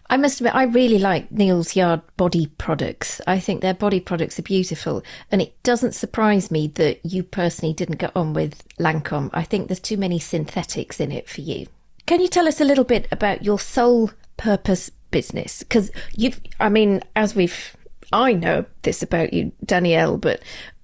I 0.09 0.17
must 0.17 0.41
admit, 0.41 0.55
I 0.55 0.65
really 0.65 0.99
like 0.99 1.33
Neal's 1.33 1.75
Yard 1.75 2.01
body 2.17 2.47
products. 2.59 3.21
I 3.27 3.41
think 3.41 3.61
their 3.61 3.75
body 3.75 4.01
products 4.01 4.39
are 4.39 4.43
beautiful, 4.43 5.03
and 5.31 5.41
it 5.41 5.61
doesn't 5.63 5.95
surprise 5.95 6.51
me 6.51 6.69
that 6.75 7.05
you 7.05 7.23
personally 7.23 7.75
didn't 7.75 7.99
get 7.99 8.15
on 8.17 8.33
with 8.33 8.63
Lancome. 8.79 9.31
I 9.33 9.43
think 9.43 9.69
there's 9.69 9.81
too 9.81 9.97
many 9.97 10.19
synthetics 10.19 11.01
in 11.01 11.11
it 11.11 11.29
for 11.29 11.41
you. 11.41 11.67
Can 12.05 12.21
you 12.21 12.29
tell 12.29 12.47
us 12.47 12.61
a 12.61 12.65
little 12.65 12.85
bit 12.85 13.09
about 13.11 13.45
your 13.45 13.59
soul 13.59 14.11
purpose 14.37 14.91
business? 15.11 15.61
Because 15.61 15.91
you've, 16.15 16.41
I 16.61 16.69
mean, 16.69 17.03
as 17.17 17.35
we've 17.35 17.76
I 18.13 18.33
know 18.33 18.65
this 18.83 19.03
about 19.03 19.33
you, 19.33 19.53
Danielle, 19.65 20.19
but 20.19 20.43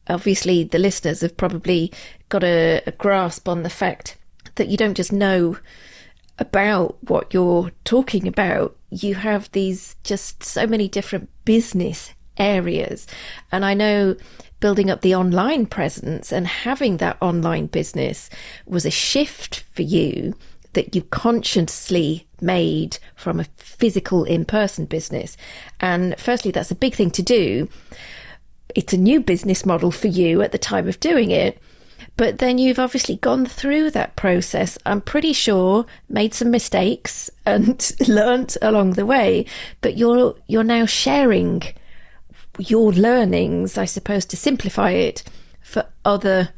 obviously 0.09 0.65
the 0.65 0.79
listeners 0.79 1.21
have 1.21 1.37
probably 1.37 1.93
got 2.29 2.45
a, 2.45 2.83
a 2.87 2.93
grasp 2.93 3.49
on 3.49 3.63
the 3.63 3.71
fact 3.71 4.17
that 4.57 4.69
you 4.69 4.77
don't 4.77 4.97
just 4.97 5.13
know 5.13 5.59
about 6.39 6.97
what 7.03 7.33
you're 7.33 7.71
talking 7.85 8.27
about. 8.27 8.77
You 8.91 9.15
have 9.15 9.51
these 9.53 9.97
just 10.03 10.43
so 10.43 10.67
many 10.67 10.89
different 10.89 11.31
business 11.45 12.13
areas. 12.37 13.07
And 13.51 13.65
I 13.65 13.75
know 13.75 14.17
building 14.61 14.91
up 14.91 15.01
the 15.01 15.15
online 15.15 15.67
presence 15.67 16.33
and 16.33 16.47
having 16.47 16.99
that 16.99 17.17
online 17.21 17.67
business 17.67 18.31
was 18.67 18.87
a 18.87 18.91
shift 18.91 19.61
for 19.73 19.83
you 19.83 20.35
that 20.73 20.95
you 20.95 21.03
consciously 21.03 22.27
made 22.43 22.99
from 23.15 23.41
a 23.41 23.45
physical 23.57 24.25
in 24.25 24.45
person 24.45 24.85
business. 24.85 25.37
And 25.81 26.19
firstly, 26.19 26.51
that's 26.51 26.71
a 26.71 26.77
big 26.77 26.95
thing 26.95 27.11
to 27.13 27.23
do. 27.23 27.69
It's 28.75 28.93
a 28.93 28.99
new 28.99 29.21
business 29.21 29.65
model 29.67 29.91
for 29.91 30.09
you 30.09 30.43
at 30.43 30.53
the 30.53 30.59
time 30.59 30.89
of 30.89 31.01
doing 31.01 31.31
it. 31.31 31.59
But 32.17 32.39
then 32.39 32.59
you've 32.59 32.79
obviously 32.79 33.17
gone 33.17 33.47
through 33.47 33.91
that 33.91 34.17
process. 34.17 34.77
I'm 34.85 35.01
pretty 35.01 35.33
sure 35.33 35.87
made 36.09 36.35
some 36.35 36.51
mistakes 36.51 37.31
and 37.47 37.91
learnt 38.07 38.57
along 38.61 38.93
the 38.93 39.07
way. 39.07 39.47
But 39.81 39.97
you're 39.97 40.35
you're 40.47 40.65
now 40.65 40.87
sharing 40.87 41.63
your 42.59 42.93
learnings, 42.93 43.79
I 43.79 43.87
suppose, 43.87 44.27
to 44.27 44.37
simplify 44.37 44.91
it 44.91 45.23
for 45.63 45.87
other 46.05 46.51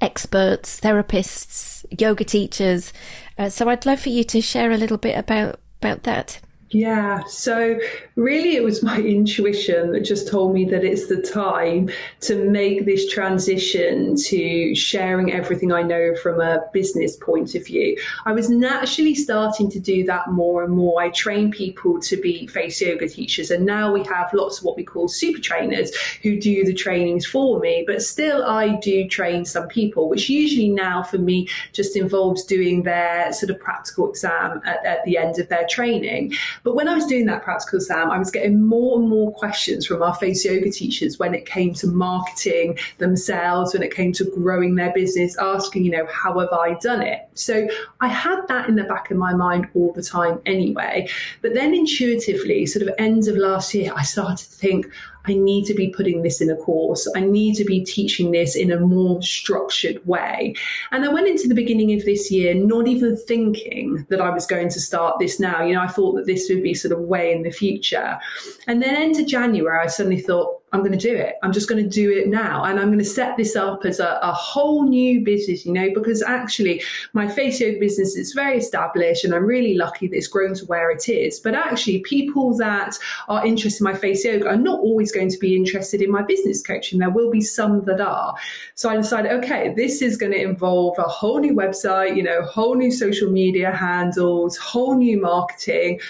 experts, 0.00 0.80
therapists, 0.80 1.86
yoga 1.98 2.24
teachers. 2.24 2.92
Uh, 3.38 3.48
so 3.48 3.68
I'd 3.68 3.86
love 3.86 4.00
for 4.00 4.10
you 4.10 4.24
to 4.24 4.40
share 4.40 4.70
a 4.70 4.76
little 4.76 4.98
bit 4.98 5.16
about 5.16 5.60
about 5.80 6.04
that. 6.04 6.40
Yeah, 6.72 7.22
so 7.24 7.78
really 8.16 8.56
it 8.56 8.64
was 8.64 8.82
my 8.82 8.98
intuition 8.98 9.92
that 9.92 10.00
just 10.00 10.28
told 10.28 10.54
me 10.54 10.64
that 10.66 10.84
it's 10.84 11.06
the 11.06 11.20
time 11.20 11.90
to 12.20 12.50
make 12.50 12.86
this 12.86 13.10
transition 13.12 14.16
to 14.16 14.74
sharing 14.74 15.32
everything 15.32 15.72
I 15.72 15.82
know 15.82 16.14
from 16.22 16.40
a 16.40 16.62
business 16.72 17.16
point 17.16 17.54
of 17.54 17.66
view. 17.66 17.98
I 18.24 18.32
was 18.32 18.48
naturally 18.48 19.14
starting 19.14 19.70
to 19.70 19.80
do 19.80 20.04
that 20.04 20.30
more 20.30 20.64
and 20.64 20.74
more. 20.74 21.02
I 21.02 21.10
train 21.10 21.50
people 21.50 22.00
to 22.00 22.16
be 22.16 22.46
face 22.46 22.80
yoga 22.80 23.08
teachers, 23.08 23.50
and 23.50 23.66
now 23.66 23.92
we 23.92 24.02
have 24.04 24.32
lots 24.32 24.58
of 24.58 24.64
what 24.64 24.76
we 24.76 24.84
call 24.84 25.08
super 25.08 25.40
trainers 25.40 25.94
who 26.22 26.40
do 26.40 26.64
the 26.64 26.74
trainings 26.74 27.26
for 27.26 27.58
me, 27.60 27.84
but 27.86 28.02
still 28.02 28.44
I 28.44 28.76
do 28.76 29.06
train 29.08 29.44
some 29.44 29.68
people, 29.68 30.08
which 30.08 30.30
usually 30.30 30.70
now 30.70 31.02
for 31.02 31.18
me 31.18 31.48
just 31.72 31.96
involves 31.96 32.44
doing 32.44 32.82
their 32.82 33.32
sort 33.32 33.50
of 33.50 33.60
practical 33.60 34.08
exam 34.08 34.62
at, 34.64 34.84
at 34.86 35.04
the 35.04 35.18
end 35.18 35.38
of 35.38 35.48
their 35.48 35.66
training. 35.68 36.34
But 36.64 36.76
when 36.76 36.88
I 36.88 36.94
was 36.94 37.06
doing 37.06 37.26
that 37.26 37.42
practical 37.42 37.78
exam, 37.78 38.10
I 38.10 38.18
was 38.18 38.30
getting 38.30 38.62
more 38.62 38.98
and 38.98 39.08
more 39.08 39.32
questions 39.34 39.86
from 39.86 40.02
our 40.02 40.14
face 40.14 40.44
yoga 40.44 40.70
teachers 40.70 41.18
when 41.18 41.34
it 41.34 41.44
came 41.44 41.74
to 41.74 41.88
marketing 41.88 42.78
themselves, 42.98 43.74
when 43.74 43.82
it 43.82 43.94
came 43.94 44.12
to 44.12 44.24
growing 44.24 44.76
their 44.76 44.92
business, 44.92 45.36
asking, 45.38 45.84
you 45.84 45.90
know, 45.90 46.06
how 46.06 46.38
have 46.38 46.52
I 46.52 46.74
done 46.74 47.02
it? 47.02 47.28
So 47.34 47.68
I 48.00 48.08
had 48.08 48.46
that 48.48 48.68
in 48.68 48.76
the 48.76 48.84
back 48.84 49.10
of 49.10 49.16
my 49.16 49.34
mind 49.34 49.68
all 49.74 49.92
the 49.92 50.02
time 50.02 50.40
anyway. 50.46 51.08
But 51.40 51.54
then 51.54 51.74
intuitively, 51.74 52.66
sort 52.66 52.86
of 52.86 52.94
end 52.98 53.28
of 53.28 53.36
last 53.36 53.74
year, 53.74 53.92
I 53.94 54.02
started 54.02 54.38
to 54.38 54.44
think, 54.44 54.86
I 55.24 55.34
need 55.34 55.66
to 55.66 55.74
be 55.74 55.90
putting 55.90 56.22
this 56.22 56.40
in 56.40 56.50
a 56.50 56.56
course. 56.56 57.08
I 57.14 57.20
need 57.20 57.54
to 57.54 57.64
be 57.64 57.84
teaching 57.84 58.32
this 58.32 58.56
in 58.56 58.72
a 58.72 58.80
more 58.80 59.22
structured 59.22 60.04
way. 60.06 60.54
And 60.90 61.04
I 61.04 61.08
went 61.08 61.28
into 61.28 61.46
the 61.48 61.54
beginning 61.54 61.92
of 61.92 62.04
this 62.04 62.30
year 62.30 62.54
not 62.54 62.88
even 62.88 63.16
thinking 63.16 64.04
that 64.10 64.20
I 64.20 64.30
was 64.30 64.46
going 64.46 64.68
to 64.70 64.80
start 64.80 65.18
this 65.20 65.38
now. 65.38 65.62
You 65.62 65.74
know, 65.74 65.82
I 65.82 65.86
thought 65.86 66.16
that 66.16 66.26
this 66.26 66.48
would 66.48 66.62
be 66.62 66.74
sort 66.74 66.92
of 66.92 67.00
way 67.00 67.32
in 67.32 67.42
the 67.42 67.50
future. 67.50 68.18
And 68.66 68.82
then 68.82 69.00
into 69.00 69.24
January, 69.24 69.78
I 69.78 69.86
suddenly 69.86 70.20
thought, 70.20 70.61
I'm 70.72 70.80
going 70.80 70.92
to 70.92 70.98
do 70.98 71.14
it. 71.14 71.36
I'm 71.42 71.52
just 71.52 71.68
going 71.68 71.82
to 71.82 71.88
do 71.88 72.10
it 72.10 72.28
now. 72.28 72.64
And 72.64 72.80
I'm 72.80 72.86
going 72.86 72.98
to 72.98 73.04
set 73.04 73.36
this 73.36 73.56
up 73.56 73.84
as 73.84 74.00
a, 74.00 74.18
a 74.22 74.32
whole 74.32 74.88
new 74.88 75.20
business, 75.22 75.66
you 75.66 75.72
know, 75.72 75.90
because 75.94 76.22
actually 76.22 76.82
my 77.12 77.28
face 77.28 77.60
yoga 77.60 77.78
business 77.78 78.16
is 78.16 78.32
very 78.32 78.56
established 78.56 79.24
and 79.24 79.34
I'm 79.34 79.44
really 79.44 79.74
lucky 79.74 80.08
that 80.08 80.16
it's 80.16 80.26
grown 80.26 80.54
to 80.54 80.64
where 80.64 80.90
it 80.90 81.10
is. 81.10 81.40
But 81.40 81.54
actually, 81.54 82.00
people 82.00 82.56
that 82.56 82.96
are 83.28 83.44
interested 83.46 83.84
in 83.84 83.92
my 83.92 83.98
face 83.98 84.24
yoga 84.24 84.48
are 84.48 84.56
not 84.56 84.80
always 84.80 85.12
going 85.12 85.28
to 85.28 85.38
be 85.38 85.54
interested 85.54 86.00
in 86.00 86.10
my 86.10 86.22
business 86.22 86.62
coaching. 86.62 86.98
There 86.98 87.10
will 87.10 87.30
be 87.30 87.42
some 87.42 87.82
that 87.84 88.00
are. 88.00 88.34
So 88.74 88.88
I 88.88 88.96
decided, 88.96 89.32
okay, 89.32 89.74
this 89.74 90.00
is 90.00 90.16
going 90.16 90.32
to 90.32 90.40
involve 90.40 90.98
a 90.98 91.02
whole 91.02 91.38
new 91.38 91.54
website, 91.54 92.16
you 92.16 92.22
know, 92.22 92.42
whole 92.42 92.76
new 92.76 92.90
social 92.90 93.30
media 93.30 93.72
handles, 93.72 94.56
whole 94.56 94.96
new 94.96 95.20
marketing 95.20 96.00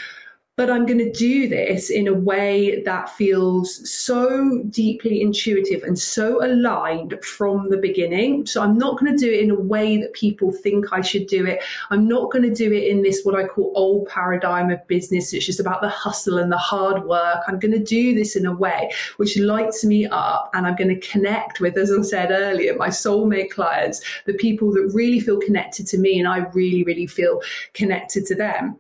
but 0.63 0.71
I'm 0.71 0.87
going 0.87 0.99
to 0.99 1.11
do 1.11 1.49
this 1.49 1.91
in 1.91 2.07
a 2.07 2.15
way 2.15 2.83
that 2.83 3.11
feels 3.11 3.91
so 3.91 4.63
deeply 4.71 5.21
intuitive 5.21 5.83
and 5.83 5.99
so 5.99 6.41
aligned 6.41 7.19
from 7.25 7.69
the 7.69 7.79
beginning. 7.79 8.47
So 8.47 8.63
I'm 8.63 8.79
not 8.79 8.97
going 8.97 9.11
to 9.11 9.19
do 9.19 9.29
it 9.29 9.41
in 9.41 9.51
a 9.51 9.59
way 9.59 9.97
that 10.01 10.13
people 10.13 10.53
think 10.53 10.93
I 10.93 11.01
should 11.01 11.27
do 11.27 11.45
it. 11.45 11.65
I'm 11.91 12.07
not 12.07 12.31
going 12.31 12.45
to 12.45 12.55
do 12.55 12.73
it 12.73 12.85
in 12.85 13.03
this, 13.03 13.25
what 13.25 13.35
I 13.35 13.49
call 13.49 13.73
old 13.75 14.07
paradigm 14.07 14.71
of 14.71 14.87
business, 14.87 15.33
which 15.33 15.49
is 15.49 15.59
about 15.59 15.81
the 15.81 15.89
hustle 15.89 16.39
and 16.39 16.53
the 16.53 16.59
hard 16.59 17.07
work. 17.07 17.43
I'm 17.49 17.59
going 17.59 17.73
to 17.73 17.83
do 17.83 18.15
this 18.15 18.37
in 18.37 18.47
a 18.47 18.55
way 18.55 18.93
which 19.17 19.37
lights 19.37 19.85
me 19.85 20.07
up 20.07 20.49
and 20.55 20.65
I'm 20.65 20.77
going 20.77 20.95
to 20.95 21.09
connect 21.09 21.59
with, 21.59 21.77
as 21.77 21.91
I 21.91 22.03
said 22.03 22.31
earlier, 22.31 22.77
my 22.77 22.87
soulmate 22.87 23.51
clients, 23.51 24.01
the 24.27 24.35
people 24.35 24.73
that 24.75 24.93
really 24.95 25.19
feel 25.19 25.41
connected 25.41 25.89
to 25.89 25.99
me 25.99 26.21
and 26.21 26.29
I 26.29 26.47
really, 26.53 26.85
really 26.85 27.09
feel 27.09 27.43
connected 27.75 28.27
to 28.27 28.37
them 28.37 28.79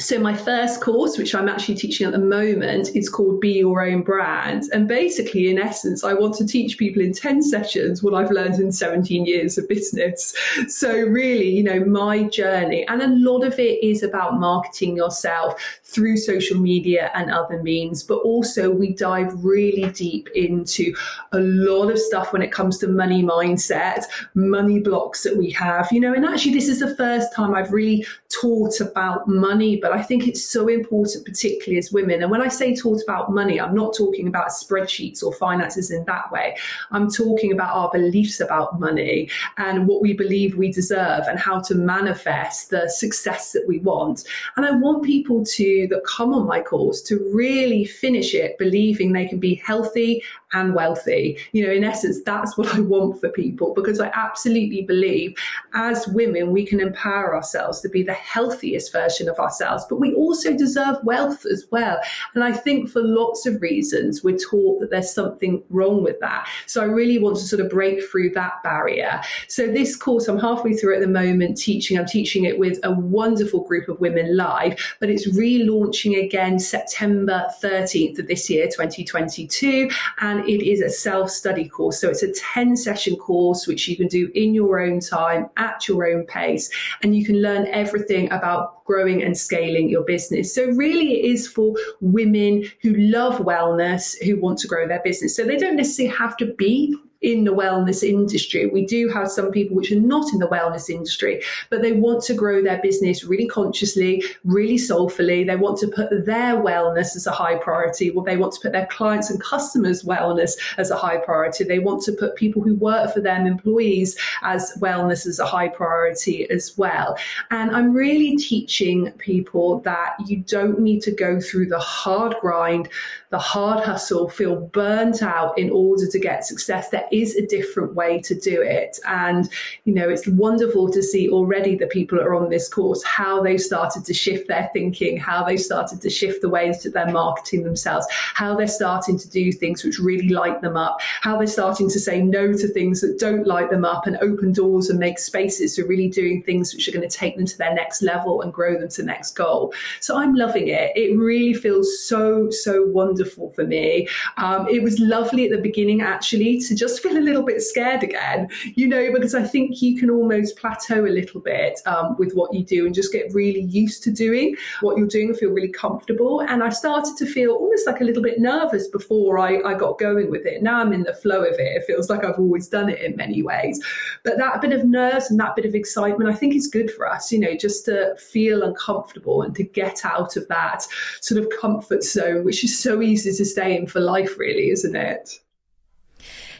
so 0.00 0.18
my 0.18 0.34
first 0.34 0.80
course 0.80 1.16
which 1.16 1.36
i'm 1.36 1.48
actually 1.48 1.74
teaching 1.74 2.04
at 2.04 2.12
the 2.12 2.18
moment 2.18 2.90
is 2.96 3.08
called 3.08 3.40
be 3.40 3.52
your 3.52 3.86
own 3.86 4.02
brand. 4.02 4.64
And 4.72 4.88
basically 4.88 5.50
in 5.50 5.58
essence 5.58 6.02
i 6.02 6.12
want 6.12 6.34
to 6.36 6.46
teach 6.46 6.78
people 6.78 7.00
in 7.00 7.12
10 7.12 7.42
sessions 7.42 8.02
what 8.02 8.12
i've 8.14 8.30
learned 8.30 8.60
in 8.60 8.72
17 8.72 9.24
years 9.24 9.56
of 9.56 9.68
business. 9.68 10.34
So 10.68 10.92
really 10.92 11.48
you 11.48 11.62
know 11.62 11.84
my 11.84 12.24
journey 12.24 12.86
and 12.88 13.02
a 13.02 13.08
lot 13.08 13.44
of 13.44 13.58
it 13.58 13.82
is 13.84 14.02
about 14.02 14.40
marketing 14.40 14.96
yourself 14.96 15.62
through 15.84 16.16
social 16.16 16.58
media 16.58 17.12
and 17.14 17.30
other 17.30 17.62
means 17.62 18.02
but 18.02 18.18
also 18.18 18.70
we 18.70 18.92
dive 18.94 19.32
really 19.44 19.90
deep 19.92 20.28
into 20.34 20.94
a 21.32 21.38
lot 21.38 21.90
of 21.90 21.98
stuff 21.98 22.32
when 22.32 22.42
it 22.42 22.50
comes 22.50 22.78
to 22.78 22.88
money 22.88 23.22
mindset 23.22 24.02
money 24.34 24.80
blocks 24.80 25.22
that 25.22 25.36
we 25.36 25.50
have 25.50 25.88
you 25.92 26.00
know 26.00 26.12
and 26.12 26.24
actually 26.24 26.52
this 26.52 26.68
is 26.68 26.80
the 26.80 26.96
first 26.96 27.32
time 27.32 27.54
i've 27.54 27.72
really 27.72 28.04
taught 28.28 28.80
about 28.80 29.28
money 29.28 29.76
but 29.84 29.92
I 29.92 30.00
think 30.00 30.26
it's 30.26 30.42
so 30.42 30.66
important, 30.66 31.26
particularly 31.26 31.76
as 31.76 31.92
women. 31.92 32.22
And 32.22 32.30
when 32.30 32.40
I 32.40 32.48
say 32.48 32.74
taught 32.74 33.02
about 33.02 33.30
money, 33.32 33.60
I'm 33.60 33.74
not 33.74 33.94
talking 33.94 34.26
about 34.26 34.48
spreadsheets 34.48 35.22
or 35.22 35.30
finances 35.34 35.90
in 35.90 36.06
that 36.06 36.32
way. 36.32 36.56
I'm 36.90 37.10
talking 37.10 37.52
about 37.52 37.76
our 37.76 37.90
beliefs 37.92 38.40
about 38.40 38.80
money 38.80 39.28
and 39.58 39.86
what 39.86 40.00
we 40.00 40.14
believe 40.14 40.56
we 40.56 40.72
deserve 40.72 41.24
and 41.28 41.38
how 41.38 41.60
to 41.60 41.74
manifest 41.74 42.70
the 42.70 42.88
success 42.88 43.52
that 43.52 43.66
we 43.68 43.78
want. 43.80 44.24
And 44.56 44.64
I 44.64 44.70
want 44.70 45.04
people 45.04 45.44
to 45.44 45.86
that 45.90 46.02
come 46.06 46.32
on 46.32 46.46
my 46.46 46.62
course 46.62 47.02
to 47.02 47.16
really 47.34 47.84
finish 47.84 48.32
it 48.32 48.56
believing 48.56 49.12
they 49.12 49.28
can 49.28 49.38
be 49.38 49.56
healthy 49.56 50.22
and 50.54 50.74
wealthy. 50.74 51.36
You 51.52 51.66
know, 51.66 51.72
in 51.72 51.84
essence, 51.84 52.22
that's 52.24 52.56
what 52.56 52.74
I 52.74 52.80
want 52.80 53.20
for 53.20 53.28
people 53.28 53.74
because 53.74 54.00
I 54.00 54.10
absolutely 54.14 54.82
believe 54.82 55.36
as 55.74 56.08
women, 56.08 56.52
we 56.52 56.64
can 56.64 56.80
empower 56.80 57.34
ourselves 57.34 57.80
to 57.82 57.88
be 57.88 58.02
the 58.02 58.14
healthiest 58.14 58.92
version 58.92 59.28
of 59.28 59.38
ourselves 59.38 59.73
themselves, 59.74 59.86
but 59.88 60.00
we 60.00 60.14
also 60.14 60.56
deserve 60.56 60.96
wealth 61.04 61.44
as 61.50 61.66
well. 61.70 61.98
And 62.34 62.44
I 62.44 62.52
think 62.52 62.90
for 62.90 63.02
lots 63.02 63.46
of 63.46 63.60
reasons, 63.60 64.22
we're 64.22 64.38
taught 64.38 64.80
that 64.80 64.90
there's 64.90 65.12
something 65.12 65.62
wrong 65.70 66.02
with 66.02 66.20
that. 66.20 66.48
So 66.66 66.82
I 66.82 66.84
really 66.84 67.18
want 67.18 67.36
to 67.36 67.44
sort 67.44 67.60
of 67.60 67.70
break 67.70 68.02
through 68.04 68.30
that 68.30 68.62
barrier. 68.62 69.20
So 69.48 69.66
this 69.66 69.96
course, 69.96 70.28
I'm 70.28 70.38
halfway 70.38 70.74
through 70.74 70.94
at 70.94 71.00
the 71.00 71.08
moment 71.08 71.58
teaching. 71.58 71.98
I'm 71.98 72.06
teaching 72.06 72.44
it 72.44 72.58
with 72.58 72.78
a 72.82 72.92
wonderful 72.92 73.64
group 73.64 73.88
of 73.88 74.00
women 74.00 74.36
live, 74.36 74.78
but 75.00 75.10
it's 75.10 75.28
relaunching 75.28 76.22
again 76.22 76.58
September 76.58 77.46
13th 77.62 78.18
of 78.18 78.26
this 78.26 78.48
year, 78.48 78.66
2022. 78.66 79.90
And 80.20 80.40
it 80.48 80.66
is 80.66 80.80
a 80.80 80.90
self 80.90 81.30
study 81.30 81.68
course. 81.68 82.00
So 82.00 82.08
it's 82.08 82.22
a 82.22 82.32
10 82.32 82.76
session 82.76 83.16
course, 83.16 83.66
which 83.66 83.88
you 83.88 83.96
can 83.96 84.08
do 84.08 84.30
in 84.34 84.54
your 84.54 84.80
own 84.80 85.00
time 85.00 85.48
at 85.56 85.86
your 85.88 86.06
own 86.06 86.24
pace. 86.24 86.70
And 87.02 87.16
you 87.16 87.24
can 87.24 87.40
learn 87.40 87.66
everything 87.68 88.30
about 88.30 88.84
growing 88.84 89.22
and 89.22 89.36
scaling 89.36 89.63
your 89.72 90.02
business. 90.02 90.54
So 90.54 90.66
really 90.66 91.20
it 91.20 91.24
is 91.24 91.46
for 91.46 91.74
women 92.00 92.64
who 92.82 92.94
love 92.94 93.38
wellness, 93.38 94.14
who 94.24 94.40
want 94.40 94.58
to 94.60 94.68
grow 94.68 94.86
their 94.86 95.02
business. 95.02 95.36
So 95.36 95.44
they 95.44 95.56
don't 95.56 95.76
necessarily 95.76 96.14
have 96.14 96.36
to 96.38 96.46
be 96.54 96.96
in 97.24 97.44
the 97.44 97.54
wellness 97.54 98.02
industry. 98.02 98.66
We 98.66 98.84
do 98.84 99.08
have 99.08 99.30
some 99.30 99.50
people 99.50 99.76
which 99.76 99.90
are 99.90 100.00
not 100.00 100.32
in 100.34 100.38
the 100.38 100.46
wellness 100.46 100.90
industry, 100.90 101.42
but 101.70 101.80
they 101.80 101.92
want 101.92 102.22
to 102.24 102.34
grow 102.34 102.62
their 102.62 102.80
business 102.82 103.24
really 103.24 103.48
consciously, 103.48 104.22
really 104.44 104.76
soulfully. 104.76 105.42
They 105.42 105.56
want 105.56 105.78
to 105.78 105.88
put 105.88 106.10
their 106.26 106.56
wellness 106.56 107.16
as 107.16 107.26
a 107.26 107.32
high 107.32 107.56
priority. 107.56 108.10
Well, 108.10 108.26
they 108.26 108.36
want 108.36 108.52
to 108.52 108.60
put 108.60 108.72
their 108.72 108.86
clients 108.86 109.30
and 109.30 109.42
customers' 109.42 110.02
wellness 110.02 110.52
as 110.76 110.90
a 110.90 110.96
high 110.96 111.16
priority. 111.16 111.64
They 111.64 111.78
want 111.78 112.02
to 112.02 112.12
put 112.12 112.36
people 112.36 112.60
who 112.60 112.74
work 112.74 113.14
for 113.14 113.20
them, 113.20 113.46
employees, 113.46 114.18
as 114.42 114.76
wellness 114.80 115.26
as 115.26 115.38
a 115.38 115.46
high 115.46 115.68
priority 115.68 116.48
as 116.50 116.76
well. 116.76 117.16
And 117.50 117.74
I'm 117.74 117.94
really 117.94 118.36
teaching 118.36 119.12
people 119.12 119.80
that 119.80 120.12
you 120.26 120.38
don't 120.38 120.80
need 120.80 121.00
to 121.02 121.10
go 121.10 121.40
through 121.40 121.68
the 121.68 121.78
hard 121.78 122.34
grind, 122.42 122.90
the 123.30 123.38
hard 123.38 123.82
hustle, 123.82 124.28
feel 124.28 124.56
burnt 124.56 125.22
out 125.22 125.58
in 125.58 125.70
order 125.70 126.06
to 126.06 126.18
get 126.18 126.44
success. 126.44 126.90
There 126.90 127.08
is 127.14 127.36
a 127.36 127.46
different 127.46 127.94
way 127.94 128.20
to 128.20 128.34
do 128.34 128.60
it. 128.60 128.98
And, 129.06 129.48
you 129.84 129.94
know, 129.94 130.08
it's 130.08 130.26
wonderful 130.26 130.90
to 130.90 131.02
see 131.02 131.28
already 131.28 131.76
the 131.76 131.86
people 131.86 132.18
that 132.18 132.26
are 132.26 132.34
on 132.34 132.50
this 132.50 132.68
course, 132.68 133.02
how 133.04 133.42
they 133.42 133.56
started 133.56 134.04
to 134.06 134.14
shift 134.14 134.48
their 134.48 134.68
thinking, 134.72 135.16
how 135.16 135.44
they 135.44 135.56
started 135.56 136.00
to 136.00 136.10
shift 136.10 136.42
the 136.42 136.48
ways 136.48 136.82
that 136.82 136.92
they're 136.92 137.12
marketing 137.12 137.62
themselves, 137.62 138.06
how 138.10 138.56
they're 138.56 138.66
starting 138.66 139.16
to 139.18 139.28
do 139.28 139.52
things 139.52 139.84
which 139.84 139.98
really 139.98 140.28
light 140.28 140.60
them 140.60 140.76
up, 140.76 141.00
how 141.20 141.38
they're 141.38 141.46
starting 141.46 141.88
to 141.88 142.00
say 142.00 142.20
no 142.20 142.52
to 142.52 142.66
things 142.68 143.00
that 143.00 143.18
don't 143.18 143.46
light 143.46 143.70
them 143.70 143.84
up 143.84 144.06
and 144.06 144.16
open 144.20 144.52
doors 144.52 144.90
and 144.90 144.98
make 144.98 145.18
spaces 145.18 145.76
for 145.76 145.86
really 145.86 146.08
doing 146.08 146.42
things 146.42 146.74
which 146.74 146.88
are 146.88 146.92
going 146.92 147.08
to 147.08 147.16
take 147.16 147.36
them 147.36 147.46
to 147.46 147.58
their 147.58 147.74
next 147.74 148.02
level 148.02 148.42
and 148.42 148.52
grow 148.52 148.78
them 148.78 148.88
to 148.88 149.02
the 149.02 149.06
next 149.06 149.32
goal. 149.32 149.72
So 150.00 150.16
I'm 150.16 150.34
loving 150.34 150.68
it. 150.68 150.92
It 150.96 151.16
really 151.16 151.54
feels 151.54 152.04
so, 152.04 152.50
so 152.50 152.84
wonderful 152.86 153.50
for 153.52 153.64
me. 153.64 154.08
Um, 154.36 154.66
it 154.68 154.82
was 154.82 154.98
lovely 154.98 155.44
at 155.44 155.50
the 155.50 155.62
beginning, 155.62 156.02
actually, 156.02 156.60
to 156.62 156.74
just 156.74 157.00
feel 157.04 157.18
a 157.18 157.20
little 157.20 157.42
bit 157.42 157.60
scared 157.62 158.02
again, 158.02 158.48
you 158.74 158.88
know, 158.88 159.12
because 159.12 159.34
I 159.34 159.42
think 159.44 159.82
you 159.82 159.98
can 159.98 160.10
almost 160.10 160.56
plateau 160.56 161.04
a 161.04 161.08
little 161.08 161.40
bit 161.40 161.80
um, 161.86 162.16
with 162.18 162.32
what 162.32 162.52
you 162.54 162.64
do 162.64 162.86
and 162.86 162.94
just 162.94 163.12
get 163.12 163.32
really 163.32 163.62
used 163.62 164.02
to 164.04 164.10
doing 164.10 164.56
what 164.80 164.96
you're 164.96 165.06
doing 165.06 165.28
and 165.28 165.38
feel 165.38 165.50
really 165.50 165.72
comfortable. 165.72 166.40
And 166.40 166.62
I 166.62 166.70
started 166.70 167.16
to 167.18 167.26
feel 167.26 167.52
almost 167.52 167.86
like 167.86 168.00
a 168.00 168.04
little 168.04 168.22
bit 168.22 168.40
nervous 168.40 168.88
before 168.88 169.38
I, 169.38 169.60
I 169.62 169.74
got 169.74 169.98
going 169.98 170.30
with 170.30 170.46
it. 170.46 170.62
Now 170.62 170.80
I'm 170.80 170.92
in 170.92 171.02
the 171.02 171.14
flow 171.14 171.42
of 171.44 171.54
it. 171.54 171.76
It 171.76 171.84
feels 171.86 172.08
like 172.08 172.24
I've 172.24 172.38
always 172.38 172.68
done 172.68 172.88
it 172.88 173.00
in 173.00 173.16
many 173.16 173.42
ways. 173.42 173.84
But 174.22 174.38
that 174.38 174.60
bit 174.60 174.72
of 174.72 174.84
nerves 174.84 175.30
and 175.30 175.38
that 175.40 175.56
bit 175.56 175.66
of 175.66 175.74
excitement, 175.74 176.30
I 176.30 176.34
think 176.34 176.54
is 176.54 176.66
good 176.66 176.90
for 176.90 177.06
us, 177.06 177.30
you 177.30 177.38
know, 177.38 177.54
just 177.54 177.84
to 177.84 178.16
feel 178.16 178.62
uncomfortable 178.62 179.42
and 179.42 179.54
to 179.56 179.62
get 179.62 180.04
out 180.04 180.36
of 180.36 180.48
that 180.48 180.86
sort 181.20 181.42
of 181.42 181.52
comfort 181.60 182.02
zone, 182.02 182.44
which 182.44 182.64
is 182.64 182.78
so 182.78 183.02
easy 183.02 183.32
to 183.32 183.44
stay 183.44 183.76
in 183.76 183.86
for 183.86 184.00
life, 184.00 184.38
really, 184.38 184.70
isn't 184.70 184.96
it? 184.96 185.40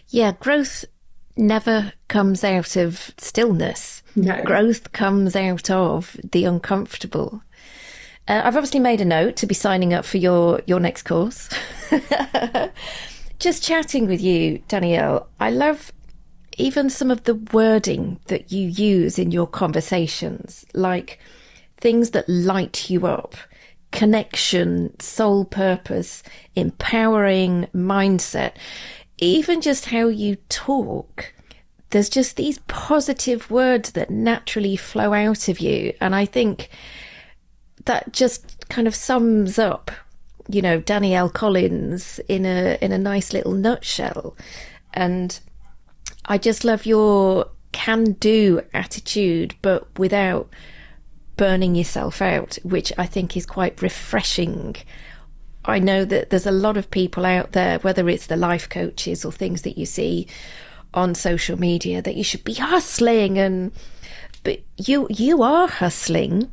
Yeah, 0.08 0.32
growth 0.32 0.84
never 1.36 1.92
comes 2.08 2.44
out 2.44 2.76
of 2.76 3.12
stillness. 3.18 4.02
No. 4.16 4.42
Growth 4.42 4.92
comes 4.92 5.34
out 5.34 5.70
of 5.70 6.16
the 6.22 6.44
uncomfortable. 6.44 7.42
Uh, 8.26 8.42
I've 8.44 8.56
obviously 8.56 8.80
made 8.80 9.00
a 9.00 9.04
note 9.04 9.36
to 9.36 9.46
be 9.46 9.54
signing 9.54 9.92
up 9.92 10.04
for 10.04 10.18
your 10.18 10.62
your 10.66 10.80
next 10.80 11.02
course. 11.02 11.48
Just 13.38 13.62
chatting 13.62 14.06
with 14.06 14.20
you, 14.22 14.62
Danielle, 14.68 15.28
I 15.40 15.50
love 15.50 15.92
even 16.56 16.88
some 16.88 17.10
of 17.10 17.24
the 17.24 17.34
wording 17.34 18.20
that 18.26 18.52
you 18.52 18.68
use 18.68 19.18
in 19.18 19.32
your 19.32 19.46
conversations, 19.46 20.64
like 20.72 21.18
things 21.76 22.10
that 22.10 22.28
light 22.28 22.88
you 22.88 23.06
up, 23.06 23.34
connection, 23.90 24.98
soul 25.00 25.44
purpose, 25.44 26.22
empowering 26.54 27.68
mindset 27.74 28.52
even 29.24 29.60
just 29.60 29.86
how 29.86 30.08
you 30.08 30.36
talk, 30.48 31.32
there's 31.90 32.08
just 32.08 32.36
these 32.36 32.58
positive 32.66 33.50
words 33.50 33.92
that 33.92 34.10
naturally 34.10 34.76
flow 34.76 35.12
out 35.12 35.48
of 35.48 35.60
you. 35.60 35.94
And 36.00 36.14
I 36.14 36.24
think 36.24 36.68
that 37.84 38.12
just 38.12 38.68
kind 38.68 38.88
of 38.88 38.94
sums 38.94 39.58
up, 39.58 39.90
you 40.48 40.62
know, 40.62 40.80
Danielle 40.80 41.30
Collins 41.30 42.20
in 42.28 42.44
a 42.46 42.78
in 42.80 42.92
a 42.92 42.98
nice 42.98 43.32
little 43.32 43.52
nutshell. 43.52 44.36
And 44.92 45.38
I 46.26 46.38
just 46.38 46.64
love 46.64 46.86
your 46.86 47.50
can 47.72 48.12
do 48.12 48.62
attitude, 48.72 49.54
but 49.60 49.98
without 49.98 50.48
burning 51.36 51.74
yourself 51.74 52.22
out, 52.22 52.58
which 52.62 52.92
I 52.96 53.06
think 53.06 53.36
is 53.36 53.46
quite 53.46 53.82
refreshing 53.82 54.76
I 55.64 55.78
know 55.78 56.04
that 56.04 56.30
there's 56.30 56.46
a 56.46 56.52
lot 56.52 56.76
of 56.76 56.90
people 56.90 57.24
out 57.24 57.52
there, 57.52 57.78
whether 57.78 58.08
it's 58.08 58.26
the 58.26 58.36
life 58.36 58.68
coaches 58.68 59.24
or 59.24 59.32
things 59.32 59.62
that 59.62 59.78
you 59.78 59.86
see 59.86 60.26
on 60.92 61.14
social 61.14 61.58
media, 61.58 62.02
that 62.02 62.16
you 62.16 62.24
should 62.24 62.44
be 62.44 62.54
hustling 62.54 63.38
and 63.38 63.72
but 64.42 64.60
you 64.76 65.06
you 65.10 65.42
are 65.42 65.66
hustling, 65.66 66.52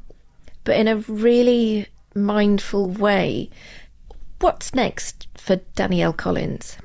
but 0.64 0.78
in 0.78 0.88
a 0.88 0.98
really 0.98 1.88
mindful 2.16 2.90
way. 2.90 3.50
What's 4.40 4.74
next 4.74 5.28
for 5.38 5.58
Danielle 5.76 6.14
Collins? 6.14 6.78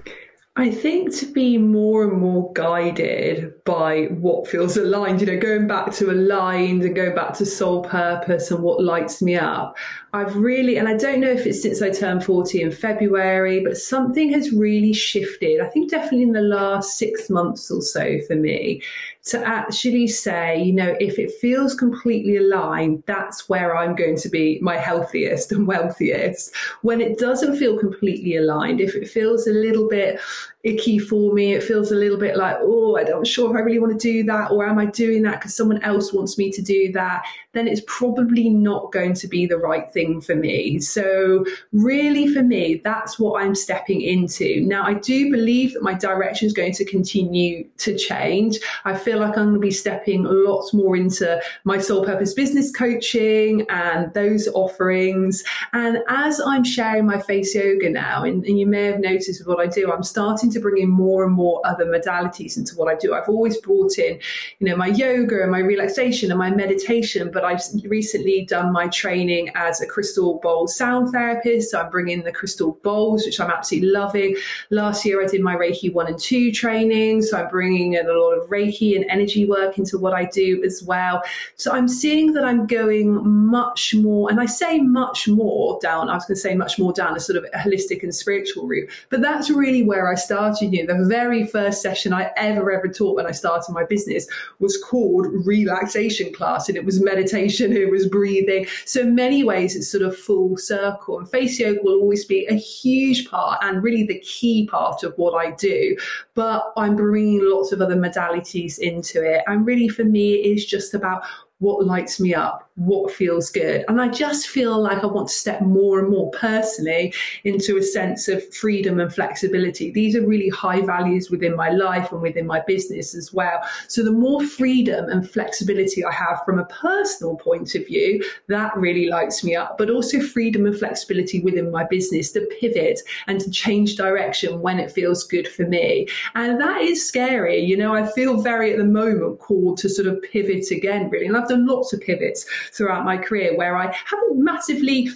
I 0.59 0.71
think 0.71 1.15
to 1.17 1.27
be 1.27 1.59
more 1.59 2.03
and 2.05 2.19
more 2.19 2.51
guided 2.55 3.63
by 3.65 4.05
what 4.05 4.49
feels 4.49 4.79
aligned, 4.79 5.21
you 5.21 5.27
know, 5.27 5.39
going 5.39 5.67
back 5.67 5.93
to 5.97 6.11
aligned 6.11 6.83
and 6.83 6.97
going 6.97 7.15
back 7.15 7.35
to 7.35 7.45
soul 7.45 7.83
purpose 7.83 8.51
and 8.51 8.63
what 8.63 8.83
lights 8.83 9.21
me 9.21 9.37
up. 9.37 9.77
I've 10.15 10.35
really, 10.35 10.79
and 10.79 10.89
I 10.89 10.97
don't 10.97 11.21
know 11.21 11.31
if 11.31 11.45
it's 11.45 11.61
since 11.61 11.83
I 11.83 11.91
turned 11.91 12.25
40 12.25 12.63
in 12.63 12.73
February, 12.73 13.61
but 13.61 13.77
something 13.77 14.33
has 14.33 14.51
really 14.51 14.95
shifted. 14.95 15.61
I 15.61 15.69
think 15.69 15.91
definitely 15.91 16.23
in 16.23 16.33
the 16.33 16.41
last 16.41 16.97
six 16.97 17.29
months 17.29 17.71
or 17.71 17.83
so 17.83 18.19
for 18.27 18.35
me 18.35 18.81
to 19.27 19.45
actually 19.45 20.07
say, 20.07 20.63
you 20.63 20.73
know, 20.73 20.97
if 21.01 21.19
it 21.19 21.33
feels 21.41 21.75
completely 21.75 22.37
aligned, 22.37 23.03
that's 23.07 23.49
where 23.49 23.77
I'm 23.77 23.97
going 23.97 24.17
to 24.19 24.29
be 24.29 24.61
my 24.63 24.77
healthiest 24.77 25.51
and 25.51 25.67
wealthiest. 25.67 26.55
When 26.83 27.01
it 27.01 27.19
doesn't 27.19 27.57
feel 27.57 27.77
completely 27.77 28.37
aligned, 28.37 28.81
if 28.81 28.95
it 28.95 29.09
feels 29.09 29.49
a 29.49 29.53
little 29.53 29.89
bit 29.89 30.21
icky 30.67 30.99
for 30.99 31.33
me, 31.33 31.55
it 31.55 31.63
feels 31.63 31.93
a 31.93 31.95
little 31.95 32.19
bit 32.19 32.37
like, 32.37 32.57
oh, 32.61 32.99
I'm 32.99 33.09
not 33.09 33.27
sure 33.27 33.51
if 33.51 33.57
I 33.57 33.61
really 33.61 33.79
want 33.79 33.99
to 33.99 34.13
do 34.13 34.25
that, 34.25 34.51
or 34.51 34.67
am 34.67 34.79
I 34.79 34.87
doing 34.87 35.23
that 35.23 35.41
because 35.41 35.55
someone 35.55 35.83
else 35.83 36.13
wants 36.13 36.37
me 36.37 36.51
to 36.51 36.61
do 36.61 36.93
that, 36.93 37.25
then 37.53 37.69
it's 37.69 37.83
probably 37.87 38.51
not 38.51 38.93
going 38.93 39.15
to 39.15 39.29
be 39.29 39.47
the 39.47 39.57
right 39.57 39.91
thing 39.93 40.21
for 40.21 40.35
me. 40.35 40.79
So, 40.81 41.45
really, 41.73 42.33
for 42.33 42.43
me, 42.43 42.81
that's 42.85 43.19
what 43.19 43.43
I'm 43.43 43.55
stepping 43.55 44.03
into. 44.03 44.61
Now, 44.63 44.85
I 44.85 44.95
do 44.95 45.31
believe 45.31 45.75
that 45.75 45.83
my 45.83 45.95
direction 45.95 46.47
is 46.47 46.53
going 46.53 46.75
to 46.75 46.85
continue 46.85 47.69
to 47.79 47.97
change. 47.97 48.59
I 48.85 48.97
feel 48.97 49.19
like 49.19 49.39
I'm 49.39 49.47
going 49.47 49.55
to 49.55 49.61
be 49.61 49.71
stepping 49.71 50.25
lots 50.25 50.75
more 50.75 50.97
into 50.97 51.41
my 51.65 51.79
soul 51.79 52.05
purpose 52.05 52.35
business 52.35 52.71
coaching 52.73 53.67
and 53.71 54.13
those 54.15 54.49
offerings. 54.49 55.45
And 55.73 55.99
as 56.09 56.41
I'm 56.41 56.65
sharing 56.65 57.07
my 57.07 57.21
face 57.21 57.55
yoga 57.55 57.89
now, 57.89 58.25
and, 58.25 58.45
and 58.45 58.59
you 58.59 58.67
may 58.67 58.85
have 58.85 59.01
noticed 59.01 59.47
what 59.47 59.61
I 59.61 59.67
do, 59.67 59.93
I'm 59.93 60.03
starting 60.03 60.51
to 60.53 60.56
bring 60.61 60.83
in 60.83 60.89
more 60.89 61.25
and 61.25 61.35
more 61.35 61.61
other 61.65 61.85
modalities 61.85 62.57
into 62.57 62.75
what 62.77 62.89
I 62.93 62.97
do. 62.97 63.15
I've 63.15 63.29
always 63.29 63.57
brought 63.59 63.99
in, 63.99 64.19
you 64.59 64.69
know, 64.69 64.77
my 64.77 64.89
yoga 64.89 65.43
and 65.43 65.51
my 65.51 65.59
relaxation 65.59 66.31
and 66.31 66.39
my 66.39 66.51
meditation, 66.51 67.31
but 67.33 67.45
I've 67.45 67.63
recently 67.85 68.45
done 68.45 68.73
my 68.73 68.89
training 68.89 69.51
as 69.55 69.81
a 69.81 69.87
crystal 69.87 70.39
bowl 70.43 70.67
sound 70.67 71.11
therapist. 71.11 71.71
So 71.71 71.81
I'm 71.81 71.91
bringing 71.91 72.23
the 72.23 72.33
crystal 72.33 72.79
bowls, 72.83 73.25
which 73.25 73.41
I'm 73.41 73.51
absolutely 73.51 73.91
loving. 73.91 74.37
Last 74.71 75.05
year, 75.05 75.23
I 75.23 75.27
did 75.27 75.41
my 75.41 75.57
Reiki 75.57 75.93
1 75.93 76.07
and 76.07 76.19
2 76.19 76.53
training. 76.53 77.23
So 77.23 77.39
I'm 77.39 77.49
bringing 77.49 77.95
in 77.95 78.07
a 78.07 78.13
lot 78.13 78.33
of 78.33 78.49
Reiki 78.49 78.97
and 78.97 79.05
energy 79.11 79.45
work 79.47 79.79
into 79.79 79.99
what 79.99 80.15
I 80.15 80.25
do 80.25 80.63
as 80.65 80.83
well. 80.83 81.23
So 81.57 81.73
I'm 81.73 81.89
seeing 81.89 82.33
that 82.33 82.45
I'm 82.45 82.67
going 82.67 83.27
much 83.47 83.95
more, 83.95 84.31
and 84.31 84.41
I 84.41 84.47
say 84.47 84.81
much 84.81 85.29
more 85.29 85.79
down, 85.83 86.09
I 86.09 86.15
was 86.15 86.25
going 86.25 86.37
to 86.37 86.41
say 86.41 86.55
much 86.55 86.79
more 86.79 86.93
down 86.93 87.17
a 87.17 87.21
sort 87.21 87.37
of 87.37 87.45
holistic 87.53 88.03
and 88.03 88.15
spiritual 88.15 88.67
route, 88.67 88.89
but 89.11 89.21
that's 89.21 89.51
really 89.51 89.83
where 89.83 90.11
I 90.11 90.15
started 90.15 90.46
the 90.55 91.07
very 91.09 91.47
first 91.47 91.83
session 91.83 92.13
I 92.13 92.31
ever, 92.37 92.71
ever 92.71 92.89
taught 92.89 93.17
when 93.17 93.27
I 93.27 93.33
started 93.33 93.73
my 93.73 93.85
business 93.85 94.27
was 94.59 94.77
called 94.79 95.27
relaxation 95.47 96.33
class. 96.33 96.69
And 96.69 96.77
it 96.77 96.85
was 96.85 97.03
meditation, 97.03 97.73
it 97.77 97.91
was 97.91 98.09
breathing. 98.09 98.67
So 98.85 99.01
in 99.03 99.15
many 99.15 99.45
ways, 99.45 99.77
it's 99.77 99.91
sort 99.91 100.03
of 100.03 100.17
full 100.17 100.57
circle. 100.57 101.19
And 101.19 101.29
face 101.29 101.59
yoga 101.59 101.81
will 101.83 102.01
always 102.01 102.25
be 102.25 102.47
a 102.47 102.55
huge 102.55 103.29
part 103.29 103.59
and 103.63 103.83
really 103.83 104.05
the 104.05 104.21
key 104.21 104.67
part 104.67 105.03
of 105.03 105.15
what 105.17 105.35
I 105.35 105.53
do. 105.53 105.97
But 106.35 106.73
I'm 106.77 106.97
bringing 106.97 107.41
lots 107.43 107.73
of 107.73 107.81
other 107.81 107.97
modalities 107.97 108.79
into 108.79 109.23
it. 109.23 109.43
And 109.47 109.67
really 109.67 109.89
for 109.89 110.05
me, 110.05 110.35
it 110.35 110.57
is 110.57 110.67
just 110.67 110.95
about 110.95 111.23
what 111.59 111.87
lights 111.87 112.21
me 112.21 112.35
up, 112.35 112.71
what 112.75 113.11
feels 113.11 113.51
good. 113.51 113.83
And 113.89 113.99
I 113.99 114.09
just 114.09 114.49
feel 114.49 114.79
like 114.79 115.03
I 115.03 115.07
want 115.07 115.29
to 115.29 115.35
step 115.35 115.63
more 115.63 115.99
and 115.99 116.11
more 116.11 116.31
personally 116.33 117.15
into 117.45 117.79
a 117.79 117.83
sense 117.83 118.29
of 118.29 118.43
freedom 118.55 119.01
and 119.01 119.13
flexibility. 119.13 119.91
These 119.91 120.15
are 120.17 120.27
really 120.27 120.51
high 120.51 120.83
values 120.83 121.31
within 121.31 121.57
my 121.57 121.71
life 121.71 122.13
and 122.13 122.21
within 122.21 122.47
my 122.47 122.61
business 122.67 123.15
as 123.15 123.33
well. 123.33 123.63
So 123.89 124.05
the 124.05 124.13
more 124.13 124.45
freedom 124.45 125.09
and 125.09 125.29
flexibility 125.29 126.05
I 126.05 126.13
have 126.13 126.43
from 126.45 126.59
a 126.59 126.67
personal 126.67 127.37
point 127.37 127.75
of 127.75 127.87
view, 127.87 128.23
that 128.49 128.77
really 128.77 129.09
lights 129.09 129.43
me 129.43 129.57
up, 129.57 129.79
but 129.79 129.89
also 129.89 130.21
freedom 130.21 130.67
and 130.67 130.79
flexibility 130.79 131.41
within 131.41 131.71
my 131.71 131.85
business 131.85 132.33
to 132.33 132.47
pivot 132.61 133.01
and 133.27 133.41
to 133.41 133.51
change 133.51 133.97
direction 133.97 134.61
when 134.61 134.79
it 134.79 134.93
feels 134.93 135.25
good 135.25 135.49
for 135.49 135.67
me. 135.67 136.07
And 136.35 136.61
that 136.61 136.83
is 136.83 137.09
scary. 137.09 137.61
You 137.61 137.79
know, 137.79 137.95
I 137.95 138.07
feel 138.07 138.43
very 138.43 138.73
at 138.73 138.79
the 138.79 138.85
moment 138.85 139.39
called 139.39 139.79
to 139.79 139.89
sort 139.89 140.09
of 140.09 140.21
pivot 140.21 140.71
again, 140.71 141.09
really. 141.09 141.25
And 141.25 141.46
I've 141.47 141.51
done 141.51 141.67
lots 141.67 141.93
of 141.93 142.01
pivots 142.01 142.45
throughout 142.73 143.05
my 143.05 143.17
career 143.17 143.57
where 143.57 143.77
I 143.77 143.95
haven't 143.95 144.43
massively 144.43 145.11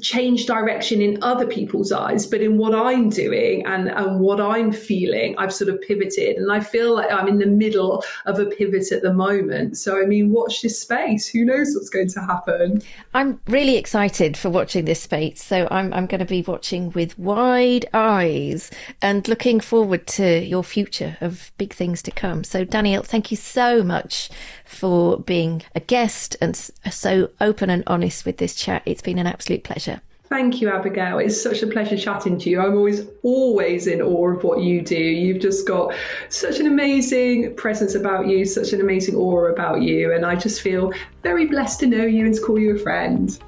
change 0.00 0.46
direction 0.46 1.00
in 1.00 1.18
other 1.22 1.46
people's 1.46 1.90
eyes, 1.90 2.26
but 2.26 2.40
in 2.40 2.56
what 2.56 2.74
I'm 2.74 3.08
doing 3.08 3.66
and, 3.66 3.88
and 3.88 4.20
what 4.20 4.40
I'm 4.40 4.70
feeling, 4.70 5.36
I've 5.38 5.52
sort 5.52 5.70
of 5.70 5.80
pivoted. 5.82 6.36
And 6.36 6.52
I 6.52 6.60
feel 6.60 6.94
like 6.94 7.10
I'm 7.10 7.26
in 7.26 7.38
the 7.38 7.46
middle 7.46 8.04
of 8.26 8.38
a 8.38 8.46
pivot 8.46 8.92
at 8.92 9.02
the 9.02 9.12
moment. 9.12 9.76
So, 9.76 10.00
I 10.00 10.06
mean, 10.06 10.30
watch 10.30 10.62
this 10.62 10.80
space. 10.80 11.26
Who 11.26 11.44
knows 11.44 11.72
what's 11.74 11.90
going 11.90 12.08
to 12.10 12.20
happen? 12.20 12.82
I'm 13.14 13.40
really 13.48 13.76
excited 13.76 14.36
for 14.36 14.50
watching 14.50 14.84
this 14.84 15.02
space. 15.02 15.42
So, 15.42 15.66
I'm, 15.70 15.92
I'm 15.92 16.06
going 16.06 16.20
to 16.20 16.24
be 16.24 16.42
watching 16.42 16.90
with 16.90 17.18
wide 17.18 17.86
eyes 17.92 18.70
and 19.02 19.26
looking 19.26 19.58
forward 19.58 20.06
to 20.08 20.44
your 20.44 20.62
future 20.62 21.16
of 21.20 21.50
big 21.58 21.72
things 21.72 22.02
to 22.02 22.10
come. 22.12 22.44
So, 22.44 22.64
Danielle, 22.64 23.02
thank 23.02 23.32
you 23.32 23.36
so 23.36 23.82
much 23.82 24.30
for 24.64 25.18
being 25.18 25.62
a 25.74 25.80
guest 25.80 26.36
and 26.40 26.54
so 26.56 27.30
open 27.40 27.70
and 27.70 27.82
honest 27.86 28.24
with 28.24 28.36
this 28.36 28.54
chat. 28.54 28.82
It's 28.86 29.02
been 29.02 29.18
an 29.18 29.26
absolute 29.26 29.64
pleasure. 29.64 29.87
Thank 30.28 30.60
you, 30.60 30.68
Abigail. 30.68 31.18
It's 31.18 31.40
such 31.40 31.62
a 31.62 31.66
pleasure 31.66 31.96
chatting 31.96 32.38
to 32.40 32.50
you. 32.50 32.60
I'm 32.60 32.76
always, 32.76 33.06
always 33.22 33.86
in 33.86 34.02
awe 34.02 34.28
of 34.28 34.44
what 34.44 34.60
you 34.60 34.82
do. 34.82 34.94
You've 34.94 35.40
just 35.40 35.66
got 35.66 35.94
such 36.28 36.60
an 36.60 36.66
amazing 36.66 37.56
presence 37.56 37.94
about 37.94 38.26
you, 38.26 38.44
such 38.44 38.74
an 38.74 38.82
amazing 38.82 39.14
aura 39.14 39.50
about 39.50 39.80
you. 39.80 40.12
And 40.12 40.26
I 40.26 40.36
just 40.36 40.60
feel 40.60 40.92
very 41.22 41.46
blessed 41.46 41.80
to 41.80 41.86
know 41.86 42.04
you 42.04 42.26
and 42.26 42.34
to 42.34 42.42
call 42.42 42.58
you 42.58 42.76
a 42.76 42.78
friend. 42.78 43.38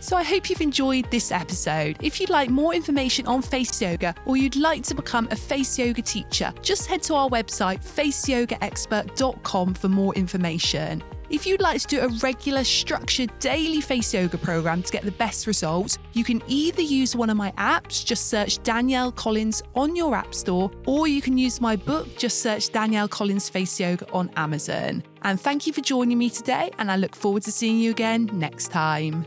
So 0.00 0.16
I 0.16 0.22
hope 0.22 0.48
you've 0.48 0.62
enjoyed 0.62 1.10
this 1.10 1.30
episode. 1.30 1.98
If 2.00 2.20
you'd 2.20 2.30
like 2.30 2.48
more 2.48 2.72
information 2.72 3.26
on 3.26 3.42
face 3.42 3.82
yoga 3.82 4.14
or 4.24 4.38
you'd 4.38 4.56
like 4.56 4.82
to 4.84 4.94
become 4.94 5.28
a 5.30 5.36
face 5.36 5.78
yoga 5.78 6.00
teacher, 6.00 6.54
just 6.62 6.86
head 6.86 7.02
to 7.02 7.14
our 7.14 7.28
website 7.28 7.84
faceyogaexpert.com 7.84 9.74
for 9.74 9.88
more 9.88 10.14
information. 10.14 11.04
If 11.30 11.46
you'd 11.46 11.60
like 11.60 11.82
to 11.82 11.86
do 11.86 12.00
a 12.00 12.08
regular, 12.20 12.64
structured 12.64 13.30
daily 13.38 13.82
face 13.82 14.14
yoga 14.14 14.38
program 14.38 14.82
to 14.82 14.90
get 14.90 15.04
the 15.04 15.12
best 15.12 15.46
results, 15.46 15.98
you 16.14 16.24
can 16.24 16.42
either 16.46 16.80
use 16.80 17.14
one 17.14 17.28
of 17.28 17.36
my 17.36 17.52
apps, 17.52 18.02
just 18.02 18.28
search 18.28 18.62
Danielle 18.62 19.12
Collins 19.12 19.62
on 19.74 19.94
your 19.94 20.14
app 20.14 20.34
store, 20.34 20.70
or 20.86 21.06
you 21.06 21.20
can 21.20 21.36
use 21.36 21.60
my 21.60 21.76
book, 21.76 22.08
just 22.16 22.40
search 22.40 22.72
Danielle 22.72 23.08
Collins 23.08 23.50
Face 23.50 23.78
Yoga 23.78 24.10
on 24.12 24.30
Amazon. 24.36 25.02
And 25.22 25.38
thank 25.38 25.66
you 25.66 25.74
for 25.74 25.82
joining 25.82 26.16
me 26.16 26.30
today, 26.30 26.70
and 26.78 26.90
I 26.90 26.96
look 26.96 27.14
forward 27.14 27.42
to 27.42 27.52
seeing 27.52 27.78
you 27.78 27.90
again 27.90 28.30
next 28.32 28.68
time. 28.68 29.26